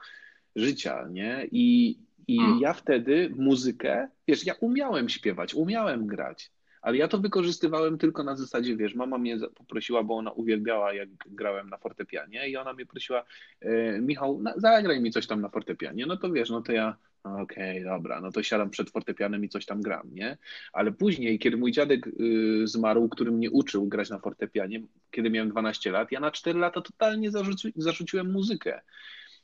życia, 0.56 1.08
nie? 1.10 1.46
I, 1.50 1.98
i 2.28 2.38
hmm. 2.38 2.60
ja 2.60 2.72
wtedy 2.72 3.34
muzykę, 3.36 4.08
wiesz, 4.28 4.46
ja 4.46 4.54
umiałem 4.60 5.08
śpiewać, 5.08 5.54
umiałem 5.54 6.06
grać, 6.06 6.50
ale 6.82 6.96
ja 6.96 7.08
to 7.08 7.18
wykorzystywałem 7.18 7.98
tylko 7.98 8.22
na 8.22 8.36
zasadzie, 8.36 8.76
wiesz, 8.76 8.94
mama 8.94 9.18
mnie 9.18 9.38
poprosiła, 9.54 10.02
bo 10.02 10.16
ona 10.16 10.30
uwielbiała, 10.30 10.94
jak 10.94 11.08
grałem 11.26 11.70
na 11.70 11.78
fortepianie 11.78 12.48
i 12.48 12.56
ona 12.56 12.72
mnie 12.72 12.86
prosiła, 12.86 13.24
e, 13.60 14.00
Michał, 14.00 14.42
zagraj 14.56 15.00
mi 15.00 15.10
coś 15.10 15.26
tam 15.26 15.40
na 15.40 15.48
fortepianie. 15.48 16.06
No 16.06 16.16
to 16.16 16.32
wiesz, 16.32 16.50
no 16.50 16.62
to 16.62 16.72
ja, 16.72 16.96
okej, 17.24 17.42
okay, 17.80 17.84
dobra, 17.84 18.20
no 18.20 18.32
to 18.32 18.42
siadam 18.42 18.70
przed 18.70 18.90
fortepianem 18.90 19.44
i 19.44 19.48
coś 19.48 19.66
tam 19.66 19.82
gram, 19.82 20.14
nie? 20.14 20.38
Ale 20.72 20.92
później, 20.92 21.38
kiedy 21.38 21.56
mój 21.56 21.72
dziadek 21.72 22.06
y, 22.06 22.66
zmarł, 22.66 23.08
który 23.08 23.32
mnie 23.32 23.50
uczył 23.50 23.86
grać 23.86 24.10
na 24.10 24.18
fortepianie, 24.18 24.82
kiedy 25.10 25.30
miałem 25.30 25.50
12 25.50 25.90
lat, 25.90 26.12
ja 26.12 26.20
na 26.20 26.30
4 26.30 26.58
lata 26.58 26.80
totalnie 26.80 27.30
zarzuci, 27.30 27.72
zarzuciłem 27.76 28.32
muzykę. 28.32 28.80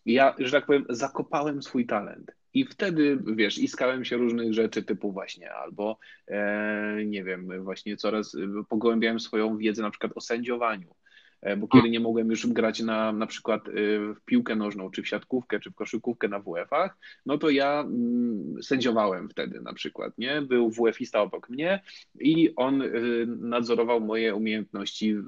ja, 0.06 0.34
że 0.38 0.52
tak 0.52 0.66
powiem, 0.66 0.86
zakopałem 0.88 1.62
swój 1.62 1.86
talent. 1.86 2.37
I 2.54 2.64
wtedy, 2.64 3.18
wiesz, 3.26 3.58
iskałem 3.58 4.04
się 4.04 4.16
różnych 4.16 4.54
rzeczy 4.54 4.82
typu 4.82 5.12
właśnie, 5.12 5.54
albo 5.54 5.98
e, 6.28 7.04
nie 7.04 7.24
wiem, 7.24 7.64
właśnie 7.64 7.96
coraz 7.96 8.36
pogłębiałem 8.68 9.20
swoją 9.20 9.56
wiedzę 9.56 9.82
na 9.82 9.90
przykład 9.90 10.12
o 10.14 10.20
sędziowaniu, 10.20 10.94
e, 11.40 11.56
bo 11.56 11.68
kiedy 11.68 11.90
nie 11.90 12.00
mogłem 12.00 12.30
już 12.30 12.46
grać 12.46 12.80
na, 12.80 13.12
na 13.12 13.26
przykład 13.26 13.68
e, 13.68 13.72
w 14.14 14.20
piłkę 14.24 14.56
nożną, 14.56 14.90
czy 14.90 15.02
w 15.02 15.08
siatkówkę, 15.08 15.60
czy 15.60 15.70
w 15.70 15.74
koszykówkę 15.74 16.28
na 16.28 16.40
WF-ach, 16.40 16.98
no 17.26 17.38
to 17.38 17.50
ja 17.50 17.80
mm, 17.80 18.62
sędziowałem 18.62 19.28
wtedy 19.28 19.60
na 19.60 19.74
przykład, 19.74 20.18
nie? 20.18 20.42
Był 20.42 20.70
WF-ista 20.70 21.20
obok 21.20 21.48
mnie 21.48 21.82
i 22.20 22.54
on 22.56 22.82
e, 22.82 22.86
nadzorował 23.26 24.00
moje 24.00 24.34
umiejętności 24.34 25.14
w, 25.14 25.26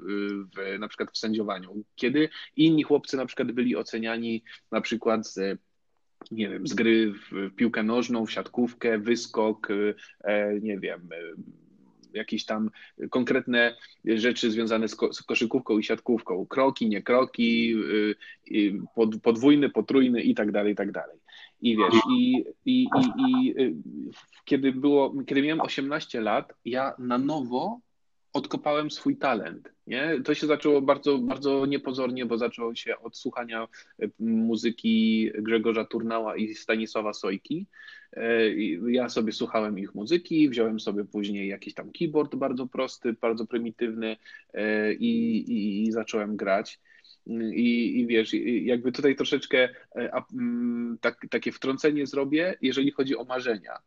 w, 0.55 0.79
na 0.79 0.87
przykład 0.87 1.11
w 1.11 1.17
sędziowaniu. 1.17 1.83
Kiedy 1.95 2.29
inni 2.55 2.83
chłopcy 2.83 3.17
na 3.17 3.25
przykład 3.25 3.51
byli 3.51 3.75
oceniani 3.75 4.43
na 4.71 4.81
przykład 4.81 5.27
z 5.27 5.59
nie 6.31 6.49
wiem, 6.49 6.67
z 6.67 6.73
gry 6.73 7.13
w 7.13 7.55
piłkę 7.55 7.83
nożną, 7.83 8.25
w 8.25 8.31
siatkówkę, 8.31 8.99
wyskok, 8.99 9.67
e, 10.23 10.59
nie 10.61 10.79
wiem, 10.79 11.09
e, 11.11 11.17
jakieś 12.13 12.45
tam 12.45 12.69
konkretne 13.09 13.75
rzeczy 14.05 14.51
związane 14.51 14.87
z, 14.87 14.95
ko 14.95 15.13
z 15.13 15.23
koszykówką 15.23 15.77
i 15.77 15.83
siatkówką, 15.83 16.45
kroki, 16.45 16.89
nie 16.89 17.01
kroki, 17.01 17.75
e, 19.13 19.19
podwójny, 19.23 19.69
potrójny 19.69 20.21
i 20.21 20.35
tak 20.35 20.51
dalej, 20.51 20.73
i 20.73 20.75
tak 20.75 20.91
dalej. 20.91 21.17
I 21.61 21.77
wiesz, 21.77 22.01
i, 22.11 22.43
i, 22.65 22.83
i, 22.83 23.47
i 23.47 23.55
kiedy 24.45 24.71
było, 24.71 25.13
kiedy 25.25 25.41
miałem 25.41 25.61
18 25.61 26.21
lat, 26.21 26.53
ja 26.65 26.93
na 26.99 27.17
nowo 27.17 27.79
odkopałem 28.33 28.91
swój 28.91 29.17
talent. 29.17 29.71
Nie? 29.87 30.21
To 30.25 30.33
się 30.33 30.47
zaczęło 30.47 30.81
bardzo, 30.81 31.17
bardzo 31.17 31.65
niepozornie, 31.65 32.25
bo 32.25 32.37
zaczęło 32.37 32.75
się 32.75 32.99
od 32.99 33.17
słuchania 33.17 33.67
e, 34.01 34.07
muzyki 34.19 35.31
Grzegorza 35.35 35.85
Turnała 35.85 36.35
i 36.35 36.55
Stanisława 36.55 37.13
Sojki. 37.13 37.65
E, 38.13 38.49
ja 38.91 39.09
sobie 39.09 39.31
słuchałem 39.31 39.79
ich 39.79 39.95
muzyki, 39.95 40.49
wziąłem 40.49 40.79
sobie 40.79 41.05
później 41.05 41.47
jakiś 41.47 41.73
tam 41.73 41.91
keyboard 41.91 42.35
bardzo 42.35 42.67
prosty, 42.67 43.13
bardzo 43.13 43.45
prymitywny 43.45 44.17
e, 44.53 44.93
i, 44.93 45.37
i, 45.37 45.83
i 45.83 45.91
zacząłem 45.91 46.37
grać. 46.37 46.79
I, 47.53 47.99
I 47.99 48.07
wiesz, 48.07 48.33
jakby 48.63 48.91
tutaj 48.91 49.15
troszeczkę 49.15 49.69
tak, 51.01 51.25
takie 51.29 51.51
wtrącenie 51.51 52.07
zrobię, 52.07 52.57
jeżeli 52.61 52.91
chodzi 52.91 53.17
o 53.17 53.23
marzenia 53.23 53.77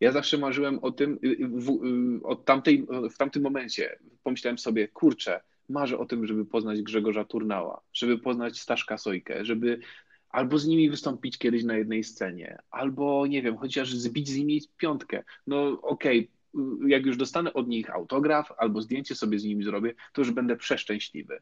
Ja 0.00 0.12
zawsze 0.12 0.38
marzyłem 0.38 0.78
o 0.78 0.92
tym, 0.92 1.18
w, 1.40 1.80
od 2.24 2.44
tamtej, 2.44 2.86
w 3.12 3.16
tamtym 3.16 3.42
momencie 3.42 3.98
pomyślałem 4.22 4.58
sobie, 4.58 4.88
kurczę, 4.88 5.40
marzę 5.68 5.98
o 5.98 6.06
tym, 6.06 6.26
żeby 6.26 6.46
poznać 6.46 6.82
Grzegorza 6.82 7.24
Turnała, 7.24 7.80
żeby 7.92 8.18
poznać 8.18 8.60
Staszka 8.60 8.98
Sojkę, 8.98 9.44
żeby 9.44 9.80
albo 10.30 10.58
z 10.58 10.66
nimi 10.66 10.90
wystąpić 10.90 11.38
kiedyś 11.38 11.64
na 11.64 11.76
jednej 11.76 12.04
scenie, 12.04 12.58
albo 12.70 13.26
nie 13.26 13.42
wiem, 13.42 13.56
chociaż 13.56 13.94
zbić 13.94 14.28
z 14.28 14.36
nimi 14.36 14.62
piątkę. 14.76 15.24
No 15.46 15.80
okej, 15.82 16.30
okay, 16.54 16.88
jak 16.88 17.06
już 17.06 17.16
dostanę 17.16 17.52
od 17.52 17.68
nich 17.68 17.90
autograf 17.90 18.52
albo 18.58 18.82
zdjęcie 18.82 19.14
sobie 19.14 19.38
z 19.38 19.44
nimi 19.44 19.64
zrobię, 19.64 19.94
to 20.12 20.20
już 20.20 20.30
będę 20.30 20.56
przeszczęśliwy. 20.56 21.40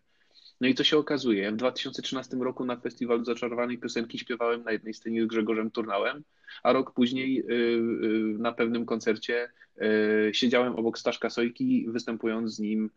No 0.60 0.68
i 0.68 0.74
co 0.74 0.84
się 0.84 0.98
okazuje? 0.98 1.52
W 1.52 1.56
2013 1.56 2.36
roku 2.36 2.64
na 2.64 2.76
Festiwalu 2.76 3.24
Zaczarowanej 3.24 3.78
Piosenki 3.78 4.18
śpiewałem 4.18 4.62
na 4.62 4.72
jednej 4.72 4.94
scenie 4.94 5.22
z 5.24 5.26
Grzegorzem 5.26 5.70
Turnałem, 5.70 6.24
a 6.62 6.72
rok 6.72 6.92
później 6.94 7.40
y, 7.40 7.52
y, 7.52 8.38
na 8.38 8.52
pewnym 8.52 8.86
koncercie 8.86 9.48
y, 10.28 10.30
siedziałem 10.34 10.76
obok 10.76 10.98
Staszka 10.98 11.30
Sojki, 11.30 11.86
występując 11.88 12.54
z 12.54 12.58
nim 12.58 12.90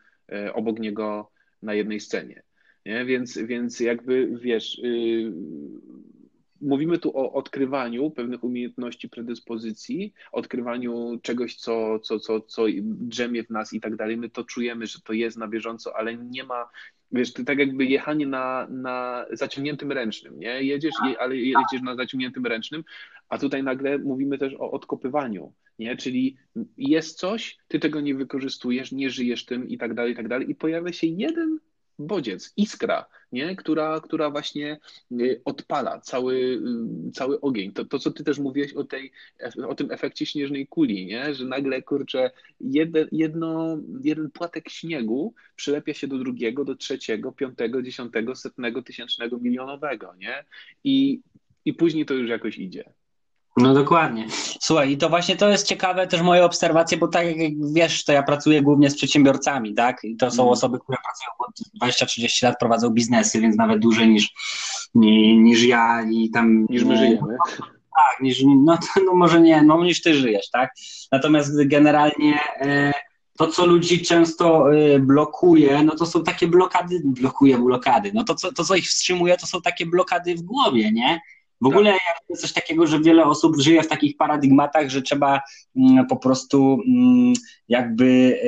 obok 0.54 0.80
niego 0.80 1.32
na 1.62 1.74
jednej 1.74 2.00
scenie. 2.00 2.44
Nie? 2.86 3.06
Więc, 3.06 3.38
więc 3.38 3.80
jakby 3.80 4.38
wiesz, 4.42 4.82
mówimy 6.62 6.98
tu 6.98 7.18
o 7.18 7.34
odkrywaniu 7.34 8.12
pewnych 8.12 8.44
umiejętności, 8.44 9.10
predyspozycji, 9.10 10.14
odkrywaniu 10.32 11.20
czegoś, 11.22 11.56
co, 11.56 12.00
co, 12.00 12.20
co, 12.20 12.42
co 12.42 12.66
drzemie 12.84 13.44
w 13.44 13.50
nas 13.50 13.74
i 13.74 13.82
tak 13.82 13.96
dalej. 13.96 14.18
My 14.18 14.30
to 14.30 14.44
czujemy, 14.44 14.88
że 14.88 15.02
to 15.02 15.14
jest 15.14 15.38
na 15.38 15.48
bieżąco, 15.48 15.96
ale 15.96 16.18
nie 16.18 16.44
ma, 16.44 16.70
wiesz, 17.12 17.34
to 17.34 17.44
tak 17.44 17.60
jakby 17.60 17.86
jechanie 17.86 18.28
na, 18.28 18.68
na 18.70 19.26
zaciągniętym 19.32 19.92
ręcznym, 19.92 20.40
nie? 20.40 20.64
Jedziesz, 20.64 20.94
ale 21.20 21.36
jedziesz 21.36 21.82
na 21.84 21.96
zaciągniętym 21.96 22.46
ręcznym, 22.46 22.84
a 23.30 23.38
tutaj 23.38 23.64
nagle 23.64 23.98
mówimy 23.98 24.38
też 24.38 24.54
o 24.54 24.72
odkopywaniu, 24.72 25.54
nie? 25.80 25.98
Czyli 25.98 26.38
jest 26.78 27.18
coś, 27.18 27.58
ty 27.68 27.80
tego 27.80 28.02
nie 28.02 28.16
wykorzystujesz, 28.16 28.92
nie 28.92 29.10
żyjesz 29.10 29.46
tym 29.46 29.70
i 29.70 29.78
tak 29.78 29.94
dalej, 29.94 30.14
i 30.14 30.16
tak 30.16 30.28
dalej 30.28 30.52
i 30.52 30.56
pojawia 30.56 30.94
się 30.94 31.08
jeden 31.08 31.60
bodziec, 32.00 32.54
iskra, 32.58 33.06
nie? 33.32 33.56
Która, 33.56 34.00
która 34.00 34.30
właśnie 34.30 34.78
y, 35.12 35.42
odpala 35.46 36.00
cały, 36.00 36.36
y, 37.08 37.12
cały 37.12 37.42
ogień. 37.42 37.72
To, 37.72 37.86
to, 37.86 38.00
co 38.00 38.12
ty 38.12 38.24
też 38.24 38.40
mówiłeś 38.40 38.74
o, 38.74 38.84
tej, 38.84 39.12
o 39.68 39.76
tym 39.76 39.92
efekcie 39.92 40.26
śnieżnej 40.26 40.68
kuli, 40.68 41.06
nie? 41.06 41.34
że 41.34 41.46
nagle, 41.46 41.82
kurczę, 41.82 42.32
jedno, 42.60 43.00
jedno, 43.12 43.78
jeden 44.04 44.32
płatek 44.32 44.70
śniegu 44.70 45.34
przylepia 45.56 45.94
się 45.94 46.08
do 46.08 46.18
drugiego, 46.18 46.66
do 46.66 46.76
trzeciego, 46.76 47.32
piątego, 47.32 47.82
dziesiątego, 47.82 48.36
setnego, 48.36 48.84
tysięcznego, 48.84 49.38
milionowego, 49.38 50.16
nie? 50.20 50.46
I, 50.84 51.22
i 51.66 51.74
później 51.74 52.06
to 52.06 52.14
już 52.14 52.30
jakoś 52.30 52.58
idzie. 52.58 52.94
No 53.60 53.74
dokładnie. 53.74 54.28
Słuchaj, 54.60 54.92
i 54.92 54.98
to 54.98 55.10
właśnie 55.10 55.36
to 55.36 55.50
jest 55.50 55.68
ciekawe 55.68 56.08
też 56.08 56.22
moje 56.22 56.46
obserwacje, 56.46 56.98
bo 56.98 57.08
tak 57.08 57.38
jak 57.38 57.52
wiesz, 57.74 58.04
to 58.04 58.12
ja 58.12 58.24
pracuję 58.24 58.62
głównie 58.62 58.90
z 58.90 58.96
przedsiębiorcami, 58.96 59.74
tak? 59.74 60.04
I 60.04 60.16
to 60.16 60.32
są 60.32 60.44
mm. 60.44 60.54
osoby, 60.54 60.80
które 60.80 60.98
pracują 61.04 61.30
od 61.40 61.90
20-30 61.90 62.44
lat, 62.44 62.60
prowadzą 62.60 62.90
biznesy, 62.90 63.42
więc 63.42 63.56
nawet 63.56 63.80
dłużej 63.80 64.10
niż, 64.10 64.34
niż 64.96 65.64
ja 65.64 66.02
i 66.12 66.30
tam. 66.30 66.66
Niż 66.70 66.84
my 66.84 66.98
żyjemy. 66.98 67.38
Tak, 67.96 68.22
niż, 68.22 68.44
no, 68.46 68.78
to, 68.78 69.02
no 69.06 69.14
może 69.14 69.42
nie, 69.42 69.62
no 69.62 69.84
niż 69.84 70.02
ty 70.02 70.14
żyjesz, 70.14 70.50
tak? 70.50 70.74
Natomiast 71.12 71.68
generalnie 71.68 72.40
e, 72.62 72.92
to, 73.38 73.48
co 73.48 73.66
ludzi 73.66 74.02
często 74.02 74.76
e, 74.76 75.00
blokuje, 75.00 75.84
no 75.84 75.96
to 75.96 76.06
są 76.06 76.24
takie 76.24 76.48
blokady, 76.48 77.02
blokuje 77.04 77.58
blokady, 77.58 78.12
no 78.14 78.24
to, 78.24 78.36
co, 78.36 78.54
to, 78.54 78.64
co 78.64 78.76
ich 78.76 78.86
wstrzymuje, 78.86 79.38
to 79.38 79.48
są 79.48 79.62
takie 79.62 79.86
blokady 79.86 80.36
w 80.36 80.42
głowie, 80.42 80.92
nie? 80.92 81.20
W 81.62 81.66
ogóle 81.66 81.98
jest 82.30 82.42
coś 82.42 82.54
takiego, 82.54 82.88
że 82.88 83.00
wiele 83.00 83.26
osób 83.26 83.62
żyje 83.62 83.84
w 83.84 83.88
takich 83.88 84.18
paradygmatach, 84.18 84.90
że 84.90 85.02
trzeba 85.02 85.42
mm, 85.76 86.08
po 86.08 86.18
prostu 86.18 86.82
mm, 86.88 87.34
jakby 87.68 88.40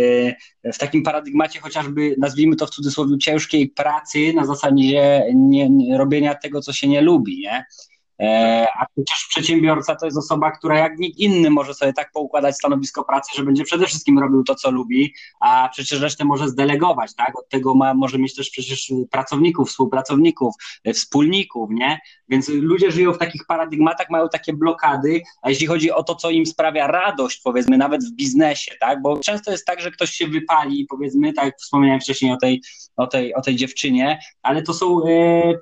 e, 0.63 0.71
w 0.73 0.77
takim 0.77 1.03
paradygmacie 1.03 1.59
chociażby, 1.59 2.15
nazwijmy 2.19 2.55
to 2.55 2.67
w 2.67 2.69
cudzysłowie, 2.69 3.17
ciężkiej 3.17 3.69
pracy 3.69 4.33
na 4.33 4.45
zasadzie 4.45 5.23
nie, 5.35 5.69
nie, 5.69 5.97
robienia 5.97 6.35
tego, 6.35 6.61
co 6.61 6.73
się 6.73 6.87
nie 6.87 7.01
lubi, 7.01 7.39
nie? 7.39 7.65
E, 8.21 8.67
a 8.79 8.85
przecież 8.85 9.25
przedsiębiorca 9.29 9.95
to 9.95 10.05
jest 10.05 10.17
osoba, 10.17 10.51
która 10.51 10.79
jak 10.79 10.97
nikt 10.97 11.19
inny 11.19 11.49
może 11.49 11.73
sobie 11.73 11.93
tak 11.93 12.11
poukładać 12.11 12.55
stanowisko 12.55 13.03
pracy, 13.03 13.31
że 13.35 13.43
będzie 13.43 13.63
przede 13.63 13.85
wszystkim 13.85 14.19
robił 14.19 14.43
to, 14.43 14.55
co 14.55 14.71
lubi, 14.71 15.13
a 15.39 15.69
przecież 15.71 16.01
resztę 16.01 16.25
może 16.25 16.49
zdelegować, 16.49 17.15
tak? 17.15 17.39
Od 17.39 17.49
tego 17.49 17.75
ma, 17.75 17.93
może 17.93 18.19
mieć 18.19 18.35
też 18.35 18.49
przecież 18.49 18.93
pracowników, 19.11 19.69
współpracowników, 19.69 20.55
e, 20.83 20.93
wspólników, 20.93 21.69
nie? 21.71 21.99
Więc 22.29 22.49
ludzie 22.49 22.91
żyją 22.91 23.13
w 23.13 23.17
takich 23.17 23.45
paradygmatach, 23.47 24.09
mają 24.09 24.29
takie 24.29 24.53
blokady, 24.53 25.21
a 25.41 25.49
jeśli 25.49 25.67
chodzi 25.67 25.91
o 25.91 26.03
to, 26.03 26.15
co 26.15 26.29
im 26.29 26.45
sprawia 26.45 26.87
radość, 26.87 27.41
powiedzmy, 27.43 27.77
nawet 27.77 28.03
w 28.03 28.11
biznesie, 28.11 28.75
tak? 28.79 29.01
Bo 29.01 29.19
często 29.19 29.51
jest 29.51 29.65
tak, 29.65 29.81
że 29.81 29.91
ktoś 29.91 30.11
się 30.11 30.27
wypali, 30.27 30.85
powiedzmy, 30.89 31.33
tak 31.33 31.45
jak 31.45 31.57
wspomniałem 31.57 32.01
wcześniej 32.01 32.31
o 32.31 32.37
tej, 32.37 32.61
o 32.97 33.07
tej, 33.07 33.33
o 33.33 33.41
tej 33.41 33.55
dziewczynie, 33.55 34.19
ale 34.41 34.61
to 34.61 34.73
są 34.73 35.07
e, 35.07 35.53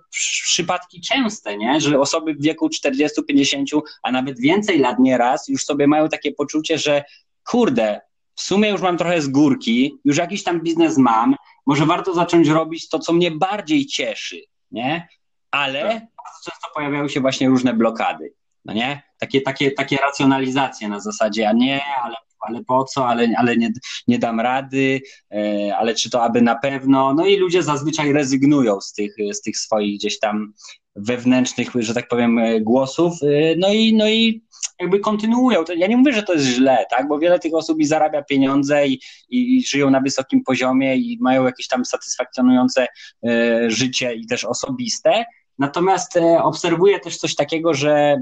przypadki 0.43 1.01
częste, 1.01 1.57
nie? 1.57 1.81
Że 1.81 1.99
osoby 1.99 2.33
w 2.33 2.48
wieku 2.49 2.69
40, 2.69 3.23
50, 3.23 3.69
a 4.03 4.11
nawet 4.11 4.39
więcej 4.39 4.79
lat 4.79 4.99
nieraz 4.99 5.47
już 5.47 5.65
sobie 5.65 5.87
mają 5.87 6.09
takie 6.09 6.31
poczucie, 6.31 6.77
że 6.77 7.03
kurde, 7.43 8.01
w 8.35 8.41
sumie 8.41 8.69
już 8.69 8.81
mam 8.81 8.97
trochę 8.97 9.21
z 9.21 9.27
górki, 9.27 9.99
już 10.05 10.17
jakiś 10.17 10.43
tam 10.43 10.61
biznes 10.61 10.97
mam, 10.97 11.35
może 11.65 11.85
warto 11.85 12.13
zacząć 12.13 12.47
robić 12.47 12.89
to, 12.89 12.99
co 12.99 13.13
mnie 13.13 13.31
bardziej 13.31 13.85
cieszy, 13.85 14.41
nie? 14.71 15.07
Ale 15.51 15.81
tak. 15.81 16.03
często 16.45 16.67
pojawiają 16.75 17.07
się 17.07 17.19
właśnie 17.21 17.49
różne 17.49 17.73
blokady, 17.73 18.33
no 18.65 18.73
nie? 18.73 19.01
Takie, 19.19 19.41
takie, 19.41 19.71
takie 19.71 19.97
racjonalizacje 19.97 20.89
na 20.89 20.99
zasadzie, 20.99 21.49
a 21.49 21.53
nie, 21.53 21.81
ale 22.03 22.15
ale 22.41 22.63
po 22.63 22.83
co, 22.83 23.07
ale, 23.07 23.27
ale 23.37 23.57
nie, 23.57 23.71
nie 24.07 24.19
dam 24.19 24.39
rady, 24.39 25.01
e, 25.31 25.77
ale 25.77 25.95
czy 25.95 26.09
to 26.09 26.23
aby 26.23 26.41
na 26.41 26.55
pewno. 26.55 27.13
No 27.13 27.25
i 27.25 27.37
ludzie 27.37 27.63
zazwyczaj 27.63 28.13
rezygnują 28.13 28.81
z 28.81 28.93
tych, 28.93 29.15
z 29.33 29.41
tych 29.41 29.57
swoich 29.57 29.97
gdzieś 29.97 30.19
tam 30.19 30.53
wewnętrznych, 30.95 31.69
że 31.75 31.93
tak 31.93 32.07
powiem, 32.07 32.39
e, 32.39 32.61
głosów, 32.61 33.13
e, 33.23 33.55
no 33.57 33.73
i, 33.73 33.95
no 33.95 34.09
i 34.09 34.43
jakby 34.79 34.99
kontynuują. 34.99 35.63
Ja 35.77 35.87
nie 35.87 35.97
mówię, 35.97 36.13
że 36.13 36.23
to 36.23 36.33
jest 36.33 36.45
źle, 36.45 36.85
tak, 36.89 37.07
bo 37.07 37.19
wiele 37.19 37.39
tych 37.39 37.53
osób 37.53 37.79
i 37.79 37.85
zarabia 37.85 38.23
pieniądze 38.23 38.87
i, 38.87 38.99
i, 39.29 39.57
i 39.57 39.63
żyją 39.63 39.89
na 39.89 40.01
wysokim 40.01 40.43
poziomie 40.43 40.95
i 40.97 41.17
mają 41.21 41.45
jakieś 41.45 41.67
tam 41.67 41.85
satysfakcjonujące 41.85 42.87
życie 43.67 44.15
i 44.15 44.27
też 44.27 44.45
osobiste, 44.45 45.25
natomiast 45.59 46.19
obserwuję 46.43 46.99
też 46.99 47.17
coś 47.17 47.35
takiego, 47.35 47.73
że 47.73 48.17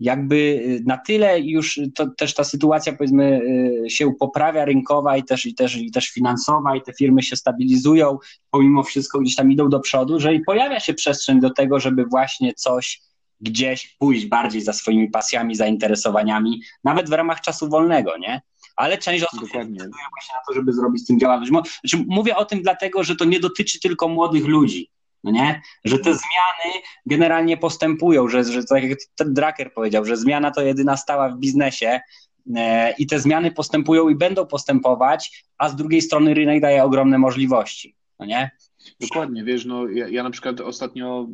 jakby 0.00 0.36
y, 0.36 0.82
na 0.86 0.98
tyle 0.98 1.40
już 1.40 1.80
to, 1.94 2.06
też 2.06 2.34
ta 2.34 2.44
sytuacja 2.44 2.92
powiedzmy 2.92 3.40
y, 3.86 3.90
się 3.90 4.12
poprawia 4.18 4.64
rynkowa 4.64 5.16
i 5.16 5.24
też, 5.24 5.46
i, 5.46 5.54
też, 5.54 5.76
i 5.76 5.90
też 5.90 6.08
finansowa 6.08 6.76
i 6.76 6.82
te 6.82 6.92
firmy 6.92 7.22
się 7.22 7.36
stabilizują, 7.36 8.18
pomimo 8.50 8.82
wszystko 8.82 9.20
gdzieś 9.20 9.34
tam 9.34 9.52
idą 9.52 9.68
do 9.68 9.80
przodu, 9.80 10.20
że 10.20 10.34
i 10.34 10.40
pojawia 10.40 10.80
się 10.80 10.94
przestrzeń 10.94 11.40
do 11.40 11.50
tego, 11.50 11.80
żeby 11.80 12.04
właśnie 12.04 12.54
coś 12.54 13.00
gdzieś 13.40 13.96
pójść 13.98 14.26
bardziej 14.26 14.62
za 14.62 14.72
swoimi 14.72 15.10
pasjami, 15.10 15.54
zainteresowaniami, 15.54 16.62
nawet 16.84 17.08
w 17.10 17.12
ramach 17.12 17.40
czasu 17.40 17.68
wolnego, 17.68 18.18
nie? 18.18 18.40
Ale 18.76 18.98
część 18.98 19.24
osób 19.24 19.40
decyduje 19.40 19.78
właśnie 19.78 20.34
na 20.34 20.42
to, 20.48 20.54
żeby 20.54 20.72
zrobić 20.72 21.02
z 21.02 21.06
tym 21.06 21.20
działalność. 21.20 21.52
Znaczy, 21.52 22.04
mówię 22.08 22.36
o 22.36 22.44
tym 22.44 22.62
dlatego, 22.62 23.04
że 23.04 23.16
to 23.16 23.24
nie 23.24 23.40
dotyczy 23.40 23.80
tylko 23.80 24.08
młodych 24.08 24.46
ludzi 24.46 24.90
no 25.24 25.30
nie? 25.30 25.62
Że 25.84 25.98
te 25.98 26.04
zmiany 26.04 26.84
generalnie 27.06 27.56
postępują, 27.56 28.28
że, 28.28 28.44
że 28.44 28.64
tak 28.64 28.84
jak 28.84 28.98
Drucker 29.18 29.72
powiedział, 29.72 30.04
że 30.04 30.16
zmiana 30.16 30.50
to 30.50 30.62
jedyna 30.62 30.96
stała 30.96 31.28
w 31.28 31.38
biznesie 31.38 32.00
e, 32.56 32.94
i 32.98 33.06
te 33.06 33.20
zmiany 33.20 33.50
postępują 33.50 34.08
i 34.08 34.14
będą 34.14 34.46
postępować, 34.46 35.44
a 35.58 35.68
z 35.68 35.76
drugiej 35.76 36.02
strony 36.02 36.34
rynek 36.34 36.60
daje 36.60 36.84
ogromne 36.84 37.18
możliwości, 37.18 37.96
no 38.18 38.26
nie? 38.26 38.50
Dokładnie, 39.00 39.44
wiesz, 39.44 39.64
no 39.64 39.88
ja, 39.88 40.08
ja 40.08 40.22
na 40.22 40.30
przykład 40.30 40.60
ostatnio 40.60 41.26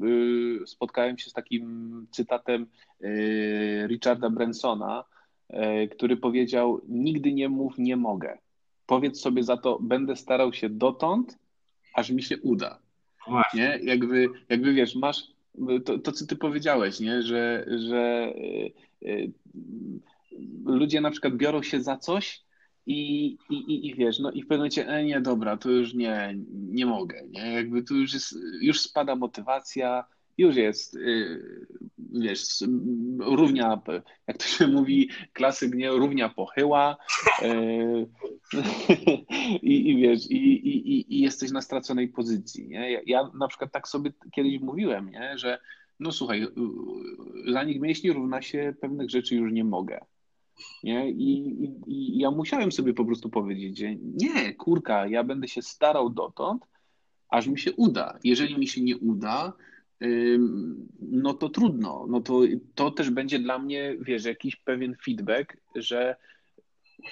y, 0.63 0.67
spotkałem 0.67 1.19
się 1.19 1.31
z 1.31 1.33
takim 1.33 2.07
cytatem 2.11 2.67
y, 3.05 3.87
Richarda 3.89 4.31
Bransona, 4.31 5.05
y, 5.51 5.89
który 5.89 6.17
powiedział: 6.17 6.81
Nigdy 6.89 7.33
nie 7.33 7.49
mów, 7.49 7.79
nie 7.79 7.97
mogę. 7.97 8.39
Powiedz 8.87 9.21
sobie 9.21 9.43
za 9.43 9.57
to, 9.57 9.79
będę 9.81 10.17
starał 10.17 10.53
się 10.53 10.69
dotąd, 10.69 11.39
aż 11.95 12.11
mi 12.11 12.23
się 12.23 12.39
uda. 12.39 12.79
Nie? 13.55 13.81
Jakby, 13.83 14.29
jakby 14.49 14.75
wiesz, 14.75 14.95
masz 14.95 15.23
to, 15.85 15.99
to, 15.99 16.13
co 16.13 16.27
ty 16.27 16.37
powiedziałeś, 16.37 17.01
nie? 17.01 17.23
Że, 17.23 17.67
że 17.89 18.33
y, 18.37 18.73
y, 19.09 19.33
ludzie 20.65 21.01
na 21.01 21.11
przykład 21.11 21.37
biorą 21.37 21.63
się 21.63 21.81
za 21.81 21.97
coś 21.97 22.45
i, 22.87 23.27
i, 23.51 23.87
i 23.89 23.95
wiesz, 23.95 24.19
no 24.19 24.31
i 24.31 24.43
w 24.43 24.47
pewnym 24.47 24.59
momencie, 24.59 24.89
e, 24.89 25.05
nie, 25.05 25.21
dobra, 25.21 25.57
to 25.57 25.71
już 25.71 25.95
nie, 25.95 26.35
nie 26.51 26.87
mogę, 26.87 27.23
nie? 27.29 27.53
Jakby 27.53 27.83
tu 27.83 27.97
już 27.97 28.15
jest, 28.15 28.35
już 28.61 28.81
spada 28.81 29.17
motywacja, 29.17 30.05
już 30.39 30.57
jest, 30.57 30.95
y, 30.95 31.67
wiesz, 31.99 32.65
równia, 33.19 33.83
jak 34.27 34.37
to 34.37 34.45
się 34.45 34.67
mówi, 34.67 35.11
klasyk, 35.33 35.75
nie, 35.75 35.91
równia 35.91 36.29
pochyła 36.29 36.97
y, 37.43 38.07
i, 39.63 39.91
i 39.91 39.97
wiesz, 39.97 40.31
i, 40.31 40.69
i, 40.69 41.15
i 41.17 41.21
jesteś 41.21 41.51
na 41.51 41.63
straconej 41.63 42.09
pozycji, 42.09 42.69
nie? 42.69 42.93
Ja, 42.93 43.01
ja 43.07 43.31
na 43.39 43.49
przykład 43.49 43.73
tak 43.73 43.89
sobie 43.89 44.13
kiedyś 44.33 44.61
mówiłem, 44.61 45.11
nie, 45.11 45.39
że 45.39 45.59
no 46.01 46.13
słuchaj, 46.13 46.47
zanik 47.49 47.81
mięśni 47.81 48.13
równa 48.13 48.43
się 48.43 48.75
pewnych 48.81 49.11
rzeczy 49.11 49.35
już 49.35 49.53
nie 49.53 49.65
mogę. 49.65 50.01
Nie? 50.85 51.11
I, 51.11 51.65
i, 51.65 51.75
I 51.87 52.19
ja 52.19 52.31
musiałem 52.31 52.73
sobie 52.73 52.95
po 52.95 53.05
prostu 53.05 53.31
powiedzieć, 53.31 53.79
że 53.79 53.87
nie, 53.97 54.55
kurka, 54.55 55.07
ja 55.07 55.25
będę 55.25 55.49
się 55.49 55.63
starał 55.63 56.11
dotąd, 56.11 56.67
aż 57.29 57.47
mi 57.47 57.59
się 57.59 57.73
uda. 57.73 58.19
Jeżeli 58.25 58.59
mi 58.59 58.69
się 58.69 58.81
nie 58.81 58.97
uda, 58.97 59.53
no 61.01 61.35
to 61.35 61.49
trudno. 61.49 62.07
No 62.09 62.21
to, 62.21 62.41
to 62.75 62.91
też 62.91 63.11
będzie 63.11 63.39
dla 63.39 63.59
mnie, 63.59 63.97
wiesz, 64.01 64.25
jakiś 64.25 64.57
pewien 64.57 64.97
feedback, 65.05 65.57
że 65.77 66.17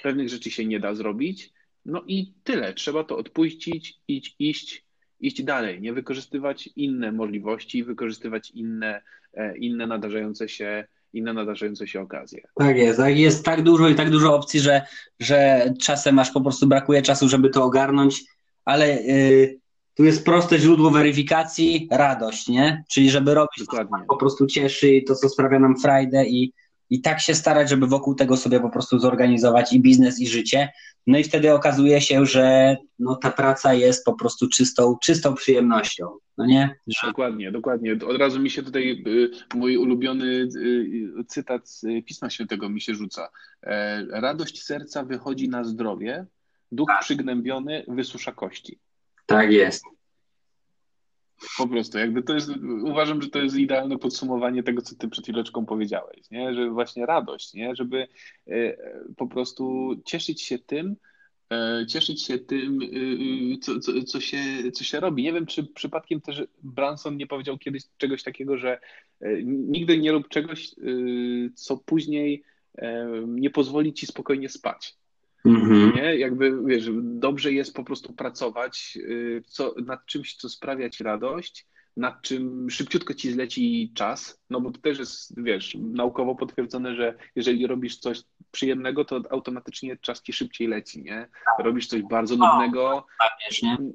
pewnych 0.03 0.29
rzeczy 0.29 0.51
się 0.51 0.65
nie 0.65 0.79
da 0.79 0.95
zrobić. 0.95 1.53
No 1.85 2.03
i 2.07 2.33
tyle. 2.43 2.73
Trzeba 2.73 3.03
to 3.03 3.17
odpuścić, 3.17 3.99
iść, 4.07 4.35
iść, 4.39 4.85
iść 5.19 5.43
dalej, 5.43 5.81
nie 5.81 5.93
wykorzystywać 5.93 6.69
inne 6.75 7.11
możliwości, 7.11 7.83
wykorzystywać 7.83 8.51
inne, 8.51 9.01
e, 9.33 9.57
inne 9.57 9.87
nadarzające 9.87 10.49
się 10.49 10.85
inne 11.13 11.33
nadarzające 11.33 11.87
się 11.87 12.01
okazje. 12.01 12.41
Tak 12.55 12.77
jest, 12.77 12.99
tak 12.99 13.17
jest 13.17 13.45
tak 13.45 13.61
dużo 13.61 13.89
i 13.89 13.95
tak 13.95 14.09
dużo 14.09 14.35
opcji, 14.35 14.59
że, 14.59 14.81
że 15.19 15.65
czasem 15.81 16.19
aż 16.19 16.31
po 16.31 16.41
prostu 16.41 16.67
brakuje 16.67 17.01
czasu, 17.01 17.29
żeby 17.29 17.49
to 17.49 17.63
ogarnąć, 17.63 18.23
ale 18.65 19.03
yy, 19.03 19.59
tu 19.95 20.03
jest 20.03 20.25
proste 20.25 20.59
źródło 20.59 20.91
weryfikacji, 20.91 21.87
radość, 21.91 22.47
nie? 22.47 22.83
Czyli 22.89 23.09
żeby 23.09 23.33
robić 23.33 23.59
Dokładnie. 23.59 23.97
to, 23.97 23.99
co 23.99 24.05
po 24.07 24.17
prostu 24.17 24.47
cieszy 24.47 24.89
i 24.89 25.03
to, 25.03 25.15
co 25.15 25.29
sprawia 25.29 25.59
nam 25.59 25.77
frajdę 25.77 26.25
i, 26.25 26.53
i 26.89 27.01
tak 27.01 27.19
się 27.19 27.35
starać, 27.35 27.69
żeby 27.69 27.87
wokół 27.87 28.15
tego 28.15 28.37
sobie 28.37 28.59
po 28.59 28.69
prostu 28.69 28.99
zorganizować 28.99 29.73
i 29.73 29.81
biznes, 29.81 30.19
i 30.19 30.27
życie. 30.27 30.69
No 31.07 31.17
i 31.17 31.23
wtedy 31.23 31.53
okazuje 31.53 32.01
się, 32.01 32.25
że 32.25 32.77
no, 32.99 33.15
ta 33.15 33.31
praca 33.31 33.73
jest 33.73 34.05
po 34.05 34.13
prostu 34.13 34.49
czystą, 34.49 34.97
czystą 35.03 35.33
przyjemnością. 35.33 36.07
No 36.37 36.45
nie? 36.45 36.75
Że... 36.87 37.07
Dokładnie, 37.07 37.51
dokładnie. 37.51 37.93
Od 38.07 38.17
razu 38.17 38.39
mi 38.39 38.49
się 38.49 38.63
tutaj 38.63 39.03
y, 39.07 39.29
mój 39.55 39.77
ulubiony 39.77 40.25
y, 40.25 41.23
cytat 41.27 41.69
z 41.69 41.85
Pisma 42.05 42.29
Świętego 42.29 42.69
mi 42.69 42.81
się 42.81 42.95
rzuca. 42.95 43.29
E, 43.63 44.05
radość 44.09 44.63
serca 44.63 45.03
wychodzi 45.03 45.49
na 45.49 45.63
zdrowie, 45.63 46.25
duch 46.71 46.87
tak. 46.87 47.01
przygnębiony 47.01 47.85
wysusza 47.87 48.31
kości. 48.31 48.79
Tak 49.25 49.51
jest. 49.51 49.85
Po 51.57 51.67
prostu, 51.67 51.97
jakby 51.97 52.23
to 52.23 52.33
jest, 52.33 52.49
uważam, 52.83 53.21
że 53.21 53.29
to 53.29 53.39
jest 53.39 53.55
idealne 53.55 53.97
podsumowanie 53.97 54.63
tego, 54.63 54.81
co 54.81 54.95
ty 54.95 55.07
przed 55.07 55.25
chwileczką 55.25 55.65
powiedziałeś, 55.65 56.31
nie? 56.31 56.53
że 56.53 56.69
właśnie 56.69 57.05
radość, 57.05 57.53
nie? 57.53 57.75
żeby 57.75 58.07
e, 58.47 58.77
po 59.17 59.27
prostu 59.27 59.95
cieszyć 60.05 60.41
się 60.41 60.59
tym, 60.59 60.95
e, 61.51 61.85
cieszyć 61.89 62.23
się 62.23 62.39
tym, 62.39 62.79
e, 62.81 63.57
co, 63.57 63.79
co, 63.79 64.03
co, 64.03 64.21
się, 64.21 64.71
co 64.73 64.83
się 64.83 64.99
robi. 64.99 65.23
Nie 65.23 65.33
wiem, 65.33 65.45
czy 65.45 65.63
przypadkiem 65.63 66.21
też 66.21 66.43
Branson 66.63 67.17
nie 67.17 67.27
powiedział 67.27 67.57
kiedyś 67.57 67.83
czegoś 67.97 68.23
takiego, 68.23 68.57
że 68.57 68.79
nigdy 69.45 69.97
nie 69.97 70.11
rób 70.11 70.27
czegoś, 70.27 70.75
co 71.55 71.77
później 71.77 72.43
nie 73.27 73.49
pozwoli 73.49 73.93
ci 73.93 74.05
spokojnie 74.05 74.49
spać. 74.49 74.97
Mhm. 75.45 75.95
Nie? 75.95 76.15
Jakby, 76.15 76.57
wiesz, 76.65 76.89
dobrze 77.01 77.51
jest 77.51 77.73
po 77.73 77.83
prostu 77.83 78.13
pracować 78.13 78.97
y, 79.01 79.43
co, 79.47 79.75
nad 79.85 80.05
czymś, 80.05 80.35
co 80.35 80.49
sprawia 80.49 80.89
ci 80.89 81.03
radość, 81.03 81.67
nad 81.97 82.21
czym 82.21 82.69
szybciutko 82.69 83.13
ci 83.13 83.31
zleci 83.31 83.91
czas, 83.95 84.41
no 84.49 84.61
bo 84.61 84.71
to 84.71 84.81
też 84.81 84.99
jest, 84.99 85.43
wiesz, 85.43 85.77
naukowo 85.79 86.35
potwierdzone, 86.35 86.95
że 86.95 87.17
jeżeli 87.35 87.67
robisz 87.67 87.97
coś 87.97 88.23
przyjemnego, 88.51 89.05
to 89.05 89.21
automatycznie 89.29 89.97
czas 89.97 90.21
ci 90.21 90.33
szybciej 90.33 90.67
leci, 90.67 91.03
nie? 91.03 91.27
Robisz 91.59 91.87
coś 91.87 92.01
bardzo 92.01 92.35
nudnego, 92.35 93.05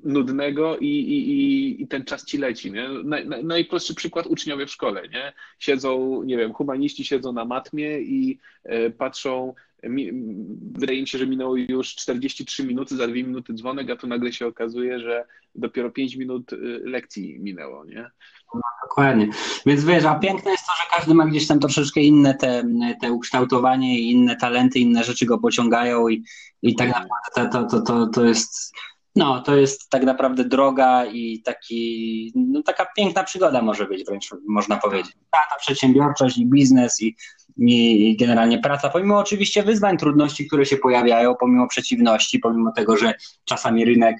nudnego 0.04 0.76
i, 0.78 0.86
i, 0.86 1.30
i, 1.30 1.82
i 1.82 1.88
ten 1.88 2.04
czas 2.04 2.24
ci 2.24 2.38
leci, 2.38 2.72
nie? 2.72 2.88
Naj, 3.04 3.28
naj, 3.28 3.44
najprostszy 3.44 3.94
przykład 3.94 4.26
uczniowie 4.26 4.66
w 4.66 4.70
szkole, 4.70 5.08
nie? 5.08 5.32
Siedzą, 5.58 6.22
nie 6.22 6.36
wiem, 6.36 6.52
humaniści 6.52 7.04
siedzą 7.04 7.32
na 7.32 7.44
matmie 7.44 8.00
i 8.00 8.38
e, 8.64 8.90
patrzą 8.90 9.54
wydaje 10.72 11.00
mi 11.00 11.08
się, 11.08 11.18
że 11.18 11.26
minęło 11.26 11.56
już 11.56 11.94
43 11.94 12.64
minuty, 12.64 12.96
za 12.96 13.06
dwie 13.06 13.24
minuty 13.24 13.54
dzwonek, 13.54 13.90
a 13.90 13.96
tu 13.96 14.06
nagle 14.06 14.32
się 14.32 14.46
okazuje, 14.46 15.00
że 15.00 15.24
dopiero 15.54 15.90
5 15.90 16.16
minut 16.16 16.52
y, 16.52 16.56
lekcji 16.84 17.40
minęło, 17.40 17.84
nie? 17.84 18.10
No, 18.54 18.60
dokładnie. 18.82 19.28
Więc 19.66 19.84
wiesz, 19.84 20.04
a 20.04 20.14
piękne 20.14 20.50
jest 20.50 20.66
to, 20.66 20.72
że 20.82 20.96
każdy 20.96 21.14
ma 21.14 21.26
gdzieś 21.26 21.46
tam 21.46 21.60
troszeczkę 21.60 22.00
inne 22.00 22.34
te, 22.34 22.64
te 23.00 23.12
ukształtowanie 23.12 24.00
i 24.00 24.10
inne 24.10 24.36
talenty, 24.36 24.78
inne 24.78 25.04
rzeczy 25.04 25.26
go 25.26 25.38
pociągają 25.38 26.08
i, 26.08 26.24
i 26.62 26.74
tak 26.74 26.88
naprawdę 26.88 27.58
to, 27.58 27.64
to, 27.64 27.82
to, 27.82 28.06
to 28.06 28.24
jest 28.24 28.72
no, 29.16 29.42
to 29.42 29.56
jest 29.56 29.90
tak 29.90 30.02
naprawdę 30.02 30.44
droga 30.44 31.06
i 31.06 31.42
taki, 31.42 32.32
no, 32.36 32.62
taka 32.62 32.86
piękna 32.96 33.24
przygoda 33.24 33.62
może 33.62 33.86
być 33.86 34.04
wręcz, 34.04 34.30
można 34.48 34.76
powiedzieć. 34.76 35.12
Ta, 35.30 35.38
ta 35.50 35.56
przedsiębiorczość 35.60 36.38
i 36.38 36.46
biznes 36.46 37.02
i, 37.02 37.16
i 37.56 38.16
generalnie 38.16 38.58
praca, 38.58 38.88
pomimo 38.88 39.18
oczywiście 39.18 39.62
wyzwań, 39.62 39.96
trudności, 39.96 40.46
które 40.46 40.66
się 40.66 40.76
pojawiają, 40.76 41.34
pomimo 41.40 41.68
przeciwności, 41.68 42.38
pomimo 42.38 42.72
tego, 42.72 42.96
że 42.96 43.14
czasami 43.44 43.84
rynek 43.84 44.16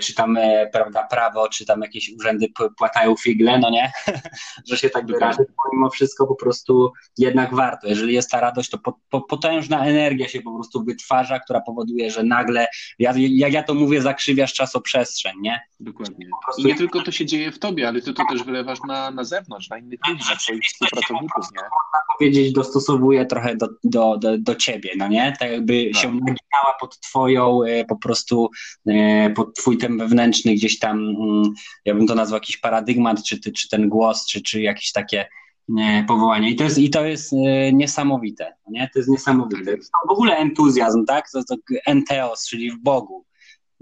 czy 0.00 0.14
tam, 0.14 0.36
e, 0.36 0.66
prawda, 0.72 1.06
prawo, 1.10 1.48
czy 1.48 1.66
tam 1.66 1.82
jakieś 1.82 2.12
urzędy 2.18 2.46
płatają 2.78 3.16
figle, 3.16 3.58
no 3.58 3.70
nie, 3.70 3.92
że 4.68 4.76
się 4.76 4.90
tak 4.90 5.06
wyrażę, 5.06 5.44
pomimo 5.64 5.90
wszystko 5.90 6.26
po 6.26 6.34
prostu 6.34 6.92
jednak 7.18 7.54
warto. 7.54 7.88
Jeżeli 7.88 8.14
jest 8.14 8.30
ta 8.30 8.40
radość, 8.40 8.70
to 8.70 8.78
po, 8.78 8.98
po, 9.10 9.20
potężna 9.20 9.86
energia 9.86 10.28
się 10.28 10.40
po 10.40 10.54
prostu 10.54 10.84
wytwarza, 10.84 11.40
która 11.40 11.60
powoduje, 11.60 12.10
że 12.10 12.22
nagle, 12.22 12.66
ja, 12.98 13.12
jak 13.16 13.52
ja 13.52 13.62
to 13.62 13.74
mówię, 13.74 14.02
zakrzywiasz 14.02 14.52
czasoprzestrzeń, 14.52 15.32
nie? 15.40 15.60
Dokładnie. 15.80 16.26
I 16.58 16.64
nie 16.64 16.74
tylko 16.74 17.02
to 17.02 17.12
się 17.12 17.26
dzieje 17.26 17.52
w 17.52 17.58
tobie, 17.58 17.88
ale 17.88 18.02
ty 18.02 18.12
to 18.12 18.22
też 18.30 18.42
wylewasz 18.42 18.78
na, 18.88 19.10
na 19.10 19.24
zewnątrz, 19.24 19.68
na 19.70 19.78
innych 19.78 20.00
ludzi, 20.08 20.24
na 20.30 20.38
swoich 20.38 20.64
współpracowników, 20.64 21.44
nie? 21.56 21.62
Można 21.62 22.00
powiedzieć, 22.18 22.52
dostosowuje 22.52 23.26
trochę 23.26 23.56
do, 23.56 23.68
do, 23.84 24.18
do, 24.18 24.38
do 24.38 24.54
ciebie, 24.54 24.90
no 24.96 25.08
nie? 25.08 25.36
Tak 25.40 25.50
jakby 25.50 25.90
tak. 25.92 26.02
się 26.02 26.08
naginała 26.08 26.76
pod 26.80 27.00
twoją 27.00 27.62
e, 27.62 27.84
po 27.84 27.96
prostu 27.96 28.50
pod 29.30 29.54
twój 29.54 29.78
ten 29.78 29.98
wewnętrzny 29.98 30.54
gdzieś 30.54 30.78
tam, 30.78 30.98
mm, 30.98 31.42
ja 31.84 31.94
bym 31.94 32.06
to 32.06 32.14
nazwał 32.14 32.36
jakiś 32.36 32.56
paradygmat, 32.56 33.24
czy, 33.24 33.40
czy 33.40 33.68
ten 33.68 33.88
głos, 33.88 34.26
czy, 34.26 34.42
czy 34.42 34.60
jakieś 34.60 34.92
takie 34.92 35.26
powołanie. 36.08 36.50
I 36.50 36.56
to 36.56 36.64
jest, 36.64 36.78
i 36.78 36.90
to 36.90 37.06
jest 37.06 37.32
e, 37.32 37.72
niesamowite, 37.72 38.54
nie? 38.68 38.90
To 38.92 38.98
jest 38.98 39.08
niesamowite. 39.08 39.76
To 39.76 40.08
w 40.08 40.12
ogóle 40.12 40.36
entuzjazm, 40.36 41.04
tak? 41.04 41.30
To, 41.32 41.44
to 41.44 41.56
enteos, 41.86 42.48
czyli 42.48 42.70
w 42.70 42.78
Bogu. 42.78 43.24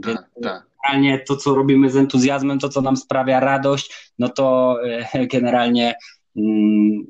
Tak, 0.02 0.30
tak. 0.42 0.66
Generalnie 0.82 1.18
to, 1.18 1.36
co 1.36 1.54
robimy 1.54 1.90
z 1.90 1.96
entuzjazmem, 1.96 2.58
to, 2.58 2.68
co 2.68 2.80
nam 2.80 2.96
sprawia 2.96 3.40
radość, 3.40 4.12
no 4.18 4.28
to 4.28 4.76
e, 5.12 5.26
generalnie 5.26 5.94
mm, 6.36 7.06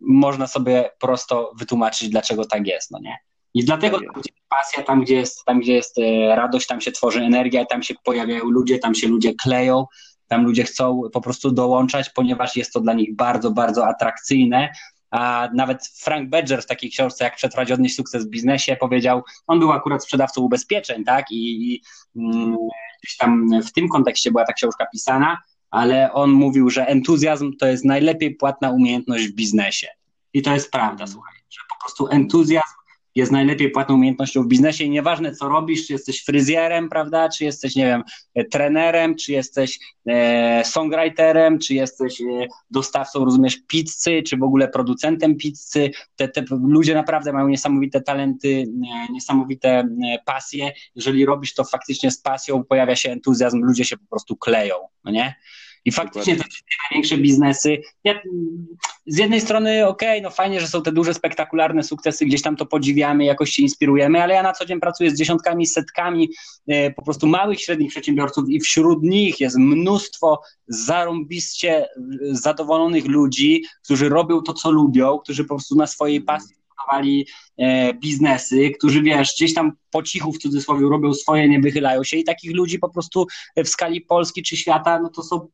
można 0.00 0.46
sobie 0.46 0.90
prosto 1.00 1.52
wytłumaczyć, 1.58 2.08
dlaczego 2.08 2.44
tak 2.44 2.66
jest, 2.66 2.90
no 2.90 2.98
nie? 3.02 3.16
I 3.54 3.64
dlatego 3.64 4.00
tam, 4.00 4.12
gdzie 4.20 4.30
jest 4.34 4.48
pasja, 4.48 4.82
tam 4.82 5.02
gdzie 5.02 5.14
jest, 5.14 5.44
tam, 5.44 5.60
gdzie 5.60 5.72
jest 5.72 5.98
e, 5.98 6.36
radość, 6.36 6.66
tam 6.66 6.80
się 6.80 6.92
tworzy 6.92 7.20
energia, 7.20 7.64
tam 7.64 7.82
się 7.82 7.94
pojawiają 8.04 8.44
ludzie, 8.44 8.78
tam 8.78 8.94
się 8.94 9.08
ludzie 9.08 9.34
kleją, 9.34 9.86
tam 10.28 10.44
ludzie 10.44 10.64
chcą 10.64 11.02
po 11.12 11.20
prostu 11.20 11.50
dołączać, 11.50 12.10
ponieważ 12.10 12.56
jest 12.56 12.72
to 12.72 12.80
dla 12.80 12.92
nich 12.92 13.16
bardzo, 13.16 13.50
bardzo 13.50 13.86
atrakcyjne. 13.86 14.72
A 15.10 15.48
nawet 15.54 15.86
Frank 15.86 16.30
Badger 16.30 16.62
w 16.62 16.66
takiej 16.66 16.90
książce, 16.90 17.24
jak 17.24 17.36
przetrwać 17.36 17.72
odnieść 17.72 17.96
sukces 17.96 18.26
w 18.26 18.30
biznesie, 18.30 18.76
powiedział, 18.80 19.22
on 19.46 19.58
był 19.60 19.72
akurat 19.72 20.02
sprzedawcą 20.02 20.40
ubezpieczeń, 20.40 21.04
tak? 21.04 21.30
I, 21.30 21.72
i 21.72 21.82
mm, 22.16 22.56
gdzieś 23.02 23.16
tam 23.16 23.48
w 23.62 23.72
tym 23.72 23.88
kontekście 23.88 24.30
była 24.30 24.44
ta 24.44 24.52
książka 24.52 24.86
pisana, 24.92 25.38
ale 25.70 26.12
on 26.12 26.30
mówił, 26.30 26.70
że 26.70 26.86
entuzjazm 26.86 27.52
to 27.60 27.66
jest 27.66 27.84
najlepiej 27.84 28.34
płatna 28.34 28.70
umiejętność 28.70 29.28
w 29.28 29.34
biznesie. 29.34 29.88
I 30.32 30.42
to 30.42 30.54
jest 30.54 30.70
prawda, 30.70 31.06
słuchaj, 31.06 31.34
że 31.50 31.60
po 31.70 31.84
prostu 31.84 32.08
entuzjazm 32.08 32.83
jest 33.14 33.32
najlepiej 33.32 33.70
płatną 33.70 33.94
umiejętnością 33.94 34.42
w 34.42 34.46
biznesie 34.46 34.84
i 34.84 34.90
nieważne 34.90 35.32
co 35.34 35.48
robisz, 35.48 35.86
czy 35.86 35.92
jesteś 35.92 36.24
fryzjerem, 36.24 36.88
prawda, 36.88 37.28
czy 37.28 37.44
jesteś, 37.44 37.76
nie 37.76 37.86
wiem, 37.86 38.02
trenerem, 38.50 39.16
czy 39.16 39.32
jesteś 39.32 39.78
e, 40.08 40.62
songwriterem, 40.64 41.58
czy 41.58 41.74
jesteś 41.74 42.20
e, 42.20 42.24
dostawcą, 42.70 43.24
rozumiesz, 43.24 43.58
pizzy, 43.68 44.22
czy 44.22 44.36
w 44.36 44.42
ogóle 44.42 44.68
producentem 44.68 45.36
pizzy, 45.36 45.90
te, 46.16 46.28
te 46.28 46.44
ludzie 46.50 46.94
naprawdę 46.94 47.32
mają 47.32 47.48
niesamowite 47.48 48.00
talenty, 48.00 48.66
e, 49.08 49.12
niesamowite 49.12 49.68
e, 49.68 49.86
pasje, 50.24 50.72
jeżeli 50.94 51.26
robisz 51.26 51.54
to 51.54 51.64
faktycznie 51.64 52.10
z 52.10 52.20
pasją, 52.20 52.64
pojawia 52.64 52.96
się 52.96 53.10
entuzjazm, 53.10 53.60
ludzie 53.62 53.84
się 53.84 53.96
po 53.96 54.06
prostu 54.06 54.36
kleją, 54.36 54.74
no 55.04 55.10
nie? 55.10 55.34
I 55.84 55.92
faktycznie 55.92 56.36
Dokładnie. 56.36 56.58
te 56.58 56.90
największe 56.90 57.18
biznesy, 57.18 57.82
ja, 58.04 58.14
z 59.06 59.18
jednej 59.18 59.40
strony 59.40 59.86
okej, 59.86 60.18
okay, 60.18 60.22
no 60.22 60.30
fajnie, 60.30 60.60
że 60.60 60.68
są 60.68 60.82
te 60.82 60.92
duże, 60.92 61.14
spektakularne 61.14 61.82
sukcesy, 61.82 62.26
gdzieś 62.26 62.42
tam 62.42 62.56
to 62.56 62.66
podziwiamy, 62.66 63.24
jakoś 63.24 63.50
się 63.50 63.62
inspirujemy, 63.62 64.22
ale 64.22 64.34
ja 64.34 64.42
na 64.42 64.52
co 64.52 64.64
dzień 64.64 64.80
pracuję 64.80 65.10
z 65.10 65.18
dziesiątkami, 65.18 65.66
setkami 65.66 66.28
e, 66.66 66.90
po 66.90 67.02
prostu 67.02 67.26
małych, 67.26 67.60
średnich 67.60 67.90
przedsiębiorców 67.90 68.48
i 68.48 68.60
wśród 68.60 69.02
nich 69.02 69.40
jest 69.40 69.56
mnóstwo 69.58 70.42
zarąbiście 70.68 71.88
zadowolonych 72.30 73.06
ludzi, 73.06 73.64
którzy 73.84 74.08
robią 74.08 74.42
to, 74.42 74.54
co 74.54 74.70
lubią, 74.70 75.18
którzy 75.18 75.44
po 75.44 75.48
prostu 75.48 75.76
na 75.76 75.86
swojej 75.86 76.20
pasji 76.20 76.56
budowali 76.84 77.26
e, 77.58 77.94
biznesy, 77.94 78.70
którzy 78.70 79.02
wiesz, 79.02 79.34
gdzieś 79.36 79.54
tam 79.54 79.72
po 79.90 80.02
cichu 80.02 80.32
w 80.32 80.38
cudzysłowie 80.38 80.88
robią 80.88 81.14
swoje, 81.14 81.48
nie 81.48 81.60
wychylają 81.60 82.04
się 82.04 82.16
i 82.16 82.24
takich 82.24 82.54
ludzi 82.54 82.78
po 82.78 82.88
prostu 82.88 83.26
w 83.56 83.68
skali 83.68 84.00
Polski 84.00 84.42
czy 84.42 84.56
świata, 84.56 85.00
no 85.00 85.08
to 85.08 85.22
są 85.22 85.48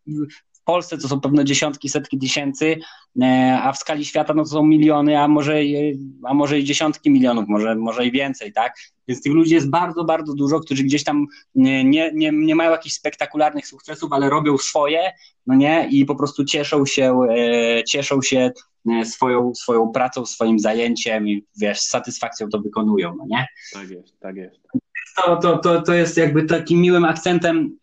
Polsce 0.71 0.99
to 0.99 1.09
są 1.09 1.21
pewno 1.21 1.45
dziesiątki, 1.45 1.89
setki 1.89 2.18
tysięcy, 2.18 2.79
a 3.62 3.73
w 3.73 3.79
skali 3.79 4.05
świata 4.05 4.35
no 4.35 4.43
to 4.43 4.49
są 4.49 4.66
miliony, 4.66 5.18
a 5.18 5.29
może, 5.29 5.61
a 6.25 6.35
może 6.35 6.59
i 6.59 6.64
dziesiątki 6.64 7.11
milionów, 7.11 7.45
może, 7.49 7.75
może 7.75 8.07
i 8.07 8.12
więcej, 8.12 8.53
tak? 8.53 8.75
Więc 9.09 9.23
tych 9.23 9.33
ludzi 9.33 9.55
jest 9.55 9.71
bardzo, 9.71 10.05
bardzo 10.05 10.35
dużo, 10.35 10.61
którzy 10.61 10.83
gdzieś 10.83 11.05
tam 11.05 11.27
nie, 11.55 12.12
nie, 12.14 12.31
nie 12.33 12.55
mają 12.55 12.71
jakichś 12.71 12.95
spektakularnych 12.95 13.66
sukcesów, 13.66 14.12
ale 14.12 14.31
robią 14.31 14.59
swoje, 14.59 15.12
no 15.47 15.55
nie, 15.55 15.89
i 15.91 16.05
po 16.05 16.14
prostu 16.14 16.45
cieszą 16.45 16.87
się, 16.87 17.18
cieszą 17.89 18.23
się 18.23 18.51
swoją, 19.05 19.55
swoją 19.55 19.89
pracą, 19.89 20.27
swoim 20.27 20.59
zajęciem 20.59 21.29
i 21.29 21.45
wiesz, 21.61 21.81
z 21.81 21.89
satysfakcją 21.89 22.49
to 22.49 22.61
wykonują, 22.61 23.16
no 23.18 23.25
nie? 23.29 23.47
Tak 23.73 23.91
jest, 23.91 24.21
tak 24.21 24.37
jest. 24.37 24.61
To, 25.16 25.37
to, 25.37 25.59
to, 25.59 25.83
to 25.83 25.95
jest 25.95 26.16
jakby 26.16 26.43
takim 26.43 26.81
miłym 26.81 27.05
akcentem 27.05 27.81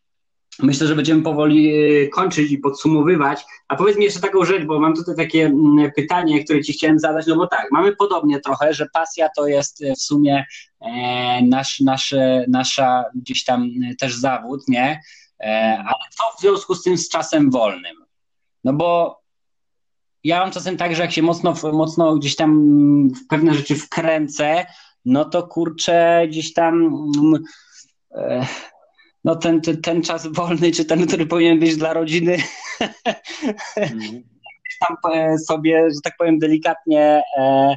Myślę, 0.59 0.87
że 0.87 0.95
będziemy 0.95 1.21
powoli 1.21 1.75
e, 1.75 2.07
kończyć 2.07 2.51
i 2.51 2.57
podsumowywać. 2.57 3.45
A 3.67 3.75
powiedz 3.75 3.97
mi 3.97 4.03
jeszcze 4.03 4.19
taką 4.19 4.45
rzecz, 4.45 4.63
bo 4.63 4.79
mam 4.79 4.95
tutaj 4.95 5.15
takie 5.15 5.45
mm, 5.45 5.91
pytanie, 5.95 6.43
które 6.43 6.63
Ci 6.63 6.73
chciałem 6.73 6.99
zadać. 6.99 7.27
No 7.27 7.35
bo 7.35 7.47
tak, 7.47 7.67
mamy 7.71 7.95
podobnie 7.95 8.39
trochę, 8.39 8.73
że 8.73 8.87
pasja 8.93 9.29
to 9.35 9.47
jest 9.47 9.83
e, 9.83 9.95
w 9.95 10.01
sumie 10.01 10.45
e, 10.79 11.41
nasz, 11.41 11.79
nasze, 11.79 12.45
nasza 12.47 13.05
gdzieś 13.15 13.43
tam 13.43 13.69
też 13.99 14.15
zawód, 14.15 14.67
nie? 14.67 15.01
Ale 15.77 16.03
co 16.09 16.37
w 16.37 16.41
związku 16.41 16.75
z 16.75 16.83
tym 16.83 16.97
z 16.97 17.09
czasem 17.09 17.51
wolnym? 17.51 17.95
No 18.63 18.73
bo 18.73 19.19
ja 20.23 20.39
mam 20.39 20.51
czasem 20.51 20.77
tak, 20.77 20.95
że 20.95 21.01
jak 21.01 21.11
się 21.11 21.21
mocno, 21.21 21.53
mocno 21.73 22.15
gdzieś 22.15 22.35
tam 22.35 22.51
w 23.09 23.27
pewne 23.27 23.53
rzeczy 23.53 23.75
wkręcę, 23.75 24.65
no 25.05 25.25
to 25.25 25.47
kurczę 25.47 26.27
gdzieś 26.27 26.53
tam. 26.53 26.91
No 29.23 29.35
ten, 29.35 29.61
ten, 29.61 29.81
ten 29.81 30.01
czas 30.01 30.27
wolny, 30.27 30.71
czy 30.71 30.85
ten, 30.85 31.07
który 31.07 31.25
powinien 31.25 31.59
być 31.59 31.77
dla 31.77 31.93
rodziny, 31.93 32.37
mm. 33.75 34.23
tam 34.79 35.13
e, 35.13 35.37
sobie, 35.37 35.89
że 35.95 36.01
tak 36.03 36.13
powiem 36.17 36.39
delikatnie, 36.39 37.21
e, 37.37 37.75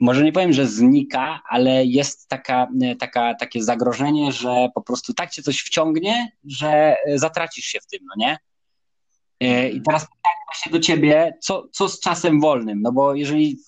może 0.00 0.24
nie 0.24 0.32
powiem, 0.32 0.52
że 0.52 0.66
znika, 0.66 1.42
ale 1.48 1.84
jest 1.84 2.28
taka, 2.28 2.68
e, 2.82 2.96
taka, 2.96 3.34
takie 3.34 3.62
zagrożenie, 3.62 4.32
że 4.32 4.68
po 4.74 4.82
prostu 4.82 5.14
tak 5.14 5.30
cię 5.30 5.42
coś 5.42 5.58
wciągnie, 5.58 6.32
że 6.44 6.96
zatracisz 7.14 7.64
się 7.64 7.80
w 7.80 7.86
tym, 7.86 8.00
no 8.06 8.14
nie? 8.16 8.38
I 9.72 9.82
teraz 9.82 10.02
pytanie 10.02 10.44
właśnie 10.46 10.72
do 10.72 10.80
ciebie, 10.80 11.38
co, 11.40 11.68
co 11.72 11.88
z 11.88 12.00
czasem 12.00 12.40
wolnym? 12.40 12.82
No 12.82 12.92
bo 12.92 13.14
jeżeli 13.14 13.58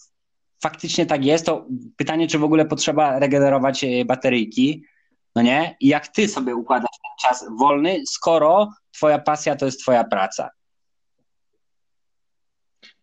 faktycznie 0.63 1.07
tak 1.07 1.25
jest, 1.25 1.47
to 1.47 1.67
pytanie, 1.97 2.29
czy 2.29 2.39
w 2.39 2.45
ogóle 2.45 2.65
potrzeba 2.65 3.19
regenerować 3.19 3.85
bateryjki, 4.07 4.85
no 5.37 5.43
nie? 5.43 5.77
I 5.81 5.89
jak 5.89 6.09
ty 6.09 6.29
sobie 6.29 6.57
układasz 6.57 6.97
ten 7.03 7.31
czas 7.31 7.47
wolny, 7.59 8.03
skoro 8.07 8.73
twoja 8.93 9.19
pasja 9.19 9.57
to 9.57 9.67
jest 9.67 9.81
twoja 9.81 10.05
praca? 10.05 10.51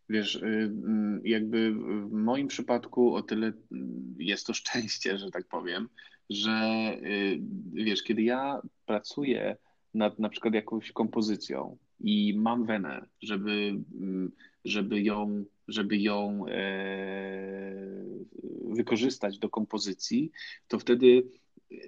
Wiesz, 0.09 0.35
y, 0.35 0.39
mm, 0.45 1.21
jakby 1.25 1.73
w 1.73 2.11
moim 2.11 2.47
przypadku 2.47 3.15
o 3.15 3.21
tyle 3.21 3.53
jest 4.17 4.47
to 4.47 4.53
szczęście, 4.63 5.17
że 5.17 5.31
tak 5.31 5.47
powiem, 5.47 5.89
że 6.29 6.51
y, 7.03 7.39
wiesz, 7.73 8.03
kiedy 8.03 8.23
ja 8.23 8.61
pracuję 8.85 9.57
nad 9.93 10.19
na 10.19 10.29
przykład 10.29 10.53
jakąś 10.53 10.91
kompozycją 10.91 11.77
i 11.99 12.33
mam 12.37 12.65
wenę, 12.65 13.05
żeby, 13.21 13.51
mm, 14.01 14.31
żeby 14.65 15.01
ją, 15.01 15.45
żeby 15.67 15.97
ją 15.97 16.45
e, 16.47 16.53
wykorzystać 18.63 19.39
do 19.39 19.49
kompozycji, 19.49 20.31
to 20.67 20.79
wtedy 20.79 21.23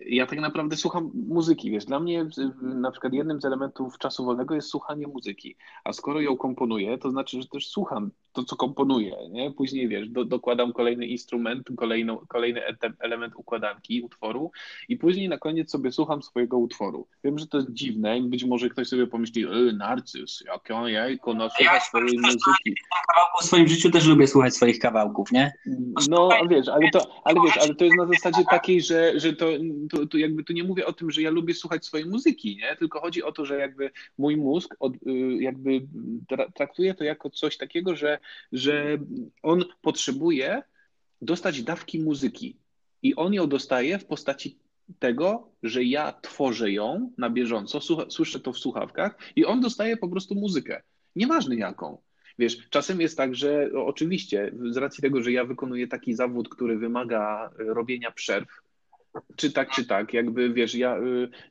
ja 0.05 0.25
tak 0.25 0.39
naprawdę 0.39 0.77
słucham 0.77 1.11
muzyki, 1.13 1.71
wiesz, 1.71 1.85
dla 1.85 1.99
mnie 1.99 2.27
na 2.61 2.91
przykład 2.91 3.13
jednym 3.13 3.41
z 3.41 3.45
elementów 3.45 3.97
czasu 3.97 4.25
wolnego 4.25 4.55
jest 4.55 4.69
słuchanie 4.69 5.07
muzyki, 5.07 5.55
a 5.83 5.93
skoro 5.93 6.21
ją 6.21 6.37
komponuję, 6.37 6.97
to 6.97 7.11
znaczy, 7.11 7.41
że 7.41 7.47
też 7.47 7.67
słucham 7.67 8.11
to, 8.35 8.43
co 8.43 8.55
komponuję, 8.55 9.15
nie? 9.29 9.51
Później, 9.51 9.87
wiesz, 9.87 10.09
do, 10.09 10.25
dokładam 10.25 10.73
kolejny 10.73 11.07
instrument, 11.07 11.67
kolejną, 11.77 12.17
kolejny 12.27 12.61
element 12.99 13.33
układanki 13.35 14.01
utworu 14.01 14.51
i 14.89 14.97
później 14.97 15.29
na 15.29 15.37
koniec 15.37 15.71
sobie 15.71 15.91
słucham 15.91 16.23
swojego 16.23 16.57
utworu. 16.57 17.07
Wiem, 17.23 17.39
że 17.39 17.47
to 17.47 17.57
jest 17.57 17.71
dziwne 17.71 18.17
i 18.17 18.21
być 18.21 18.43
może 18.43 18.69
ktoś 18.69 18.87
sobie 18.87 19.07
pomyśli, 19.07 19.43
e, 19.43 19.49
narcyz, 19.73 20.43
jak 20.47 20.71
on 20.71 20.89
jajko, 20.89 21.33
no 21.33 21.49
słucha 21.49 21.79
swojej 21.79 22.17
muzyki. 22.19 22.75
W 23.41 23.45
swoim 23.45 23.67
życiu 23.67 23.91
też 23.91 24.07
lubię 24.07 24.27
słuchać 24.27 24.55
swoich 24.55 24.79
kawałków, 24.79 25.31
nie? 25.31 25.53
No, 26.09 26.29
wiesz, 26.49 26.67
ale 26.67 26.89
to, 26.89 27.21
ale 27.23 27.41
wiesz, 27.45 27.57
ale 27.57 27.75
to 27.75 27.85
jest 27.85 27.97
na 27.97 28.07
zasadzie 28.07 28.43
takiej, 28.49 28.81
że, 28.81 29.19
że 29.19 29.33
to, 29.33 29.45
to, 29.91 30.05
to 30.05 30.17
jakby 30.17 30.43
tu 30.43 30.53
nie 30.53 30.63
mówię 30.63 30.85
o 30.85 30.93
tym, 30.93 31.11
że 31.11 31.21
ja 31.21 31.29
lubię 31.29 31.53
słuchać 31.53 31.85
swojej 31.85 32.05
muzyki, 32.05 32.57
nie? 32.57 32.75
Tylko 32.75 33.01
chodzi 33.01 33.23
o 33.23 33.31
to, 33.31 33.45
że 33.45 33.59
jakby 33.59 33.91
mój 34.17 34.37
mózg 34.37 34.75
od, 34.79 34.93
y, 34.93 34.97
jakby 35.39 35.81
traktuje 36.55 36.93
to 36.93 37.03
jako 37.03 37.29
coś 37.29 37.57
takiego, 37.57 37.95
że 37.95 38.19
że 38.51 38.97
on 39.43 39.65
potrzebuje 39.81 40.63
dostać 41.21 41.63
dawki 41.63 41.99
muzyki 41.99 42.57
i 43.03 43.15
on 43.15 43.33
ją 43.33 43.47
dostaje 43.47 43.99
w 43.99 44.05
postaci 44.05 44.59
tego, 44.99 45.51
że 45.63 45.83
ja 45.83 46.13
tworzę 46.21 46.71
ją 46.71 47.11
na 47.17 47.29
bieżąco, 47.29 47.79
słyszę 48.09 48.39
to 48.39 48.53
w 48.53 48.57
słuchawkach 48.57 49.17
i 49.35 49.45
on 49.45 49.61
dostaje 49.61 49.97
po 49.97 50.09
prostu 50.09 50.35
muzykę, 50.35 50.81
nieważne 51.15 51.55
jaką. 51.55 51.97
Wiesz, 52.39 52.69
czasem 52.69 53.01
jest 53.01 53.17
tak, 53.17 53.35
że 53.35 53.69
oczywiście 53.73 54.51
z 54.71 54.77
racji 54.77 55.01
tego, 55.01 55.23
że 55.23 55.31
ja 55.31 55.45
wykonuję 55.45 55.87
taki 55.87 56.13
zawód, 56.13 56.49
który 56.49 56.77
wymaga 56.77 57.49
robienia 57.57 58.11
przerw, 58.11 58.61
czy 59.35 59.51
tak, 59.51 59.71
czy 59.71 59.85
tak, 59.85 60.13
jakby 60.13 60.53
wiesz, 60.53 60.75
ja, 60.75 60.97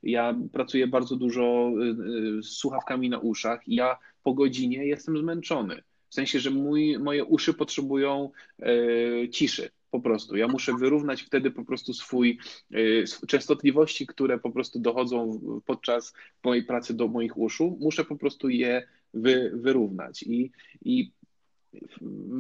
ja 0.03 0.35
pracuję 0.53 0.87
bardzo 0.87 1.17
dużo 1.17 1.73
y, 2.39 2.43
z 2.43 2.49
słuchawkami 2.49 3.11
na 3.11 3.19
uszach 3.19 3.69
i 3.69 3.75
ja 3.75 3.99
po 4.23 4.35
godzinie 4.35 4.87
jestem 4.87 5.19
zmęczony. 5.19 5.83
W 6.15 6.23
sensie, 6.23 6.41
że 6.41 6.51
mój, 6.51 6.99
moje 6.99 7.25
uszy 7.25 7.55
potrzebują 7.55 8.31
e, 8.63 9.29
ciszy 9.29 9.71
po 9.91 10.01
prostu. 10.01 10.37
Ja 10.37 10.49
muszę 10.49 10.73
wyrównać 10.73 11.23
wtedy 11.23 11.51
po 11.51 11.65
prostu 11.65 11.93
swój 11.93 12.39
e, 12.71 13.27
częstotliwości, 13.27 14.07
które 14.07 14.39
po 14.39 14.51
prostu 14.51 14.79
dochodzą 14.79 15.41
podczas 15.67 16.15
mojej 16.45 16.65
pracy 16.65 16.95
do 16.95 17.09
moich 17.09 17.39
uszu. 17.39 17.79
Muszę 17.81 18.05
po 18.05 18.17
prostu 18.17 18.49
je 18.49 18.89
wy, 19.15 19.51
wyrównać. 19.55 20.23
I, 20.23 20.51
I 20.85 21.13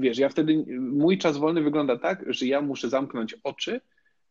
wiesz, 0.00 0.18
ja 0.18 0.28
wtedy, 0.28 0.64
mój 0.80 1.18
czas 1.18 1.36
wolny 1.36 1.62
wygląda 1.62 1.98
tak, 1.98 2.24
że 2.26 2.46
ja 2.46 2.60
muszę 2.62 2.88
zamknąć 2.88 3.34
oczy, 3.44 3.80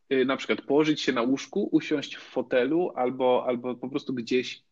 e, 0.09 0.25
na 0.25 0.37
przykład 0.37 0.61
położyć 0.61 1.01
się 1.01 1.11
na 1.11 1.21
łóżku, 1.21 1.69
usiąść 1.71 2.15
w 2.15 2.21
fotelu 2.21 2.91
albo, 2.95 3.43
albo 3.47 3.75
po 3.75 3.89
prostu 3.89 4.13
gdzieś 4.13 4.63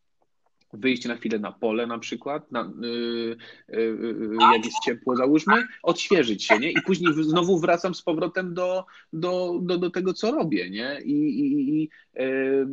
wyjść 0.73 1.05
na 1.05 1.15
chwilę 1.15 1.39
na 1.39 1.51
pole 1.51 1.87
na 1.87 1.99
przykład, 1.99 2.51
na, 2.51 2.73
yy, 2.81 3.37
yy, 3.69 4.37
jak 4.53 4.65
jest 4.65 4.79
ciepło 4.85 5.15
załóżmy, 5.15 5.63
odświeżyć 5.83 6.43
się, 6.43 6.59
nie? 6.59 6.71
I 6.71 6.81
później 6.85 7.13
znowu 7.23 7.59
wracam 7.59 7.95
z 7.95 8.01
powrotem 8.01 8.53
do, 8.53 8.85
do, 9.13 9.59
do, 9.61 9.77
do 9.77 9.89
tego, 9.89 10.13
co 10.13 10.31
robię, 10.31 10.69
nie? 10.69 11.01
I, 11.03 11.39
i, 11.39 11.81
i 11.81 11.89
yy, 12.15 12.67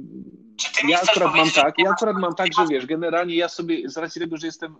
ja 0.88 1.00
akurat 1.00 1.34
mam 1.34 1.50
tak, 1.50 1.74
ja 1.78 1.90
akurat 1.90 2.16
mam 2.16 2.34
tak, 2.34 2.54
że 2.54 2.66
wiesz, 2.70 2.86
generalnie 2.86 3.36
ja 3.36 3.48
sobie, 3.48 3.90
z 3.90 3.96
racji 3.96 4.20
tego, 4.20 4.36
że 4.36 4.46
jestem 4.46 4.76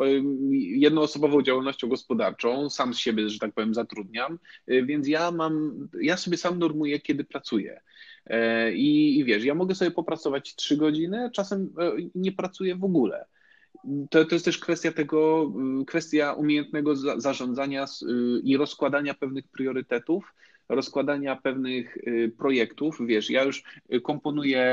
y, 0.00 0.04
y, 0.04 0.22
jednoosobową 0.56 1.42
działalnością 1.42 1.88
gospodarczą, 1.88 2.70
sam 2.70 2.94
z 2.94 2.98
siebie, 2.98 3.28
że 3.28 3.38
tak 3.38 3.52
powiem, 3.52 3.74
zatrudniam, 3.74 4.38
więc 4.66 5.08
ja 5.08 5.30
mam, 5.30 5.88
ja 6.00 6.16
sobie 6.16 6.36
sam 6.36 6.58
normuję, 6.58 7.00
kiedy 7.00 7.24
pracuję. 7.24 7.80
E, 8.26 8.72
I, 8.72 9.18
I 9.18 9.24
wiesz, 9.24 9.44
ja 9.44 9.54
mogę 9.54 9.74
sobie 9.74 9.90
popracować 9.90 10.54
trzy 10.54 10.76
godziny, 10.76 11.30
czasem 11.34 11.72
e, 11.78 11.92
nie 12.14 12.32
pracuję 12.32 12.76
w 12.76 12.84
ogóle. 12.84 13.26
To, 14.10 14.24
to 14.24 14.34
jest 14.34 14.44
też 14.44 14.58
kwestia 14.58 14.92
tego, 14.92 15.52
y, 15.82 15.84
kwestia 15.84 16.32
umiejętnego 16.32 16.96
za, 16.96 17.20
zarządzania 17.20 17.84
y, 17.84 18.06
i 18.44 18.56
rozkładania 18.56 19.14
pewnych 19.14 19.48
priorytetów, 19.48 20.34
rozkładania 20.68 21.36
pewnych 21.36 21.96
y, 21.96 22.32
projektów. 22.38 22.98
Wiesz, 23.06 23.30
ja 23.30 23.44
już 23.44 23.62
komponuję 24.02 24.64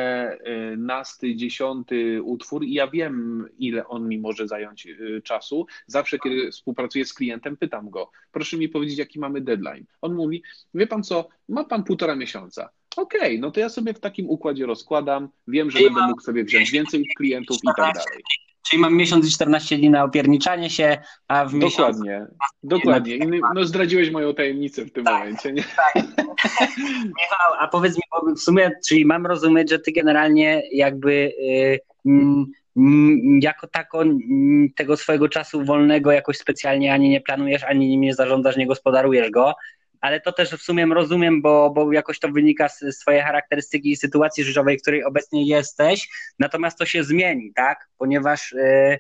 nasty, 0.78 1.36
dziesiąty 1.36 2.24
utwór 2.24 2.64
i 2.64 2.74
ja 2.74 2.88
wiem, 2.88 3.46
ile 3.60 3.88
on 3.88 4.08
mi 4.08 4.20
może 4.20 4.48
zająć 4.48 4.88
czasu. 5.24 5.66
Zawsze, 5.88 6.20
kiedy 6.20 6.52
współpracuję 6.52 7.06
z 7.06 7.14
klientem, 7.14 7.58
pytam 7.58 7.90
go, 7.90 8.12
proszę 8.32 8.58
mi 8.58 8.70
powiedzieć, 8.70 8.98
jaki 8.98 9.20
mamy 9.20 9.42
deadline. 9.42 9.86
On 10.02 10.16
mówi, 10.16 10.44
wie 10.74 10.88
pan 10.88 11.04
co, 11.04 11.28
ma 11.50 11.64
pan 11.64 11.84
półtora 11.84 12.16
miesiąca 12.16 12.70
okej, 13.00 13.22
okay, 13.22 13.40
no 13.40 13.52
to 13.52 13.60
ja 13.60 13.70
sobie 13.70 13.94
w 13.94 14.00
takim 14.00 14.30
układzie 14.30 14.66
rozkładam, 14.66 15.30
wiem, 15.48 15.72
że 15.72 15.80
będę 15.80 16.08
mógł 16.08 16.22
sobie 16.22 16.44
wziąć 16.44 16.72
więcej 16.72 17.06
klientów 17.18 17.58
i 17.64 17.68
tak 17.68 17.78
dalej. 17.78 18.24
Czyli 18.70 18.82
mam 18.82 18.96
miesiąc 18.96 19.28
i 19.28 19.32
14 19.32 19.78
dni 19.78 19.90
na 19.90 20.04
opierniczanie 20.04 20.70
się, 20.70 20.98
a 21.28 21.46
w 21.46 21.54
miesiąc... 21.54 21.98
Dokładnie, 21.98 22.28
dokładnie. 22.64 23.20
No 23.56 23.66
zdradziłeś 23.66 24.12
moją 24.12 24.34
tajemnicę 24.34 24.86
w 24.86 24.92
tym 24.92 25.06
tak, 25.06 25.20
momencie, 25.20 25.54
nie? 25.54 25.64
Tak. 25.64 25.96
Michał, 27.20 27.54
a 27.60 27.68
powiedz 27.68 27.96
mi, 27.96 28.04
bo 28.12 28.36
w 28.36 28.40
sumie, 28.40 28.72
czyli 28.88 29.06
mam 29.06 29.26
rozumieć, 29.26 29.70
że 29.70 29.80
ty 29.80 29.92
generalnie 29.92 30.64
jakby... 30.72 31.34
Yy, 31.40 31.80
jako 33.42 33.68
tako 33.68 34.04
tego 34.76 34.98
swojego 34.98 35.30
czasu 35.30 35.66
wolnego 35.66 36.12
jakoś 36.12 36.38
specjalnie 36.38 36.94
ani 36.94 37.10
nie 37.10 37.22
planujesz, 37.22 37.64
ani 37.64 37.88
nim 37.88 38.02
nie 38.02 38.14
zarządzasz, 38.14 38.58
nie 38.58 38.68
gospodarujesz 38.68 39.30
go, 39.30 39.54
ale 40.02 40.22
to 40.22 40.32
też 40.32 40.52
w 40.52 40.62
sumie 40.62 40.86
rozumiem, 40.86 41.42
bo, 41.42 41.70
bo 41.70 41.92
jakoś 41.92 42.20
to 42.20 42.30
wynika 42.30 42.70
z, 42.70 42.80
swojej 42.80 43.22
charakterystyki 43.22 43.92
i 43.92 43.96
sytuacji 43.96 44.44
życiowej, 44.44 44.78
w 44.78 44.82
której 44.82 45.04
obecnie 45.04 45.48
jesteś, 45.48 46.10
natomiast 46.40 46.78
to 46.78 46.86
się 46.86 47.04
zmieni, 47.04 47.54
tak? 47.56 47.90
Ponieważ 47.98 48.52
yy, 48.52 48.98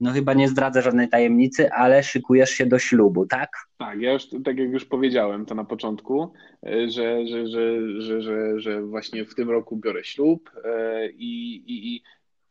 no 0.00 0.12
chyba 0.12 0.34
nie 0.34 0.48
zdradzę 0.48 0.82
żadnej 0.82 1.08
tajemnicy, 1.08 1.72
ale 1.72 2.02
szykujesz 2.02 2.50
się 2.50 2.66
do 2.66 2.78
ślubu, 2.78 3.26
tak? 3.26 3.50
Tak, 3.78 4.00
ja 4.00 4.12
już, 4.12 4.26
tak 4.44 4.58
jak 4.58 4.70
już 4.70 4.84
powiedziałem 4.84 5.46
to 5.46 5.54
na 5.54 5.64
początku, 5.64 6.32
e, 6.66 6.90
że, 6.90 7.26
że, 7.26 7.46
że, 7.46 8.00
że, 8.02 8.20
że, 8.22 8.60
że 8.60 8.82
właśnie 8.82 9.24
w 9.24 9.34
tym 9.34 9.50
roku 9.50 9.76
biorę 9.76 10.04
ślub 10.04 10.50
e, 10.64 11.08
i, 11.10 11.54
i, 11.56 11.94
i 11.94 12.02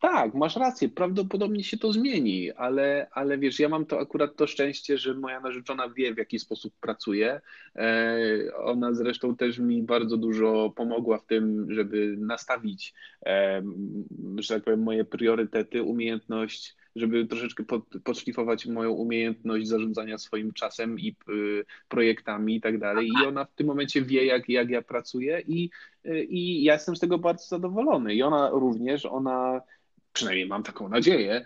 tak, 0.03 0.33
masz 0.33 0.55
rację, 0.55 0.89
prawdopodobnie 0.89 1.63
się 1.63 1.77
to 1.77 1.93
zmieni, 1.93 2.51
ale, 2.51 3.07
ale 3.11 3.37
wiesz, 3.37 3.59
ja 3.59 3.69
mam 3.69 3.85
to 3.85 3.99
akurat 3.99 4.35
to 4.35 4.47
szczęście, 4.47 4.97
że 4.97 5.13
moja 5.13 5.39
narzeczona 5.39 5.89
wie, 5.89 6.13
w 6.13 6.17
jaki 6.17 6.39
sposób 6.39 6.73
pracuję. 6.81 7.41
E, 7.75 8.17
ona 8.63 8.93
zresztą 8.93 9.35
też 9.35 9.59
mi 9.59 9.83
bardzo 9.83 10.17
dużo 10.17 10.73
pomogła 10.75 11.17
w 11.17 11.25
tym, 11.25 11.73
żeby 11.73 12.15
nastawić, 12.17 12.93
że 14.37 14.53
tak 14.55 14.63
powiem, 14.63 14.83
moje 14.83 15.05
priorytety, 15.05 15.83
umiejętność 15.83 16.75
żeby 16.95 17.25
troszeczkę 17.25 17.63
pod, 17.63 17.83
podszlifować 18.03 18.65
moją 18.65 18.91
umiejętność 18.91 19.67
zarządzania 19.67 20.17
swoim 20.17 20.53
czasem 20.53 20.99
i 20.99 21.15
y, 21.29 21.65
projektami 21.87 22.55
i 22.55 22.61
tak 22.61 22.79
dalej. 22.79 23.07
I 23.07 23.25
ona 23.25 23.45
w 23.45 23.53
tym 23.53 23.67
momencie 23.67 24.01
wie, 24.01 24.25
jak, 24.25 24.49
jak 24.49 24.69
ja 24.69 24.81
pracuję 24.81 25.41
i, 25.47 25.69
y, 26.05 26.23
i 26.23 26.63
ja 26.63 26.73
jestem 26.73 26.95
z 26.95 26.99
tego 26.99 27.17
bardzo 27.17 27.47
zadowolony. 27.47 28.15
I 28.15 28.23
ona 28.23 28.49
również, 28.49 29.05
ona 29.05 29.61
przynajmniej 30.13 30.47
mam 30.47 30.63
taką 30.63 30.89
nadzieję, 30.89 31.45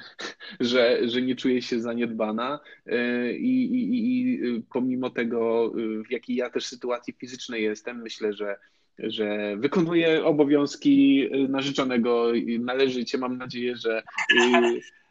że, 0.59 1.09
że 1.09 1.21
nie 1.21 1.35
czuje 1.35 1.61
się 1.61 1.79
zaniedbana 1.79 2.59
y, 2.87 3.33
i, 3.37 3.63
i, 3.63 4.21
i 4.21 4.63
pomimo 4.69 5.09
tego, 5.09 5.71
w 6.07 6.11
jakiej 6.11 6.35
ja 6.35 6.49
też 6.49 6.65
sytuacji 6.65 7.13
fizycznej 7.13 7.63
jestem, 7.63 8.01
myślę, 8.01 8.33
że 8.33 8.55
że 8.99 9.57
wykonuje 9.57 10.25
obowiązki 10.25 11.29
narzeczonego 11.49 12.31
należycie. 12.59 13.17
Mam 13.17 13.37
nadzieję, 13.37 13.75
że 13.77 14.03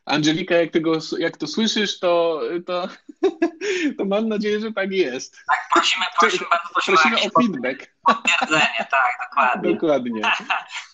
Angelika, 0.07 0.55
jak, 0.55 0.71
tego, 0.71 0.99
jak 1.19 1.37
to 1.37 1.47
słyszysz, 1.47 1.99
to, 1.99 2.41
to, 2.67 2.89
to 3.99 4.05
mam 4.05 4.29
nadzieję, 4.29 4.61
że 4.61 4.73
tak 4.73 4.93
jest. 4.93 5.37
Tak, 5.51 5.69
prosimy, 5.73 6.05
prosimy, 6.21 6.47
prosimy, 6.73 6.97
prosimy 6.99 7.17
o 7.17 7.41
feedback. 7.41 7.91
Potwierdzenie, 8.07 8.87
tak, 8.91 9.29
dokładnie. 9.31 9.75
Dokładnie. 9.75 10.21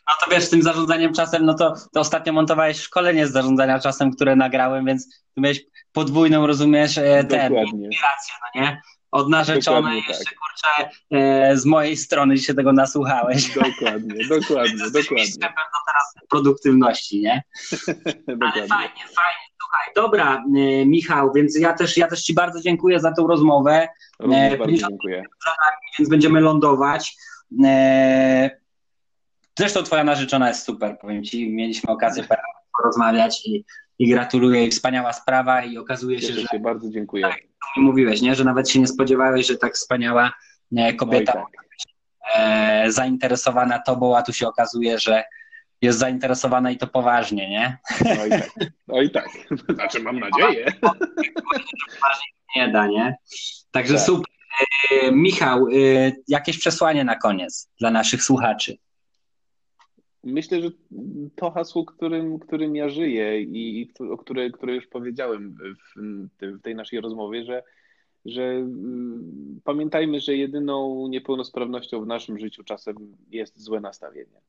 No 0.08 0.14
to 0.24 0.30
wiesz, 0.30 0.44
z 0.44 0.50
tym 0.50 0.62
zarządzaniem 0.62 1.14
czasem, 1.14 1.46
no 1.46 1.54
to, 1.54 1.74
to 1.92 2.00
ostatnio 2.00 2.32
montowałeś 2.32 2.80
szkolenie 2.80 3.26
z 3.26 3.32
zarządzania 3.32 3.78
czasem, 3.78 4.12
które 4.12 4.36
nagrałem, 4.36 4.84
więc 4.84 5.08
tu 5.34 5.40
miałeś 5.40 5.60
podwójną, 5.92 6.46
rozumiesz, 6.46 6.98
e, 6.98 7.24
ten, 7.24 7.54
inspirację, 7.54 8.34
no 8.42 8.60
nie? 8.60 8.82
Od 9.12 9.28
narzeczonej, 9.28 10.02
jeszcze 10.08 10.24
tak. 10.24 10.34
kurczę, 10.34 10.90
e, 11.10 11.56
z 11.56 11.64
mojej 11.64 11.96
strony 11.96 12.38
się 12.38 12.54
tego 12.54 12.72
nasłuchałeś. 12.72 13.48
Dokładnie, 13.54 14.24
dokładnie, 14.28 14.84
dokładnie. 14.84 15.32
Pewno 15.40 15.78
teraz 15.86 16.14
produktywności, 16.28 17.20
nie? 17.20 17.42
Ale 18.40 18.52
fajnie, 18.52 19.04
fajnie, 19.14 19.46
słuchaj. 19.60 19.86
Dobra, 19.96 20.36
e, 20.36 20.86
Michał, 20.86 21.32
więc 21.32 21.58
ja 21.58 21.72
też, 21.72 21.96
ja 21.96 22.08
też 22.08 22.22
Ci 22.22 22.34
bardzo 22.34 22.60
dziękuję 22.60 23.00
za 23.00 23.12
tą 23.12 23.26
rozmowę. 23.26 23.88
Również 24.18 24.52
e, 24.52 24.56
bardzo 24.56 24.76
dziękuję. 24.76 25.22
Więc 25.98 26.10
będziemy 26.10 26.40
lądować. 26.40 27.16
Zresztą 29.58 29.82
Twoja 29.82 30.04
narzeczona 30.04 30.48
jest 30.48 30.64
super, 30.64 30.98
powiem 31.00 31.24
Ci. 31.24 31.50
Mieliśmy 31.50 31.92
okazję 31.92 32.24
porozmawiać 32.82 33.46
i, 33.46 33.64
i 33.98 34.08
gratuluję. 34.08 34.66
I 34.66 34.70
wspaniała 34.70 35.12
sprawa 35.12 35.64
i 35.64 35.78
okazuje 35.78 36.20
się, 36.20 36.26
Cieszę 36.26 36.46
że... 36.52 36.58
bardzo 36.58 36.90
dziękuję. 36.90 37.22
Tak, 37.22 37.38
mówiłeś, 37.76 38.22
nie? 38.22 38.34
że 38.34 38.44
nawet 38.44 38.70
się 38.70 38.80
nie 38.80 38.86
spodziewałeś, 38.86 39.46
że 39.46 39.56
tak 39.56 39.74
wspaniała 39.74 40.32
e, 40.76 40.92
kobieta 40.92 41.32
tak. 41.32 41.44
e, 42.34 42.92
zainteresowana 42.92 43.78
tobą, 43.78 44.16
a 44.16 44.22
tu 44.22 44.32
się 44.32 44.48
okazuje, 44.48 44.98
że 44.98 45.24
jest 45.82 45.98
zainteresowana 45.98 46.70
i 46.70 46.76
to 46.76 46.86
poważnie, 46.86 47.50
nie? 47.50 47.78
Oj 48.22 48.30
tak, 48.30 48.50
oj 48.88 49.10
tak. 49.10 49.28
Znaczy 49.74 50.02
mam 50.02 50.20
nadzieję. 50.20 50.66
Nie 52.56 52.68
da, 52.68 52.86
nie? 52.86 53.16
Także 53.70 53.94
tak. 53.94 54.02
super. 54.02 54.32
E, 54.90 55.12
Michał, 55.12 55.66
jakieś 56.28 56.58
przesłanie 56.58 57.04
na 57.04 57.16
koniec 57.16 57.68
dla 57.80 57.90
naszych 57.90 58.24
słuchaczy? 58.24 58.76
Myślę, 60.24 60.62
że 60.62 60.70
to 61.36 61.50
hasło, 61.50 61.84
którym, 61.84 62.38
którym 62.38 62.76
ja 62.76 62.88
żyję 62.88 63.42
i, 63.42 63.80
i 63.80 64.04
o 64.10 64.18
które, 64.18 64.50
które 64.50 64.74
już 64.74 64.86
powiedziałem 64.86 65.56
w, 65.60 66.00
w 66.40 66.60
tej 66.62 66.74
naszej 66.74 67.00
rozmowie, 67.00 67.44
że, 67.44 67.62
że 68.24 68.42
mm, 68.42 69.60
pamiętajmy, 69.64 70.20
że 70.20 70.36
jedyną 70.36 71.08
niepełnosprawnością 71.08 72.04
w 72.04 72.06
naszym 72.06 72.38
życiu 72.38 72.64
czasem 72.64 72.96
jest 73.30 73.60
złe 73.60 73.80
nastawienie. 73.80 74.40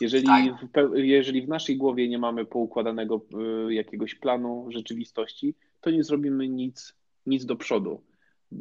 Jeżeli, 0.00 0.26
tak. 0.26 0.84
w, 0.92 0.98
jeżeli 0.98 1.42
w 1.42 1.48
naszej 1.48 1.76
głowie 1.76 2.08
nie 2.08 2.18
mamy 2.18 2.44
poukładanego 2.44 3.26
y, 3.68 3.74
jakiegoś 3.74 4.14
planu 4.14 4.66
rzeczywistości, 4.68 5.54
to 5.80 5.90
nie 5.90 6.04
zrobimy 6.04 6.48
nic, 6.48 6.94
nic 7.26 7.44
do 7.46 7.56
przodu. 7.56 8.02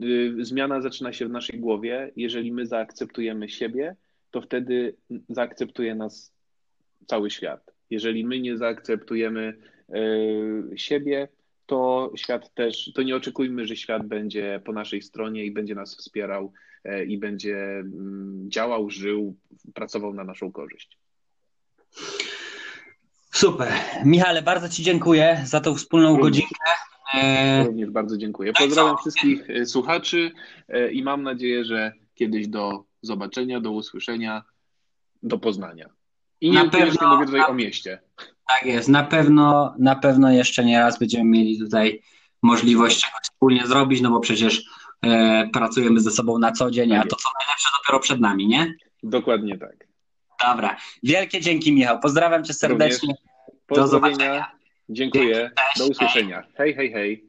Y, 0.04 0.46
zmiana 0.46 0.82
zaczyna 0.82 1.14
się 1.14 1.26
w 1.26 1.32
naszej 1.32 1.60
głowie. 1.60 2.12
Jeżeli 2.16 2.52
my 2.52 2.66
zaakceptujemy 2.66 3.50
siebie, 3.50 3.96
to 4.32 4.42
wtedy 4.42 4.96
zaakceptuje 5.30 5.96
nas 5.96 6.39
cały 7.08 7.30
świat. 7.30 7.72
Jeżeli 7.90 8.26
my 8.26 8.40
nie 8.40 8.58
zaakceptujemy 8.58 9.58
e, 9.90 10.78
siebie, 10.78 11.28
to 11.66 12.12
świat 12.16 12.54
też, 12.54 12.92
to 12.96 13.04
nie 13.04 13.16
oczekujmy, 13.16 13.66
że 13.68 13.76
świat 13.76 14.08
będzie 14.08 14.62
po 14.66 14.74
naszej 14.74 15.02
stronie 15.02 15.46
i 15.46 15.52
będzie 15.52 15.76
nas 15.76 15.98
wspierał 15.98 16.54
e, 16.84 17.06
i 17.06 17.18
będzie 17.18 17.58
mm, 17.58 18.52
działał, 18.52 18.90
żył, 18.90 19.36
pracował 19.74 20.14
na 20.14 20.24
naszą 20.24 20.52
korzyść. 20.52 20.98
Super. 23.32 23.68
Michale, 24.06 24.42
bardzo 24.42 24.70
Ci 24.70 24.84
dziękuję 24.84 25.42
za 25.46 25.62
tą 25.62 25.76
wspólną 25.76 26.10
Również. 26.10 26.24
godzinkę. 26.24 26.66
E, 27.14 27.64
Również 27.66 27.90
bardzo 27.90 28.18
dziękuję. 28.18 28.52
No 28.60 28.66
Pozdrawiam 28.66 28.98
wszystkich 28.98 29.48
słuchaczy 29.66 30.32
i 30.92 31.04
mam 31.04 31.24
nadzieję, 31.24 31.66
że 31.66 31.92
kiedyś 32.16 32.48
do 32.48 32.84
zobaczenia, 33.02 33.62
do 33.62 33.72
usłyszenia, 33.72 34.44
do 35.24 35.40
poznania. 35.40 35.99
I 36.42 36.52
nie 36.52 36.70
pewno, 36.70 37.16
mówię 37.16 37.26
tutaj 37.26 37.42
na, 37.42 37.48
o 37.48 37.54
mieście. 37.54 38.00
Tak 38.48 38.66
jest, 38.66 38.90
na 38.90 39.04
pewno, 39.04 39.76
na 39.80 39.96
pewno 39.96 40.32
jeszcze 40.32 40.66
nie 40.66 40.80
raz 40.80 41.00
będziemy 41.00 41.24
mieli 41.24 41.60
tutaj 41.60 42.02
możliwość 42.42 43.02
czegoś 43.02 43.22
wspólnie 43.24 43.68
zrobić, 43.68 44.02
no 44.02 44.10
bo 44.10 44.20
przecież 44.20 44.64
e, 45.02 45.50
pracujemy 45.54 46.00
ze 46.00 46.12
sobą 46.12 46.38
na 46.38 46.52
co 46.52 46.72
dzień, 46.72 46.90
tak 46.90 47.00
a 47.00 47.08
to 47.08 47.16
co 47.16 47.30
najlepsze 47.40 47.70
dopiero 47.80 48.00
przed 48.00 48.20
nami, 48.20 48.48
nie? 48.48 48.74
Dokładnie 49.04 49.58
tak. 49.58 49.88
Dobra. 50.48 50.78
Wielkie 51.04 51.42
dzięki, 51.42 51.74
Michał. 51.74 52.00
Pozdrawiam 52.00 52.44
cię 52.44 52.54
serdecznie. 52.54 53.16
Do 53.70 53.88
zobaczenia. 53.88 54.52
Dziękuję. 54.90 55.52
Dzięki, 55.58 55.80
Do 55.80 55.88
usłyszenia. 55.88 56.44
hej, 56.58 56.76
hej. 56.76 56.92
hej. 56.92 57.29